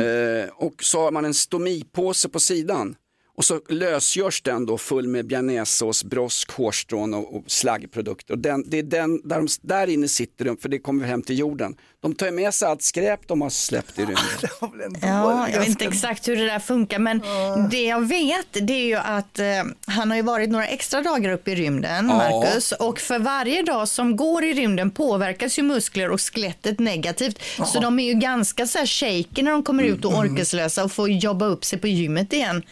eh, 0.00 0.48
och 0.54 0.84
så 0.84 1.00
har 1.00 1.10
man 1.10 1.24
en 1.24 1.34
stomipåse 1.34 2.28
på 2.28 2.40
sidan 2.40 2.96
och 3.36 3.44
så 3.44 3.60
lösgörs 3.68 4.42
den 4.42 4.66
då 4.66 4.78
full 4.78 5.08
med 5.08 5.26
bearnaisesås, 5.26 6.04
brosk, 6.04 6.52
hårstrån 6.52 7.14
och, 7.14 7.36
och 7.36 7.44
slaggprodukter. 7.46 8.34
Och 8.34 8.38
den, 8.38 8.64
det 8.70 8.78
är 8.78 8.82
den, 8.82 9.20
där, 9.24 9.36
de, 9.36 9.48
där 9.62 9.86
inne 9.86 10.08
sitter 10.08 10.44
de, 10.44 10.56
för 10.56 10.68
det 10.68 10.78
kommer 10.78 11.04
hem 11.06 11.22
till 11.22 11.38
jorden. 11.38 11.76
De 12.02 12.14
tar 12.14 12.30
med 12.30 12.54
sig 12.54 12.68
allt 12.68 12.82
skräp 12.82 13.28
de 13.28 13.40
har 13.42 13.50
släppt 13.50 13.98
i 13.98 14.02
rymden. 14.02 14.96
Ja, 15.02 15.48
jag 15.50 15.58
vet 15.58 15.68
inte 15.68 15.84
exakt 15.84 16.28
hur 16.28 16.36
det 16.36 16.46
där 16.46 16.58
funkar, 16.58 16.98
men 16.98 17.22
det 17.70 17.82
jag 17.82 18.08
vet 18.08 18.46
det 18.52 18.72
är 18.72 18.86
ju 18.86 18.94
att 18.94 19.38
eh, 19.38 19.46
han 19.86 20.10
har 20.10 20.16
ju 20.16 20.22
varit 20.22 20.50
några 20.50 20.66
extra 20.66 21.02
dagar 21.02 21.30
uppe 21.32 21.50
i 21.50 21.54
rymden, 21.54 22.08
Ja. 22.08 22.16
Marcus, 22.16 22.72
och 22.72 23.00
för 23.00 23.18
varje 23.18 23.62
dag 23.62 23.88
som 23.88 24.16
går 24.16 24.44
i 24.44 24.54
rymden 24.54 24.90
påverkas 24.90 25.58
ju 25.58 25.62
muskler 25.62 26.10
och 26.10 26.20
skelettet 26.20 26.78
negativt, 26.78 27.42
så 27.66 27.80
de 27.80 27.98
är 27.98 28.04
ju 28.04 28.14
ganska 28.14 28.66
så 28.66 28.78
här 28.78 28.86
shaky 28.86 29.42
när 29.42 29.50
de 29.50 29.62
kommer 29.62 29.82
ut 29.84 30.04
och 30.04 30.18
orkeslösa 30.18 30.84
och 30.84 30.92
får 30.92 31.10
jobba 31.10 31.46
upp 31.46 31.64
sig 31.64 31.78
på 31.78 31.86
gymmet 31.86 32.32
igen. 32.32 32.62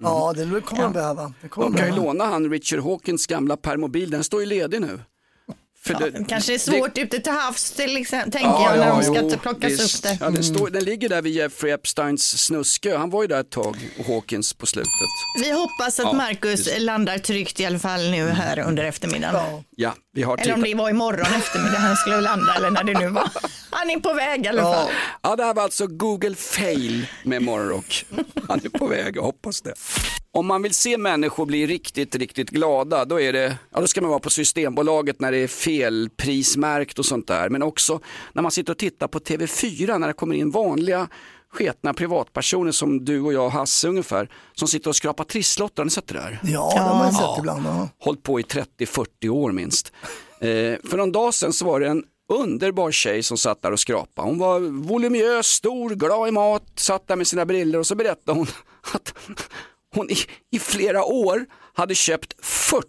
Ja, 0.00 0.32
det 0.36 0.60
kommer 0.60 0.82
de 0.82 0.92
behöva. 0.92 1.32
Det 1.42 1.48
kommer 1.48 1.70
De 1.70 1.76
kan 1.76 1.86
ju 1.88 1.96
låna 1.96 2.24
han 2.24 2.50
Richard 2.50 2.80
Hawkins 2.80 3.26
gamla 3.26 3.56
permobil, 3.56 4.10
den 4.10 4.24
står 4.24 4.40
ju 4.40 4.46
ledig 4.46 4.80
nu. 4.80 5.00
För 5.86 5.94
det- 5.94 6.24
Kanske 6.28 6.54
är 6.54 6.58
svårt 6.58 6.98
ute 6.98 7.18
till 7.20 7.32
havs 7.32 7.70
till 7.70 7.96
exempel, 7.96 8.32
tänker 8.32 8.48
Ja, 8.48 8.70
jag, 8.70 8.78
när 8.78 8.86
ja, 8.86 8.94
de 8.94 9.02
ska 9.02 9.20
jo, 9.22 9.38
plockas 9.42 9.70
visst. 9.72 9.96
upp 9.96 10.02
där. 10.02 10.16
Ja, 10.20 10.30
den, 10.30 10.44
står, 10.44 10.70
den 10.70 10.84
ligger 10.84 11.08
där 11.08 11.22
vid 11.22 11.32
Jeffrey 11.32 11.72
Epsteins 11.72 12.38
snuskö, 12.44 12.96
han 12.96 13.10
var 13.10 13.22
ju 13.22 13.28
där 13.28 13.40
ett 13.40 13.50
tag, 13.50 13.76
och 13.98 14.06
Hawkins 14.06 14.54
på 14.54 14.66
slutet. 14.66 14.92
Vi 15.42 15.50
hoppas 15.52 16.00
att 16.00 16.04
Ja, 16.06 16.12
Marcus 16.12 16.66
just. 16.66 16.80
landar 16.80 17.18
tryggt 17.18 17.60
i 17.60 17.66
alla 17.66 17.78
fall 17.78 18.10
nu 18.10 18.28
här 18.28 18.58
under 18.58 18.84
eftermiddagen. 18.84 19.64
Ja, 19.76 19.94
vi 20.14 20.22
har 20.22 20.38
Eller 20.38 20.54
om 20.54 20.62
det 20.62 20.74
var 20.74 20.90
imorgon 20.90 21.26
eftermiddag 21.36 21.78
han 21.78 21.96
skulle 21.96 22.20
landa 22.20 22.54
eller 22.56 22.70
när 22.70 22.84
det 22.84 22.98
nu 22.98 23.08
var. 23.08 23.30
Han 23.70 23.90
är 23.90 23.98
på 24.00 24.12
väg 24.12 24.44
i 24.44 24.48
alla 24.48 24.62
fall. 24.62 24.88
Ja, 25.22 25.36
det 25.36 25.44
här 25.44 25.54
var 25.54 25.62
alltså 25.62 25.86
Google 25.86 26.34
fail 26.34 27.06
med 27.22 27.42
Morgonrock. 27.42 28.04
Han 28.48 28.60
är 28.64 28.68
på 28.78 28.86
väg, 28.86 29.16
jag 29.16 29.22
hoppas 29.22 29.60
det. 29.60 29.74
Om 30.34 30.46
man 30.46 30.62
vill 30.62 30.74
se 30.74 30.98
människor 30.98 31.46
bli 31.46 31.66
riktigt, 31.66 32.14
riktigt 32.14 32.50
glada, 32.50 33.04
då, 33.04 33.20
är 33.20 33.32
det, 33.32 33.58
ja, 33.70 33.80
då 33.80 33.86
ska 33.86 34.00
man 34.00 34.10
vara 34.10 34.20
på 34.20 34.30
Systembolaget 34.30 35.20
när 35.20 35.32
det 35.32 35.38
är 35.38 35.48
felprismärkt 35.48 36.98
och 36.98 37.06
sånt 37.06 37.26
där. 37.26 37.48
Men 37.48 37.62
också 37.62 38.00
när 38.32 38.42
man 38.42 38.50
sitter 38.50 38.72
och 38.72 38.78
tittar 38.78 39.08
på 39.08 39.18
TV4 39.18 39.98
när 39.98 40.06
det 40.06 40.12
kommer 40.12 40.34
in 40.34 40.50
vanliga 40.50 41.08
sketna 41.52 41.94
privatpersoner 41.94 42.72
som 42.72 43.04
du 43.04 43.20
och 43.20 43.32
jag 43.32 43.44
och 43.44 43.52
Hasse 43.52 43.88
ungefär, 43.88 44.28
som 44.54 44.68
sitter 44.68 44.90
och 44.90 44.96
skrapar 44.96 45.24
trisslotter. 45.24 45.82
Har 45.82 45.84
ni 45.84 45.90
sett 45.90 46.06
det 46.06 46.14
där? 46.14 46.40
Ja, 46.42 46.72
det 46.74 46.80
har 46.80 46.94
man 46.94 47.12
sett 47.12 47.38
ibland. 47.38 47.66
Ja. 47.66 47.88
Hållit 47.98 48.22
på 48.22 48.40
i 48.40 48.42
30-40 48.42 49.28
år 49.28 49.52
minst. 49.52 49.92
Eh, 50.40 50.48
för 50.84 50.96
någon 50.96 51.12
dag 51.12 51.34
sedan 51.34 51.52
så 51.52 51.64
var 51.64 51.80
det 51.80 51.88
en 51.88 52.04
underbar 52.28 52.90
tjej 52.90 53.22
som 53.22 53.36
satt 53.36 53.62
där 53.62 53.72
och 53.72 53.80
skrapade. 53.80 54.28
Hon 54.28 54.38
var 54.38 54.60
voluminös, 54.60 55.46
stor, 55.46 55.90
glad 55.90 56.28
i 56.28 56.32
mat, 56.32 56.64
satt 56.76 57.08
där 57.08 57.16
med 57.16 57.26
sina 57.26 57.46
briller 57.46 57.78
och 57.78 57.86
så 57.86 57.94
berättade 57.94 58.38
hon 58.38 58.46
att 58.94 59.14
hon 59.94 60.10
i, 60.10 60.16
i 60.50 60.58
flera 60.58 61.04
år 61.04 61.46
hade 61.74 61.94
köpt 61.94 62.34
40 62.44 62.86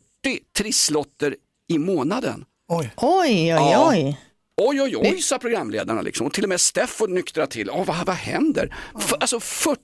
trisslotter 0.57 1.35
i 1.69 1.77
månaden. 1.77 2.45
Oj, 2.69 2.91
oj, 2.97 3.29
oj. 3.31 3.47
Ja. 3.47 3.89
oj. 3.89 4.19
Oj, 4.61 4.81
oj, 4.81 4.95
oj, 4.97 5.21
sa 5.21 5.37
programledarna 5.39 6.01
liksom. 6.01 6.27
Och 6.27 6.33
till 6.33 6.43
och 6.43 6.49
med 6.49 6.61
Steffo 6.61 7.07
nyktra 7.07 7.47
till. 7.47 7.69
Åh, 7.69 7.85
vad, 7.85 8.05
vad 8.05 8.15
händer? 8.15 8.75
F- 8.99 9.13
alltså 9.19 9.39
40 9.39 9.79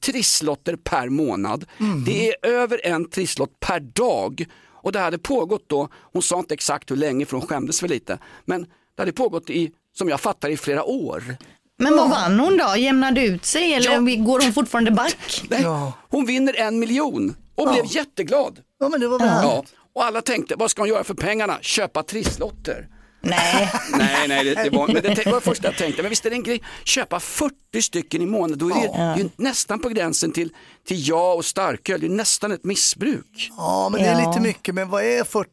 trisslotter 0.00 0.76
per 0.76 1.08
månad. 1.08 1.64
Det 2.06 2.28
är 2.28 2.46
över 2.46 2.86
en 2.86 3.10
trisslott 3.10 3.60
per 3.60 3.80
dag. 3.80 4.44
Och 4.84 4.92
det 4.92 4.98
hade 5.00 5.18
pågått 5.18 5.64
då, 5.68 5.88
hon 6.12 6.22
sa 6.22 6.38
inte 6.38 6.54
exakt 6.54 6.90
hur 6.90 6.96
länge 6.96 7.26
för 7.26 7.36
hon 7.36 7.46
skämdes 7.46 7.82
väl 7.82 7.90
lite, 7.90 8.18
men 8.44 8.62
det 8.62 9.02
hade 9.02 9.12
pågått 9.12 9.50
i, 9.50 9.70
som 9.98 10.08
jag 10.08 10.20
fattar 10.20 10.48
i 10.48 10.56
flera 10.56 10.84
år. 10.84 11.36
Men 11.82 11.96
vad 11.96 12.10
vann 12.10 12.40
hon 12.40 12.56
då? 12.56 12.76
Jämnade 12.76 13.24
ut 13.24 13.44
sig 13.44 13.74
eller 13.74 14.24
går 14.24 14.40
hon 14.40 14.52
fortfarande 14.52 14.90
back? 14.90 15.42
Nej, 15.50 15.64
Hon 16.08 16.26
vinner 16.26 16.56
en 16.60 16.78
miljon 16.78 17.34
och 17.54 17.72
blev 17.72 17.84
jätteglad. 17.86 18.58
Ja, 18.80 18.88
men 18.88 19.00
det 19.00 19.08
var 19.08 19.18
väl 19.18 19.28
Ja. 19.28 19.64
Och 19.94 20.04
alla 20.04 20.22
tänkte, 20.22 20.54
vad 20.56 20.70
ska 20.70 20.82
hon 20.82 20.88
göra 20.88 21.04
för 21.04 21.14
pengarna? 21.14 21.58
Köpa 21.60 22.02
trisslotter. 22.02 22.88
Nej. 23.24 23.72
nej, 23.98 24.28
nej, 24.28 24.44
det, 24.44 24.54
det, 24.64 24.70
var, 24.70 24.86
men 24.86 25.02
det 25.02 25.26
var 25.26 25.34
det 25.34 25.40
första 25.40 25.66
jag 25.68 25.76
tänkte. 25.76 26.02
Men 26.02 26.10
visst 26.10 26.26
är 26.26 26.30
det 26.30 26.36
en 26.36 26.42
grej, 26.42 26.62
köpa 26.84 27.20
40 27.20 27.82
stycken 27.82 28.22
i 28.22 28.26
månaden, 28.26 28.58
då 28.58 28.68
är 28.70 28.74
det, 28.82 28.88
det 28.88 29.02
är 29.02 29.16
ju 29.16 29.28
nästan 29.36 29.78
på 29.78 29.88
gränsen 29.88 30.32
till, 30.32 30.52
till 30.86 31.08
ja 31.08 31.32
och 31.34 31.44
starköl, 31.44 32.00
det 32.00 32.06
är 32.06 32.10
nästan 32.10 32.52
ett 32.52 32.64
missbruk. 32.64 33.50
Ja, 33.56 33.88
men 33.92 34.02
det 34.02 34.08
är 34.08 34.20
Ja. 34.20 34.28
lite 34.30 34.40
mycket. 34.40 34.74
Men 34.74 34.88
vad 34.90 35.04
är 35.04 35.24
40 35.24 35.50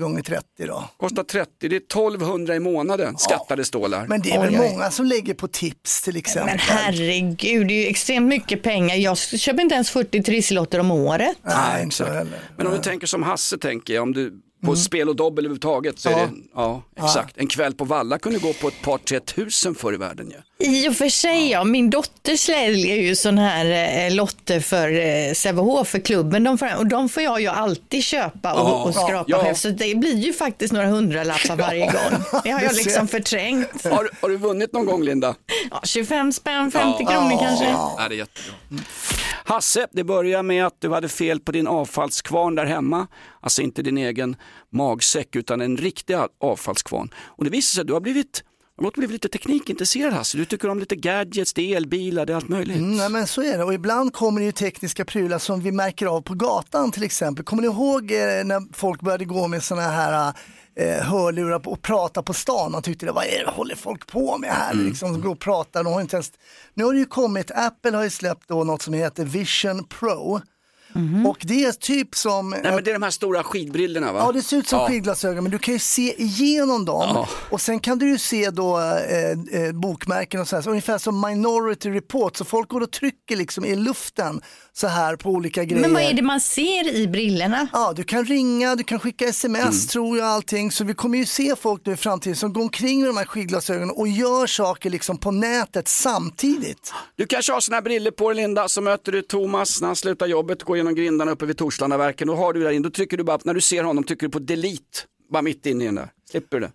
gånger 0.00 0.22
30 0.22 0.44
då? 0.66 0.84
Kostar 0.96 1.22
30, 1.22 1.50
det 1.60 1.66
är 1.66 1.80
1200 1.80 2.54
i 2.56 2.60
månaden, 2.60 3.16
skattade 3.18 3.64
stålar. 3.64 4.06
Men 4.06 4.20
det 4.20 4.30
är 4.32 4.40
väl 4.40 4.50
Oj, 4.54 4.60
oj. 4.60 4.70
många 4.72 4.90
som 4.90 5.06
lägger 5.06 5.34
på 5.34 5.48
tips 5.48 6.02
till 6.02 6.16
exempel. 6.16 6.46
Men 6.46 6.58
herregud, 6.58 7.66
det 7.68 7.74
är 7.74 7.82
ju 7.84 7.86
extremt 7.86 8.26
mycket 8.28 8.62
pengar. 8.62 8.96
Jag 8.96 9.18
köper 9.18 9.62
inte 9.62 9.74
ens 9.74 9.90
40 9.90 10.22
trisslotter 10.22 10.78
om 10.78 10.90
året. 10.90 11.36
Nej, 11.42 11.82
inte 11.82 11.96
så 11.96 12.04
heller. 12.04 12.38
Men 12.56 12.66
om 12.66 12.72
du 12.72 12.78
tänker 12.78 13.06
som 13.06 13.22
Hasse 13.22 13.58
tänker 13.58 13.94
jag, 13.94 14.02
om 14.02 14.12
du 14.12 14.32
på 14.64 14.76
spel 14.76 15.08
och 15.08 15.16
dobbel 15.16 15.44
överhuvudtaget 15.44 15.98
så 15.98 16.08
är 16.08 16.12
Ja. 16.12 16.18
det, 16.18 16.32
ja 16.54 16.82
exakt, 16.96 17.38
en 17.38 17.46
kväll 17.46 17.74
på 17.74 17.84
Valla 17.84 18.18
kunde 18.18 18.38
gå 18.38 18.52
på 18.52 18.68
ett 18.68 18.82
par 18.82 18.98
tre 18.98 19.20
tusen 19.20 19.74
förr 19.74 19.94
i 19.94 19.96
världen 19.96 20.30
ju. 20.30 20.36
I 20.60 20.88
och 20.88 20.96
för 20.96 21.08
sig, 21.08 21.50
ja. 21.50 21.64
Min 21.64 21.90
dotter 21.90 22.36
säljer 22.36 22.96
ju 22.96 23.14
sån 23.16 23.38
här 23.38 24.06
eh, 24.06 24.14
lotter 24.14 24.60
för 24.60 24.92
eh, 24.92 25.32
Sävehof, 25.32 25.88
för 25.88 25.98
klubben. 25.98 26.44
De 26.44 26.58
får, 26.58 26.76
och 26.78 26.86
de 26.86 27.08
får 27.08 27.22
jag 27.22 27.40
ju 27.40 27.46
alltid 27.46 28.04
köpa 28.04 28.52
och, 28.54 28.68
Ja. 28.70 28.82
och 28.84 28.94
skrapa 28.94 29.24
Ja. 29.26 29.42
själv. 29.44 29.54
Så 29.54 29.68
det 29.68 29.94
blir 29.94 30.16
ju 30.16 30.32
faktiskt 30.32 30.72
några 30.72 30.86
hundralappar 30.86 31.56
varje 31.56 31.86
gång. 31.86 32.40
Det 32.44 32.50
har 32.50 32.60
jag 32.60 32.74
liksom 32.74 33.08
förträngt. 33.08 33.84
Har, 33.84 34.10
har 34.20 34.28
du 34.28 34.36
vunnit 34.36 34.72
någon 34.72 34.86
gång 34.86 35.02
Linda? 35.02 35.34
Ja, 35.70 35.80
25 35.84 36.32
spänn, 36.32 36.70
50 36.70 37.04
kronor 37.06 37.38
kanske. 37.40 37.64
Ja, 37.64 37.96
det 38.08 38.14
är 38.14 38.18
jättebra. 38.18 38.54
Hasse, 39.44 39.86
det 39.92 40.04
börjar 40.04 40.42
med 40.42 40.66
att 40.66 40.76
du 40.80 40.90
hade 40.90 41.08
fel 41.08 41.40
på 41.40 41.52
din 41.52 41.66
avfallskvarn 41.66 42.54
där 42.54 42.66
hemma. 42.66 43.06
Alltså 43.40 43.62
inte 43.62 43.82
din 43.82 43.98
egen 43.98 44.36
magsäck 44.72 45.36
utan 45.36 45.60
en 45.60 45.76
riktig 45.76 46.16
avfallskvarn. 46.40 47.14
Och 47.26 47.44
det 47.44 47.50
visar 47.50 47.74
sig 47.74 47.80
att 47.80 47.86
du 47.86 47.92
har 47.92 48.00
blivit 48.00 48.44
du 48.80 48.86
har 48.86 48.92
blivit 48.92 49.12
lite 49.12 49.28
teknikintresserad 49.28 50.12
Hasse. 50.12 50.38
Du 50.38 50.44
tycker 50.44 50.68
om 50.68 50.78
lite 50.78 50.96
gadgets, 50.96 51.52
det 51.52 51.72
är 51.72 51.76
elbilar, 51.76 52.26
det 52.26 52.32
är 52.32 52.36
allt 52.36 52.48
möjligt. 52.48 52.76
Mm, 52.76 52.96
nej, 52.96 53.08
men 53.08 53.26
så 53.26 53.42
är 53.42 53.58
det 53.58 53.64
och 53.64 53.74
ibland 53.74 54.12
kommer 54.12 54.40
det 54.40 54.46
ju 54.46 54.52
tekniska 54.52 55.04
prylar 55.04 55.38
som 55.38 55.60
vi 55.60 55.72
märker 55.72 56.06
av 56.06 56.20
på 56.20 56.34
gatan 56.34 56.92
till 56.92 57.02
exempel. 57.02 57.44
Kommer 57.44 57.62
ni 57.62 57.68
ihåg 57.68 58.12
eh, 58.12 58.44
när 58.44 58.74
folk 58.74 59.00
började 59.00 59.24
gå 59.24 59.48
med 59.48 59.62
sådana 59.62 59.88
här 59.88 60.32
eh, 60.76 61.04
hörlurar 61.04 61.68
och 61.68 61.82
prata 61.82 62.22
på 62.22 62.34
stan? 62.34 62.72
Man 62.72 62.82
tyckte 62.82 63.06
det, 63.06 63.12
vad 63.12 63.24
är 63.24 63.44
det, 63.44 63.50
håller 63.50 63.74
folk 63.74 64.06
på 64.06 64.38
med 64.38 64.50
här? 64.50 64.72
Mm. 64.72 64.86
Liksom, 64.86 65.20
gå 65.20 65.30
och 65.30 65.40
prata, 65.40 65.82
de 65.82 65.92
har 65.92 66.00
inte 66.00 66.16
ens... 66.16 66.32
Nu 66.74 66.84
har 66.84 66.92
det 66.92 66.98
ju 66.98 67.06
kommit, 67.06 67.50
Apple 67.54 67.96
har 67.96 68.04
ju 68.04 68.10
släppt 68.10 68.48
då 68.48 68.64
något 68.64 68.82
som 68.82 68.94
heter 68.94 69.24
Vision 69.24 69.84
Pro. 69.84 70.40
Och 71.26 71.38
det 71.40 71.64
är 71.64 71.72
typ 71.72 72.14
som... 72.14 72.50
Nej 72.50 72.60
men 72.64 72.84
det 72.84 72.90
är 72.90 72.92
de 72.92 73.02
här 73.02 73.10
stora 73.10 73.42
skidbrillorna 73.42 74.12
va? 74.12 74.18
Ja, 74.26 74.32
det 74.32 74.42
ser 74.42 74.56
ut 74.56 74.68
som 74.68 74.78
Ja. 74.78 74.88
skidglasögon, 74.88 75.44
men 75.44 75.50
du 75.50 75.58
kan 75.58 75.74
ju 75.74 75.80
se 75.80 76.22
igenom 76.22 76.84
dem. 76.84 77.10
Ja. 77.14 77.28
Och 77.50 77.60
sen 77.60 77.80
kan 77.80 77.98
du 77.98 78.08
ju 78.08 78.18
se 78.18 78.50
då 78.50 78.78
eh, 78.80 79.60
eh, 79.62 79.72
bokmärken 79.72 80.40
och 80.40 80.48
så 80.48 80.56
här, 80.56 80.62
så 80.62 80.70
ungefär 80.70 80.98
som 80.98 81.20
Minority 81.20 81.90
Report. 81.90 82.36
Så 82.36 82.44
folk 82.44 82.68
går 82.68 82.80
och 82.80 82.90
trycker 82.92 83.36
liksom 83.36 83.64
i 83.64 83.76
luften 83.76 84.40
så 84.72 84.86
här 84.86 85.16
på 85.16 85.30
olika 85.30 85.64
grejer. 85.64 85.82
Men 85.82 85.92
vad 85.94 86.02
är 86.02 86.12
det 86.14 86.22
man 86.22 86.40
ser 86.40 86.94
i 86.94 87.08
brillorna? 87.08 87.66
Ja, 87.72 87.92
du 87.96 88.04
kan 88.04 88.24
ringa, 88.24 88.76
du 88.76 88.84
kan 88.84 88.98
skicka 89.00 89.24
sms 89.24 89.60
Mm. 89.60 89.86
tror 89.88 90.18
jag 90.18 90.26
allting. 90.26 90.70
Så 90.72 90.84
vi 90.84 90.94
kommer 90.94 91.18
ju 91.18 91.26
se 91.26 91.56
folk 91.56 91.86
nu 91.86 91.92
i 91.92 91.96
framtiden 91.96 92.36
som 92.36 92.52
går 92.52 92.62
omkring 92.62 93.00
med 93.00 93.08
de 93.08 93.16
här 93.16 93.24
skidglasögonen 93.24 93.90
och 93.90 94.08
gör 94.08 94.46
saker 94.46 94.90
liksom 94.90 95.18
på 95.18 95.30
nätet 95.30 95.88
samtidigt. 95.88 96.92
Du 97.16 97.26
kanske 97.26 97.52
har 97.52 97.60
såna 97.60 97.76
här 97.76 97.82
briller 97.82 98.10
på 98.10 98.28
dig 98.28 98.36
Linda, 98.36 98.68
så 98.68 98.80
möter 98.80 99.12
du 99.12 99.22
Thomas 99.22 99.80
när 99.80 99.86
han 99.86 99.96
slutar 99.96 100.26
jobbet, 100.26 100.62
går 100.62 100.76
genom 100.80 100.94
grindarna 100.94 101.30
uppe 101.30 101.46
vid 101.46 101.56
Torslandaverken. 101.56 102.28
Då 102.28 102.34
har 102.34 102.52
du 102.52 102.62
där 102.62 102.70
in, 102.70 102.82
då 102.82 102.90
trycker 102.90 103.16
du 103.16 103.24
bara, 103.24 103.38
när 103.44 103.54
du 103.54 103.60
ser 103.60 103.84
honom 103.84 104.04
trycker 104.04 104.26
du 104.26 104.30
på 104.30 104.38
delete, 104.38 104.98
bara 105.32 105.42
mitt 105.42 105.66
inne 105.66 105.84
i 105.84 105.86
den 105.86 105.94
där. 105.94 106.10
Slipper 106.30 106.60
du 106.60 106.66
det. 106.66 106.72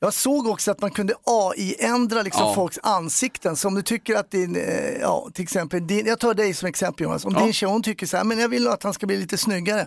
Jag 0.00 0.14
såg 0.14 0.46
också 0.46 0.70
att 0.70 0.80
man 0.80 0.90
kunde 0.90 1.14
AI-ändra 1.24 2.22
liksom 2.22 2.42
Ja. 2.46 2.54
folks 2.54 2.78
ansikten. 2.82 3.56
Så 3.56 3.68
om 3.68 3.74
du 3.74 3.82
tycker 3.82 4.14
att 4.16 4.30
din, 4.30 4.56
eh, 4.56 4.92
ja 5.00 5.28
till 5.34 5.42
exempel, 5.42 5.86
din, 5.86 6.06
jag 6.06 6.18
tar 6.18 6.34
dig 6.34 6.54
som 6.54 6.68
exempel 6.68 7.04
Jonas. 7.04 7.24
Om 7.24 7.34
Ja. 7.38 7.44
din 7.44 7.52
tjej 7.52 7.68
hon 7.68 7.82
tycker 7.82 8.06
så 8.06 8.16
här, 8.16 8.24
men 8.24 8.38
jag 8.38 8.48
vill 8.48 8.68
att 8.68 8.82
han 8.82 8.94
ska 8.94 9.06
bli 9.06 9.16
lite 9.16 9.36
snyggare. 9.38 9.86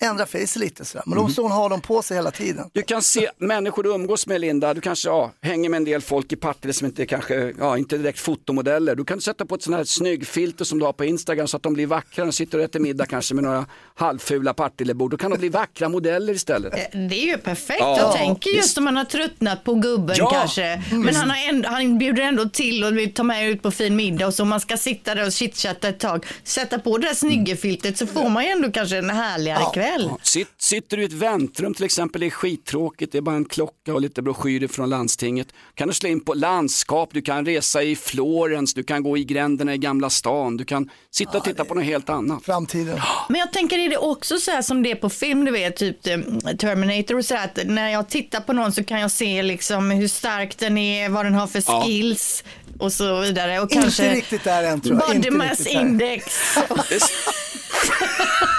Ändra 0.00 0.26
face 0.26 0.58
lite 0.58 0.84
sådär. 0.84 1.02
Men 1.06 1.16
då 1.16 1.22
måste 1.22 1.40
hon 1.40 1.50
ha 1.50 1.68
dem 1.68 1.80
på 1.80 2.02
sig 2.02 2.16
hela 2.16 2.30
tiden. 2.30 2.70
Du 2.72 2.82
kan 2.82 3.02
se 3.02 3.30
människor 3.38 3.82
du 3.82 3.90
umgås 3.90 4.26
med 4.26 4.40
Linda, 4.40 4.74
du 4.74 4.80
kanske 4.80 5.08
ja, 5.08 5.32
hänger 5.42 5.68
med 5.70 5.76
en 5.76 5.84
del 5.84 6.00
folk 6.02 6.32
i 6.32 6.36
Partille 6.36 6.72
som 6.74 6.86
inte 6.86 7.02
är 7.02 7.06
kanske, 7.06 7.52
ja 7.58 7.78
inte 7.78 7.98
direkt 7.98 8.18
fotomodeller. 8.20 8.94
Du 8.94 9.04
kan 9.04 9.20
sätta 9.20 9.46
på 9.46 9.54
ett 9.54 9.62
sånt 9.62 9.76
här 9.76 9.84
snyggfilter 9.84 10.64
som 10.64 10.78
du 10.78 10.84
har 10.84 10.92
på 10.92 11.04
Instagram 11.04 11.48
så 11.48 11.56
att 11.56 11.62
de 11.62 11.74
blir 11.74 11.86
vackra. 11.86 12.24
De 12.24 12.32
sitter 12.32 12.58
och 12.58 12.64
äter 12.64 12.80
middag 12.80 13.06
kanske 13.06 13.34
med 13.34 13.44
några 13.44 13.66
halvfula 13.94 14.54
Partillebord. 14.54 15.10
Då 15.10 15.16
kan 15.16 15.30
de 15.30 15.38
bli 15.38 15.48
vackra 15.48 15.88
modeller 15.88 16.32
istället. 16.32 16.72
Eh, 16.74 17.00
Det 17.08 17.14
är 17.14 17.26
ju 17.26 17.38
perfekt. 17.38 17.80
Ja, 17.80 17.98
jag 17.98 18.12
tänker 18.16 18.50
just 18.50 18.78
om 18.78 18.84
man 18.84 18.96
har 18.96 19.04
tröttnat 19.04 19.64
på 19.64 19.74
gubben 19.74 20.16
Ja, 20.18 20.30
kanske. 20.30 20.82
Men 20.90 21.02
visst. 21.06 21.18
han, 21.18 21.30
har 21.30 21.48
ändå, 21.48 21.68
han 21.68 21.98
bjuder 21.98 22.22
ändå 22.22 22.48
till 22.48 22.84
och 22.84 22.96
vill 22.98 23.14
ta 23.14 23.22
med 23.22 23.50
ut 23.50 23.62
på 23.62 23.70
fin 23.70 23.96
middag 23.96 24.26
och 24.26 24.34
så 24.34 24.42
om 24.42 24.48
man 24.48 24.60
ska 24.60 24.76
sitta 24.76 25.14
där 25.14 25.26
och 25.26 25.32
chitchatta 25.32 25.88
ett 25.88 26.00
tag. 26.00 26.26
Sätta 26.44 26.78
på 26.78 26.98
det 26.98 27.06
där 27.06 27.14
snyggefiltret 27.14 27.98
så 27.98 28.06
får 28.06 28.28
man 28.28 28.44
ju 28.44 28.50
ändå 28.50 28.70
kanske 28.72 28.96
en 28.98 29.10
härligare 29.10 29.64
kväll. 29.74 29.89
Ja, 29.98 30.18
Sitt, 30.22 30.48
sitter 30.58 30.96
du 30.96 31.02
i 31.02 31.06
ett 31.06 31.12
väntrum 31.12 31.74
till 31.74 31.84
exempel, 31.84 32.20
det 32.20 32.26
är 32.26 32.30
skittråkigt, 32.30 33.12
det 33.12 33.18
är 33.18 33.22
bara 33.22 33.36
en 33.36 33.44
klocka 33.44 33.94
och 33.94 34.00
lite 34.00 34.22
broschyrer 34.22 34.68
från 34.68 34.90
landstinget. 34.90 35.48
Kan 35.74 35.88
du 35.88 35.94
slå 35.94 36.08
in 36.08 36.20
på 36.20 36.34
landskap, 36.34 37.08
du 37.12 37.22
kan 37.22 37.46
resa 37.46 37.82
i 37.82 37.96
Florens, 37.96 38.74
du 38.74 38.82
kan 38.82 39.02
gå 39.02 39.18
i 39.18 39.24
gränderna 39.24 39.74
i 39.74 39.78
Gamla 39.78 40.10
stan, 40.10 40.56
du 40.56 40.64
kan 40.64 40.90
sitta 41.10 41.38
och 41.38 41.44
titta 41.44 41.64
på 41.64 41.74
något 41.74 41.84
helt 41.84 42.08
annat. 42.08 42.44
Framtiden. 42.44 43.00
Men 43.28 43.40
jag 43.40 43.52
tänker, 43.52 43.78
är 43.78 43.88
det 43.88 43.96
också 43.98 44.38
så 44.38 44.50
här 44.50 44.62
som 44.62 44.82
det 44.82 44.90
är 44.90 44.94
på 44.94 45.10
film, 45.10 45.44
du 45.44 45.50
vet, 45.50 45.76
typ 45.76 46.06
eh, 46.06 46.18
Terminator 46.58 47.16
och 47.18 47.24
så 47.24 47.34
här, 47.34 47.44
att 47.44 47.58
när 47.66 47.88
jag 47.90 48.08
tittar 48.08 48.40
på 48.40 48.52
någon 48.52 48.72
så 48.72 48.84
kan 48.84 49.00
jag 49.00 49.10
se 49.10 49.42
liksom 49.42 49.90
hur 49.90 50.08
stark 50.08 50.58
den 50.58 50.78
är, 50.78 51.08
vad 51.08 51.26
den 51.26 51.34
har 51.34 51.46
för 51.46 51.62
Ja. 51.66 51.82
skills 51.84 52.44
och 52.80 52.92
så 52.92 53.20
vidare. 53.20 53.58
Och 53.60 53.62
Inte 53.62 53.74
kanske 53.82 54.14
riktigt 54.14 54.44
där 54.44 54.62
än 54.64 54.80
tror 54.80 54.96
jag. 54.96 55.06
Body 55.06 55.16
Inte 55.16 55.30
mass 55.30 55.48
riktigt 55.58 55.72
där. 55.74 55.80
index. 55.80 56.24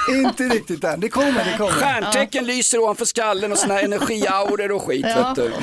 Inte 0.10 0.44
riktigt 0.44 0.84
än, 0.84 1.00
det 1.00 1.10
kommer, 1.10 1.46
det 1.52 1.56
kommer. 1.58 1.72
Stjärntecken 1.72 2.46
lyser 2.46 2.80
ovanför 2.80 3.06
skallen 3.06 3.52
och 3.52 3.58
såna 3.58 3.74
här 3.74 3.84
energiauror 3.84 4.72
och 4.72 4.82
skit. 4.84 5.06
Ja. 5.16 5.28
Vet 5.28 5.36
du. 5.36 5.54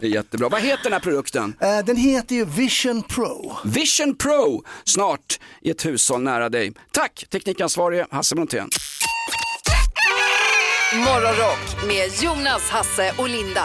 Det 0.00 0.06
är 0.06 0.10
jättebra. 0.10 0.48
Vad 0.48 0.60
heter 0.60 0.82
den 0.82 0.92
här 0.92 1.00
produkten? 1.00 1.56
Eh, 1.60 1.78
Den 1.84 1.96
heter 1.96 2.34
ju 2.34 2.44
Vision 2.44 3.02
Pro. 3.02 3.52
Vision 3.64 4.16
Pro, 4.16 4.64
snart 4.84 5.38
i 5.62 5.70
ett 5.70 5.86
hushåll 5.86 6.22
nära 6.22 6.48
dig. 6.48 6.72
Tack 6.92 7.24
teknikansvarige 7.32 8.06
Hasse 8.10 8.34
Brontén. 8.34 8.68
Morgonrock 10.94 11.86
med 11.86 12.22
Jonas, 12.22 12.70
Hasse 12.70 13.12
och 13.18 13.28
Linda. 13.28 13.64